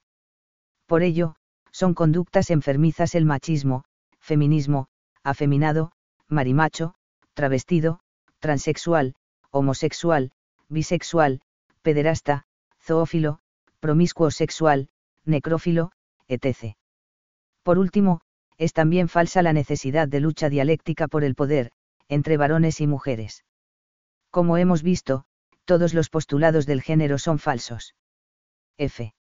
[0.86, 1.36] Por ello,
[1.78, 3.84] son conductas enfermizas el machismo,
[4.20, 4.88] feminismo,
[5.24, 5.92] afeminado,
[6.28, 6.96] marimacho,
[7.36, 8.00] travestido,
[8.40, 9.14] transexual,
[9.52, 10.32] homosexual,
[10.70, 11.42] bisexual,
[11.84, 12.46] pederasta,
[12.82, 13.38] zoófilo,
[13.80, 14.90] promiscuo sexual,
[15.24, 15.92] necrófilo,
[16.28, 16.74] etc.
[17.62, 18.22] Por último,
[18.58, 21.72] es también falsa la necesidad de lucha dialéctica por el poder,
[22.08, 23.46] entre varones y mujeres.
[24.32, 25.26] Como hemos visto,
[25.66, 27.94] todos los postulados del género son falsos.
[28.80, 29.14] F.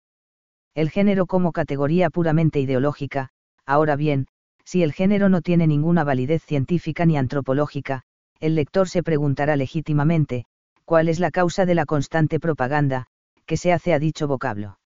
[0.77, 3.31] El género como categoría puramente ideológica,
[3.65, 4.27] ahora bien,
[4.63, 8.03] si el género no tiene ninguna validez científica ni antropológica,
[8.41, 10.45] el lector se preguntará legítimamente,
[10.85, 13.07] ¿cuál es la causa de la constante propaganda,
[13.47, 14.79] que se hace a dicho vocablo?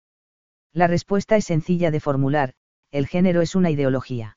[0.74, 2.52] La respuesta es sencilla de formular,
[2.90, 4.36] el género es una ideología.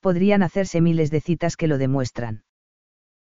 [0.00, 2.44] Podrían hacerse miles de citas que lo demuestran.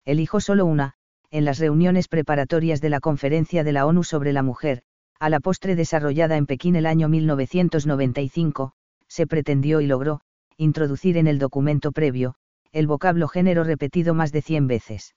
[0.05, 0.95] Elijo solo una,
[1.33, 4.85] en las reuniones preparatorias de la Conferencia de la ONU sobre la Mujer,
[5.23, 8.73] a la postre desarrollada en Pekín el año 1995,
[9.07, 10.21] se pretendió y logró,
[10.57, 12.35] introducir en el documento previo,
[12.73, 15.15] el vocablo género repetido más de 100 veces.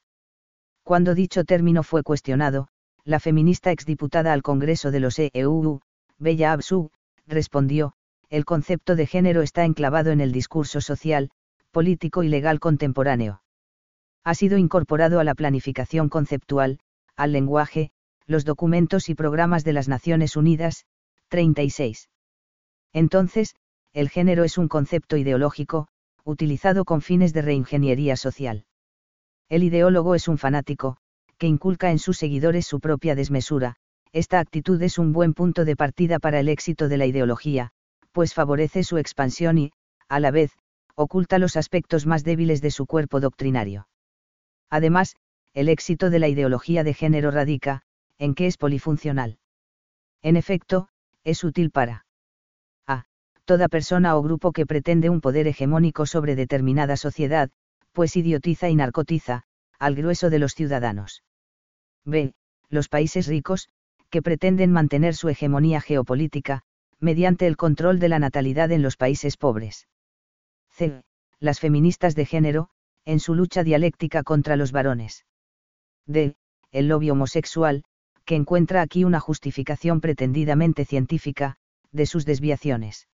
[0.83, 2.67] Cuando dicho término fue cuestionado,
[3.03, 5.81] la feminista exdiputada al Congreso de los EUU,
[6.19, 6.91] Bella Absu,
[7.25, 7.93] respondió,
[8.29, 11.31] el concepto de género está enclavado en el discurso social,
[11.71, 13.41] político y legal contemporáneo.
[14.23, 16.77] Ha sido incorporado a la planificación conceptual,
[17.15, 17.89] al lenguaje,
[18.27, 20.85] los documentos y programas de las Naciones Unidas,
[21.29, 22.09] 36.
[22.93, 23.55] Entonces,
[23.93, 25.87] el género es un concepto ideológico,
[26.23, 28.65] utilizado con fines de reingeniería social.
[29.47, 30.97] El ideólogo es un fanático,
[31.37, 33.75] que inculca en sus seguidores su propia desmesura,
[34.11, 37.71] esta actitud es un buen punto de partida para el éxito de la ideología,
[38.11, 39.71] pues favorece su expansión y,
[40.07, 40.51] a la vez,
[40.95, 43.87] oculta los aspectos más débiles de su cuerpo doctrinario.
[44.69, 45.15] Además,
[45.53, 47.81] el éxito de la ideología de género radica,
[48.17, 49.39] en que es polifuncional.
[50.21, 50.89] En efecto,
[51.23, 52.05] es útil para
[52.87, 53.05] a.
[53.45, 57.49] toda persona o grupo que pretende un poder hegemónico sobre determinada sociedad,
[57.91, 59.43] pues idiotiza y narcotiza,
[59.79, 61.23] al grueso de los ciudadanos.
[62.03, 62.33] b.
[62.69, 63.69] los países ricos,
[64.09, 66.61] que pretenden mantener su hegemonía geopolítica,
[66.99, 69.87] mediante el control de la natalidad en los países pobres.
[70.69, 71.03] c.
[71.39, 72.69] las feministas de género,
[73.05, 75.25] en su lucha dialéctica contra los varones.
[76.05, 76.35] d.
[76.71, 77.83] el lobby homosexual,
[78.25, 81.57] que encuentra aquí una justificación pretendidamente científica,
[81.91, 83.07] de sus desviaciones.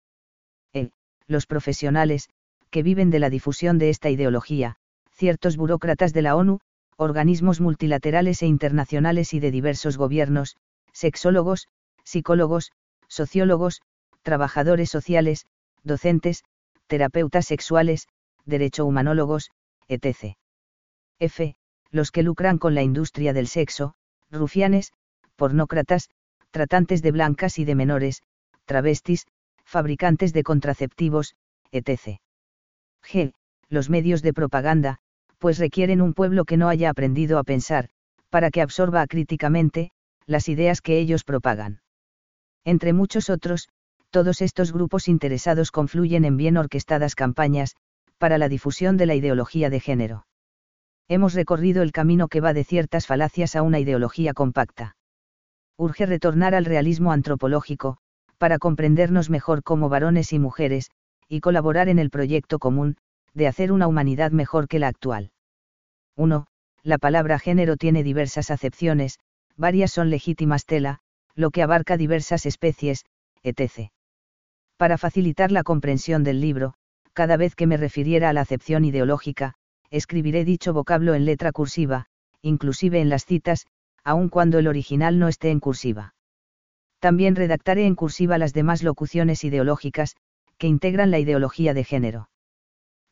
[0.72, 0.90] E.
[1.26, 2.28] Los profesionales,
[2.70, 4.76] que viven de la difusión de esta ideología,
[5.12, 6.60] ciertos burócratas de la ONU,
[6.96, 10.56] organismos multilaterales e internacionales y de diversos gobiernos,
[10.92, 11.68] sexólogos,
[12.04, 12.72] psicólogos,
[13.08, 13.80] sociólogos,
[14.22, 15.46] trabajadores sociales,
[15.82, 16.44] docentes,
[16.86, 18.08] terapeutas sexuales,
[18.44, 19.50] derecho humanólogos,
[19.88, 20.36] etc.
[21.18, 21.56] F.
[21.90, 23.94] Los que lucran con la industria del sexo,
[24.30, 24.92] rufianes,
[25.38, 26.10] pornócratas,
[26.50, 28.22] tratantes de blancas y de menores,
[28.66, 29.26] travestis,
[29.64, 31.36] fabricantes de contraceptivos,
[31.70, 32.18] etc.
[33.02, 33.32] G.
[33.70, 34.98] Los medios de propaganda,
[35.38, 37.88] pues requieren un pueblo que no haya aprendido a pensar,
[38.28, 39.90] para que absorba críticamente,
[40.26, 41.80] las ideas que ellos propagan.
[42.64, 43.68] Entre muchos otros,
[44.10, 47.76] todos estos grupos interesados confluyen en bien orquestadas campañas,
[48.18, 50.26] para la difusión de la ideología de género.
[51.08, 54.97] Hemos recorrido el camino que va de ciertas falacias a una ideología compacta
[55.78, 57.98] urge retornar al realismo antropológico,
[58.36, 60.90] para comprendernos mejor como varones y mujeres,
[61.28, 62.96] y colaborar en el proyecto común,
[63.32, 65.30] de hacer una humanidad mejor que la actual.
[66.16, 66.46] 1.
[66.82, 69.18] La palabra género tiene diversas acepciones,
[69.56, 70.98] varias son legítimas tela,
[71.34, 73.04] lo que abarca diversas especies,
[73.44, 73.90] etc.
[74.76, 76.74] Para facilitar la comprensión del libro,
[77.12, 79.54] cada vez que me refiriera a la acepción ideológica,
[79.90, 82.06] escribiré dicho vocablo en letra cursiva,
[82.42, 83.66] inclusive en las citas,
[84.04, 86.14] aun cuando el original no esté en cursiva.
[86.98, 90.16] También redactaré en cursiva las demás locuciones ideológicas,
[90.56, 92.30] que integran la ideología de género.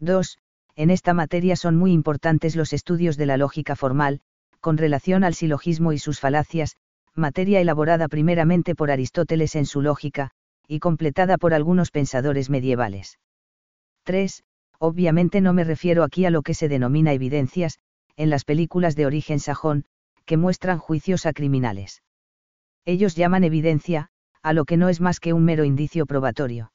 [0.01, 0.39] 2.
[0.75, 4.21] En esta materia son muy importantes los estudios de la lógica formal,
[4.61, 6.77] con relación al silogismo y sus falacias,
[7.15, 10.33] materia elaborada primeramente por Aristóteles en su lógica,
[10.69, 13.19] y completada por algunos pensadores medievales.
[14.05, 14.45] 3.
[14.79, 17.79] Obviamente no me refiero aquí a lo que se denomina evidencias,
[18.17, 19.85] en las películas de origen sajón,
[20.27, 22.03] que muestran juicios a criminales.
[22.85, 24.09] Ellos llaman evidencia,
[24.43, 26.73] a lo que no es más que un mero indicio probatorio.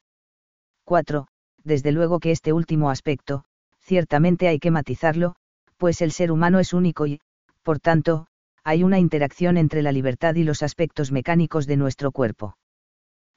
[0.86, 1.28] 4.
[1.64, 3.44] Desde luego que este último aspecto,
[3.80, 5.36] ciertamente hay que matizarlo,
[5.78, 7.22] pues el ser humano es único y,
[7.64, 8.28] por tanto,
[8.64, 12.57] hay una interacción entre la libertad y los aspectos mecánicos de nuestro cuerpo.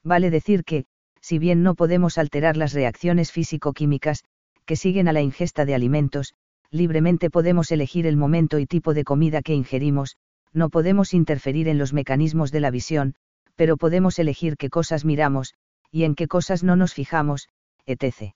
[0.03, 0.85] Vale decir que,
[1.21, 4.23] si bien no podemos alterar las reacciones físico-químicas,
[4.65, 6.33] que siguen a la ingesta de alimentos,
[6.75, 10.17] libremente podemos elegir el momento y tipo de comida que ingerimos,
[10.53, 13.15] no podemos interferir en los mecanismos de la visión,
[13.55, 15.53] pero podemos elegir qué cosas miramos,
[15.89, 17.47] y en qué cosas no nos fijamos,
[17.85, 18.33] etc.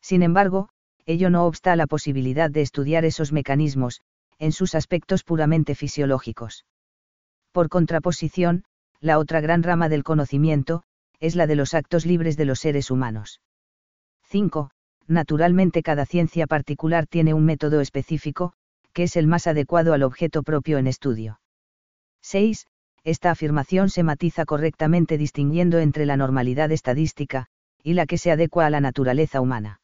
[0.00, 0.70] Sin embargo,
[1.04, 4.00] ello no obsta a la posibilidad de estudiar esos mecanismos,
[4.38, 6.64] en sus aspectos puramente fisiológicos.
[7.52, 8.64] Por contraposición,
[9.00, 10.82] la otra gran rama del conocimiento,
[11.18, 13.40] es la de los actos libres de los seres humanos.
[14.28, 14.70] 5
[15.10, 18.52] naturalmente cada ciencia particular tiene un método específico,
[18.92, 21.40] que es el más adecuado al objeto propio en estudio.
[22.22, 22.66] 6.
[23.02, 27.46] Esta afirmación se matiza correctamente distinguiendo entre la normalidad estadística,
[27.82, 29.80] y la que se adecua a la naturaleza humana.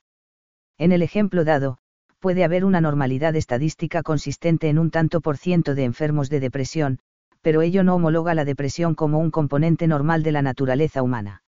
[0.79, 1.79] En el ejemplo dado,
[2.21, 6.99] puede haber una normalidad estadística consistente en un tanto por ciento de enfermos de depresión,
[7.41, 11.43] pero ello no homologa la depresión como un componente normal de la naturaleza humana.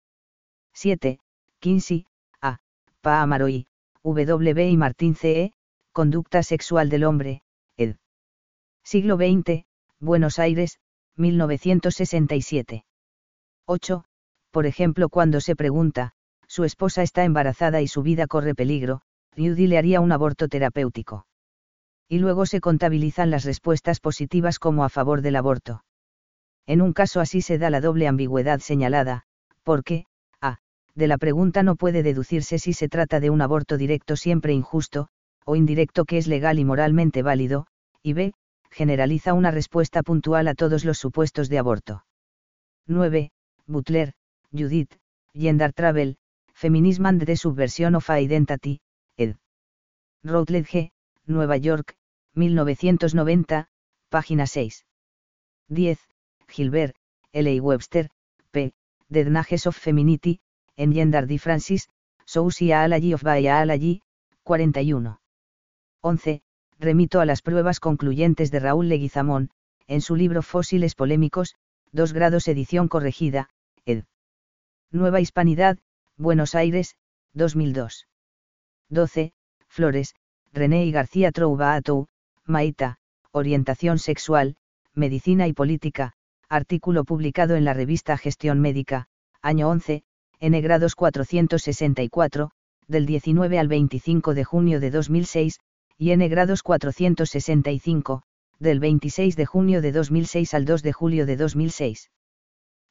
[0.73, 1.19] 7.
[1.59, 2.05] Kinsey,
[3.05, 3.67] Pa Amaroy,
[4.01, 4.67] W.
[4.67, 5.43] y Martín C.
[5.43, 5.53] E.,
[5.91, 7.43] Conducta Sexual del Hombre,
[7.77, 7.97] ed.
[8.83, 9.65] Siglo XX,
[9.99, 10.79] Buenos Aires,
[11.15, 12.83] 1967.
[13.67, 14.05] 8.
[14.49, 16.13] Por ejemplo, cuando se pregunta,
[16.47, 19.01] su esposa está embarazada y su vida corre peligro,
[19.35, 21.27] Judy le haría un aborto terapéutico.
[22.09, 25.85] Y luego se contabilizan las respuestas positivas como a favor del aborto.
[26.65, 29.27] En un caso así se da la doble ambigüedad señalada,
[29.61, 30.07] porque,
[30.95, 35.09] de la pregunta no puede deducirse si se trata de un aborto directo siempre injusto,
[35.45, 37.67] o indirecto que es legal y moralmente válido,
[38.01, 38.33] y b.
[38.71, 42.05] generaliza una respuesta puntual a todos los supuestos de aborto.
[42.87, 43.31] 9.
[43.67, 44.13] Butler,
[44.51, 44.93] Judith,
[45.33, 46.17] Gender Travel,
[46.53, 48.79] Feminism and the Subversion of Identity,
[49.17, 49.35] ed.
[50.23, 50.91] Routledge,
[51.25, 51.95] Nueva York,
[52.35, 53.67] 1990,
[54.09, 54.85] página 6.
[55.67, 55.99] 10.
[56.47, 56.95] Gilbert,
[57.33, 57.59] L.
[57.59, 58.09] Webster,
[58.51, 58.73] p.
[59.09, 60.39] The Nages of Femininity,
[60.77, 61.89] en Gender Differences,
[62.25, 64.01] Sociology of Biology,
[64.43, 65.19] 41.
[66.01, 66.41] 11.
[66.79, 69.49] Remito a las pruebas concluyentes de Raúl Leguizamón,
[69.87, 71.55] en su libro Fósiles Polémicos,
[71.91, 73.49] 2 grados edición corregida,
[73.85, 74.03] ed.
[74.91, 75.77] Nueva Hispanidad,
[76.17, 76.95] Buenos Aires,
[77.33, 78.07] 2002.
[78.89, 79.33] 12.
[79.67, 80.15] Flores,
[80.53, 82.07] René y García Troubaatou,
[82.45, 82.97] Maita,
[83.31, 84.57] Orientación Sexual,
[84.93, 86.13] Medicina y Política,
[86.47, 89.07] artículo publicado en la revista Gestión Médica,
[89.41, 90.03] año 11,
[90.39, 92.51] N grados 464,
[92.87, 95.59] del 19 al 25 de junio de 2006,
[95.97, 98.23] y N grados 465,
[98.59, 102.11] del 26 de junio de 2006 al 2 de julio de 2006.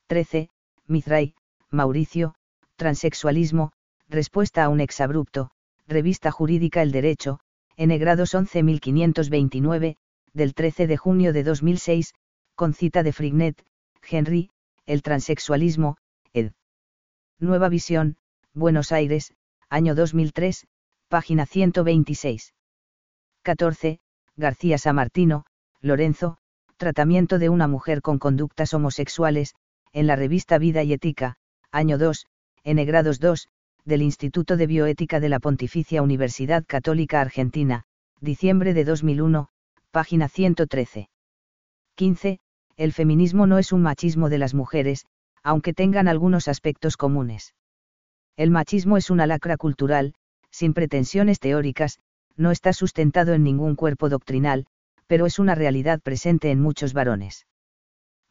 [0.07, 0.49] 13.
[0.87, 1.35] Mizray,
[1.71, 2.35] Mauricio,
[2.77, 3.73] Transexualismo,
[4.09, 5.51] Respuesta a un exabrupto,
[5.87, 7.41] Revista Jurídica El Derecho,
[7.77, 9.97] N grados 11529,
[10.33, 12.15] del 13 de junio de 2006,
[12.55, 13.65] con cita de Frignet,
[14.09, 14.51] Henry,
[14.87, 15.97] El transexualismo,
[16.33, 16.53] ed.
[17.40, 18.16] Nueva Visión,
[18.52, 19.35] Buenos Aires,
[19.69, 20.69] año 2003,
[21.09, 22.55] página 126.
[23.43, 24.01] 14.
[24.36, 25.44] García Samartino,
[25.81, 26.39] Lorenzo,
[26.77, 29.55] Tratamiento de una mujer con conductas homosexuales,
[29.93, 31.36] en la revista Vida y Ética,
[31.70, 32.27] año 2,
[32.62, 33.48] N grados 2,
[33.85, 37.85] del Instituto de Bioética de la Pontificia Universidad Católica Argentina,
[38.20, 39.48] diciembre de 2001,
[39.90, 41.09] página 113.
[41.97, 42.39] 15.
[42.77, 45.06] El feminismo no es un machismo de las mujeres,
[45.45, 47.55] aunque tengan algunos aspectos comunes.
[48.37, 50.15] El machismo es una lacra cultural,
[50.51, 52.01] sin pretensiones teóricas,
[52.37, 54.66] no está sustentado en ningún cuerpo doctrinal,
[55.07, 57.47] pero es una realidad presente en muchos varones.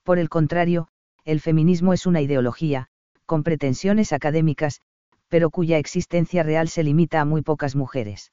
[0.03, 0.89] Por el contrario,
[1.23, 2.87] el feminismo es una ideología,
[3.25, 4.81] con pretensiones académicas,
[5.29, 8.31] pero cuya existencia real se limita a muy pocas mujeres.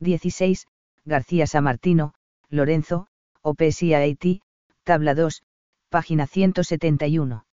[0.00, 0.66] 16.
[1.04, 2.14] García Samartino,
[2.48, 3.08] Lorenzo,
[3.42, 4.42] OPSIA Haití,
[4.84, 5.42] tabla 2,
[5.90, 7.47] página 171.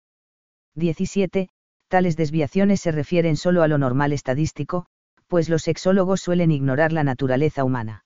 [0.76, 1.49] 17.
[1.88, 4.85] Tales desviaciones se refieren solo a lo normal estadístico,
[5.27, 8.03] pues los sexólogos suelen ignorar la naturaleza humana.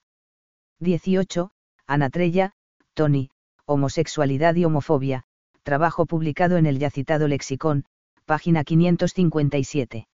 [0.80, 1.52] 18.
[1.88, 2.52] Anatrella,
[2.94, 3.30] Tony,
[3.66, 5.24] Homosexualidad y homofobia,
[5.64, 7.86] trabajo publicado en el ya citado lexicón,
[8.26, 10.08] página 557.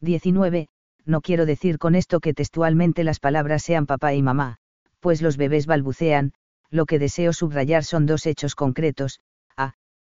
[0.00, 0.68] 19.
[1.06, 4.58] No quiero decir con esto que textualmente las palabras sean papá y mamá,
[5.00, 6.32] pues los bebés balbucean,
[6.70, 9.20] lo que deseo subrayar son dos hechos concretos.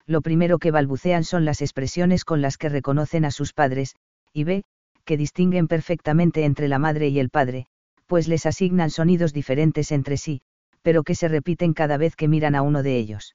[0.07, 3.97] Lo primero que balbucean son las expresiones con las que reconocen a sus padres,
[4.33, 4.65] y B.
[5.05, 7.66] Que distinguen perfectamente entre la madre y el padre,
[8.07, 10.43] pues les asignan sonidos diferentes entre sí,
[10.83, 13.35] pero que se repiten cada vez que miran a uno de ellos.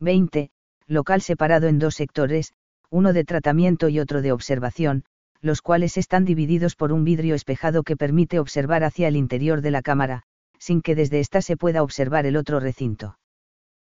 [0.00, 0.50] 20.
[0.86, 2.52] Local separado en dos sectores,
[2.90, 5.04] uno de tratamiento y otro de observación,
[5.40, 9.70] los cuales están divididos por un vidrio espejado que permite observar hacia el interior de
[9.70, 10.22] la cámara,
[10.58, 13.18] sin que desde ésta se pueda observar el otro recinto.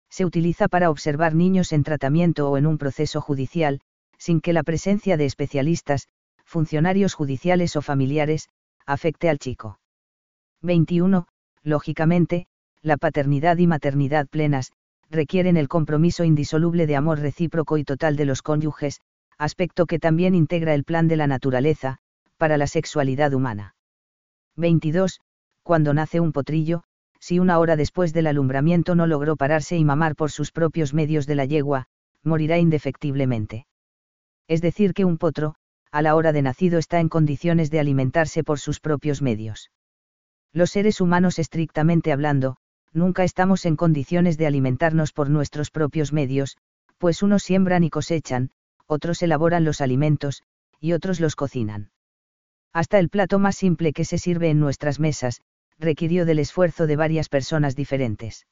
[0.09, 3.81] Se utiliza para observar niños en tratamiento o en un proceso judicial,
[4.17, 6.07] sin que la presencia de especialistas,
[6.43, 8.49] funcionarios judiciales o familiares,
[8.85, 9.79] afecte al chico.
[10.61, 11.27] 21.
[11.63, 12.47] Lógicamente,
[12.81, 14.71] la paternidad y maternidad plenas,
[15.09, 19.01] requieren el compromiso indisoluble de amor recíproco y total de los cónyuges,
[19.37, 21.99] aspecto que también integra el plan de la naturaleza,
[22.37, 23.75] para la sexualidad humana.
[24.55, 25.19] 22.
[25.63, 26.83] Cuando nace un potrillo,
[27.27, 31.27] si una hora después del alumbramiento no logró pararse y mamar por sus propios medios
[31.27, 31.87] de la yegua,
[32.23, 33.67] morirá indefectiblemente.
[34.47, 35.55] Es decir, que un potro,
[35.91, 39.71] a la hora de nacido está en condiciones de alimentarse por sus propios medios.
[40.53, 42.55] Los seres humanos estrictamente hablando,
[42.93, 46.55] nunca estamos en condiciones de alimentarnos por nuestros propios medios,
[46.97, 48.51] pues unos siembran y cosechan,
[48.85, 50.43] otros elaboran los alimentos,
[50.79, 51.91] y otros los cocinan.
[52.71, 55.41] Hasta el plato más simple que se sirve en nuestras mesas,
[55.79, 58.45] requirió del esfuerzo de varias personas diferentes.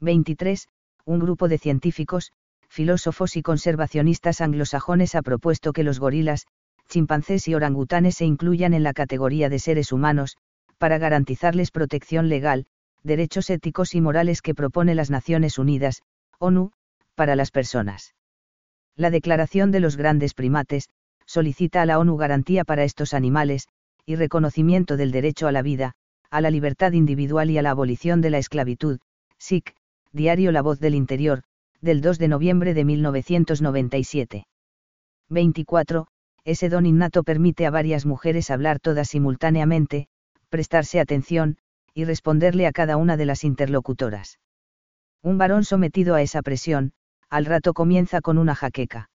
[0.00, 0.68] 23.
[1.04, 2.32] Un grupo de científicos,
[2.68, 6.46] filósofos y conservacionistas anglosajones ha propuesto que los gorilas,
[6.88, 10.36] chimpancés y orangutanes se incluyan en la categoría de seres humanos,
[10.78, 12.66] para garantizarles protección legal,
[13.02, 16.02] derechos éticos y morales que propone las Naciones Unidas,
[16.38, 16.72] ONU,
[17.14, 18.14] para las personas.
[18.96, 20.88] La Declaración de los Grandes Primates,
[21.26, 23.68] solicita a la ONU garantía para estos animales,
[24.06, 25.94] y reconocimiento del derecho a la vida,
[26.30, 28.98] a la libertad individual y a la abolición de la esclavitud.
[29.38, 29.74] SIC,
[30.12, 31.42] Diario La Voz del Interior,
[31.80, 34.46] del 2 de noviembre de 1997.
[35.28, 36.06] 24.
[36.44, 40.08] Ese don innato permite a varias mujeres hablar todas simultáneamente,
[40.48, 41.58] prestarse atención,
[41.94, 44.38] y responderle a cada una de las interlocutoras.
[45.22, 46.92] Un varón sometido a esa presión,
[47.28, 49.10] al rato comienza con una jaqueca.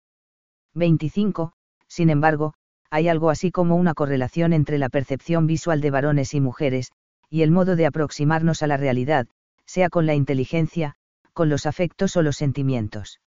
[0.74, 1.54] 25.
[1.88, 2.54] Sin embargo,
[2.90, 6.92] hay algo así como una correlación entre la percepción visual de varones y mujeres,
[7.32, 9.26] y el modo de aproximarnos a la realidad,
[9.66, 10.96] sea con la inteligencia,
[11.32, 13.22] con los afectos o los sentimientos.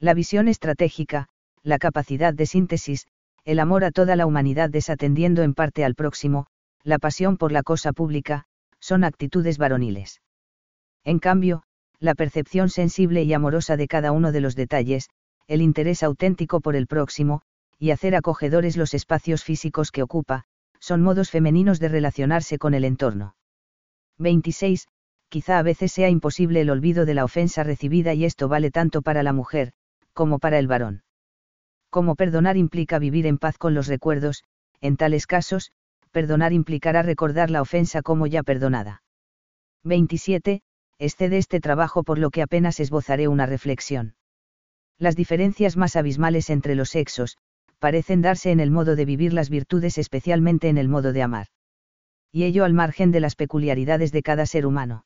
[0.00, 1.28] La visión estratégica,
[1.62, 3.06] la capacidad de síntesis,
[3.44, 6.46] el amor a toda la humanidad desatendiendo en parte al próximo,
[6.82, 8.46] la pasión por la cosa pública,
[8.80, 10.22] son actitudes varoniles.
[11.04, 11.64] En cambio,
[12.00, 15.10] la percepción sensible y amorosa de cada uno de los detalles,
[15.48, 17.42] el interés auténtico por el próximo,
[17.78, 20.44] y hacer acogedores los espacios físicos que ocupa,
[20.80, 23.36] son modos femeninos de relacionarse con el entorno.
[24.18, 24.88] 26.
[25.28, 29.02] Quizá a veces sea imposible el olvido de la ofensa recibida y esto vale tanto
[29.02, 29.72] para la mujer,
[30.12, 31.02] como para el varón.
[31.90, 34.44] Como perdonar implica vivir en paz con los recuerdos,
[34.80, 35.72] en tales casos,
[36.12, 39.02] perdonar implicará recordar la ofensa como ya perdonada.
[39.84, 40.62] 27
[40.98, 44.16] excede este trabajo por lo que apenas esbozaré una reflexión.
[44.98, 47.38] Las diferencias más abismales entre los sexos,
[47.78, 51.46] parecen darse en el modo de vivir las virtudes especialmente en el modo de amar.
[52.32, 55.04] Y ello al margen de las peculiaridades de cada ser humano.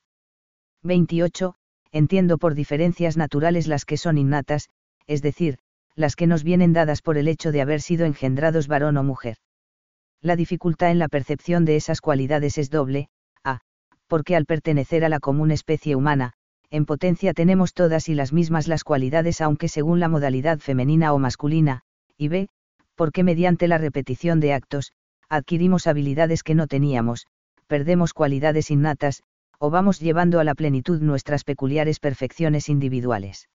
[0.83, 1.55] 28.
[1.91, 4.69] Entiendo por diferencias naturales las que son innatas,
[5.07, 5.59] es decir,
[5.95, 9.37] las que nos vienen dadas por el hecho de haber sido engendrados varón o mujer.
[10.21, 13.09] La dificultad en la percepción de esas cualidades es doble,
[14.07, 16.33] porque al pertenecer a la común especie humana,
[16.69, 21.19] en potencia tenemos todas y las mismas las cualidades aunque según la modalidad femenina o
[21.19, 21.81] masculina,
[22.17, 22.47] y b,
[22.95, 24.91] porque mediante la repetición de actos,
[25.29, 27.27] adquirimos habilidades que no teníamos,
[27.67, 29.23] perdemos cualidades innatas,
[29.59, 33.49] o vamos llevando a la plenitud nuestras peculiares perfecciones individuales.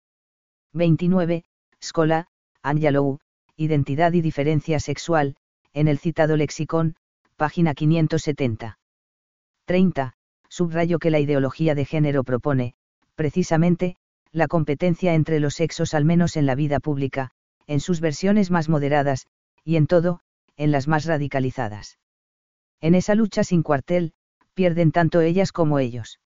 [0.74, 1.44] 29.
[1.84, 2.28] Scola,
[2.62, 3.20] Angelou,
[3.58, 5.38] Identidad y diferencia sexual,
[5.74, 6.96] en el citado lexicón,
[7.38, 8.78] página 570.
[9.66, 10.16] 30
[10.56, 12.76] subrayo que la ideología de género propone,
[13.16, 13.98] precisamente,
[14.32, 17.32] la competencia entre los sexos al menos en la vida pública,
[17.68, 19.28] en sus versiones más moderadas,
[19.64, 20.20] y en todo,
[20.58, 21.98] en las más radicalizadas.
[22.82, 24.14] En esa lucha sin cuartel,
[24.54, 26.20] pierden tanto ellas como ellos.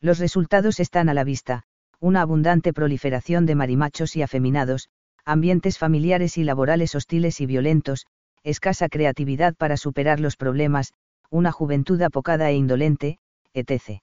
[0.00, 1.64] Los resultados están a la vista,
[2.00, 4.88] una abundante proliferación de marimachos y afeminados,
[5.24, 8.06] ambientes familiares y laborales hostiles y violentos,
[8.42, 10.92] escasa creatividad para superar los problemas,
[11.30, 13.18] una juventud apocada e indolente,
[13.54, 14.02] etc.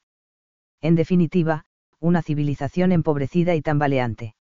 [0.81, 1.65] En definitiva,
[1.99, 4.33] una civilización empobrecida y tambaleante.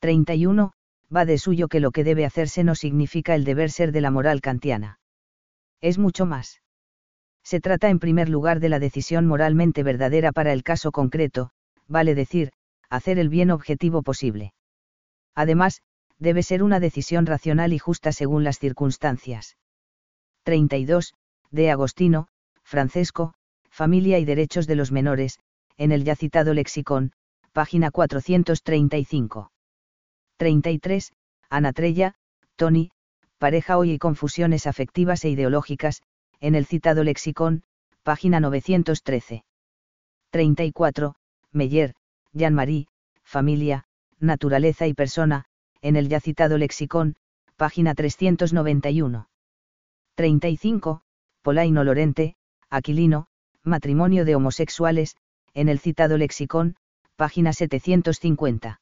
[0.00, 0.72] 31.
[1.14, 4.10] Va de suyo que lo que debe hacerse no significa el deber ser de la
[4.10, 5.00] moral kantiana.
[5.80, 6.62] Es mucho más.
[7.42, 11.50] Se trata en primer lugar de la decisión moralmente verdadera para el caso concreto,
[11.88, 12.52] vale decir,
[12.88, 14.52] hacer el bien objetivo posible.
[15.34, 15.82] Además,
[16.18, 19.56] debe ser una decisión racional y justa según las circunstancias.
[20.44, 21.14] 32.
[21.50, 22.28] De Agostino,
[22.62, 23.34] Francesco,
[23.70, 25.40] Familia y Derechos de los Menores,
[25.76, 27.12] en el ya citado lexicón,
[27.52, 29.50] página 435.
[30.40, 31.12] 33.
[31.50, 32.14] Ana Trella,
[32.56, 32.90] Tony,
[33.36, 36.00] Pareja hoy y confusiones afectivas e ideológicas,
[36.40, 37.62] en el citado lexicón,
[38.02, 39.44] página 913.
[40.30, 41.14] 34.
[41.52, 41.94] Meyer,
[42.32, 42.86] Jean-Marie,
[43.22, 43.84] Familia,
[44.18, 45.44] Naturaleza y Persona,
[45.82, 47.16] en el ya citado lexicón,
[47.56, 49.28] página 391.
[50.14, 51.02] 35.
[51.42, 52.36] Polaino Lorente,
[52.70, 53.26] Aquilino,
[53.62, 55.16] Matrimonio de homosexuales,
[55.52, 56.76] en el citado lexicón,
[57.16, 58.80] página 750.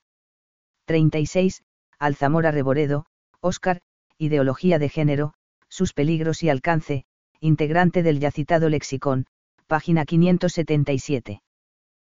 [0.88, 1.62] 36.
[1.98, 3.04] Alzamora Reboredo,
[3.40, 3.82] Oscar,
[4.16, 5.34] Ideología de Género,
[5.68, 7.04] sus peligros y alcance,
[7.40, 9.26] integrante del ya citado lexicón,
[9.66, 11.42] página 577.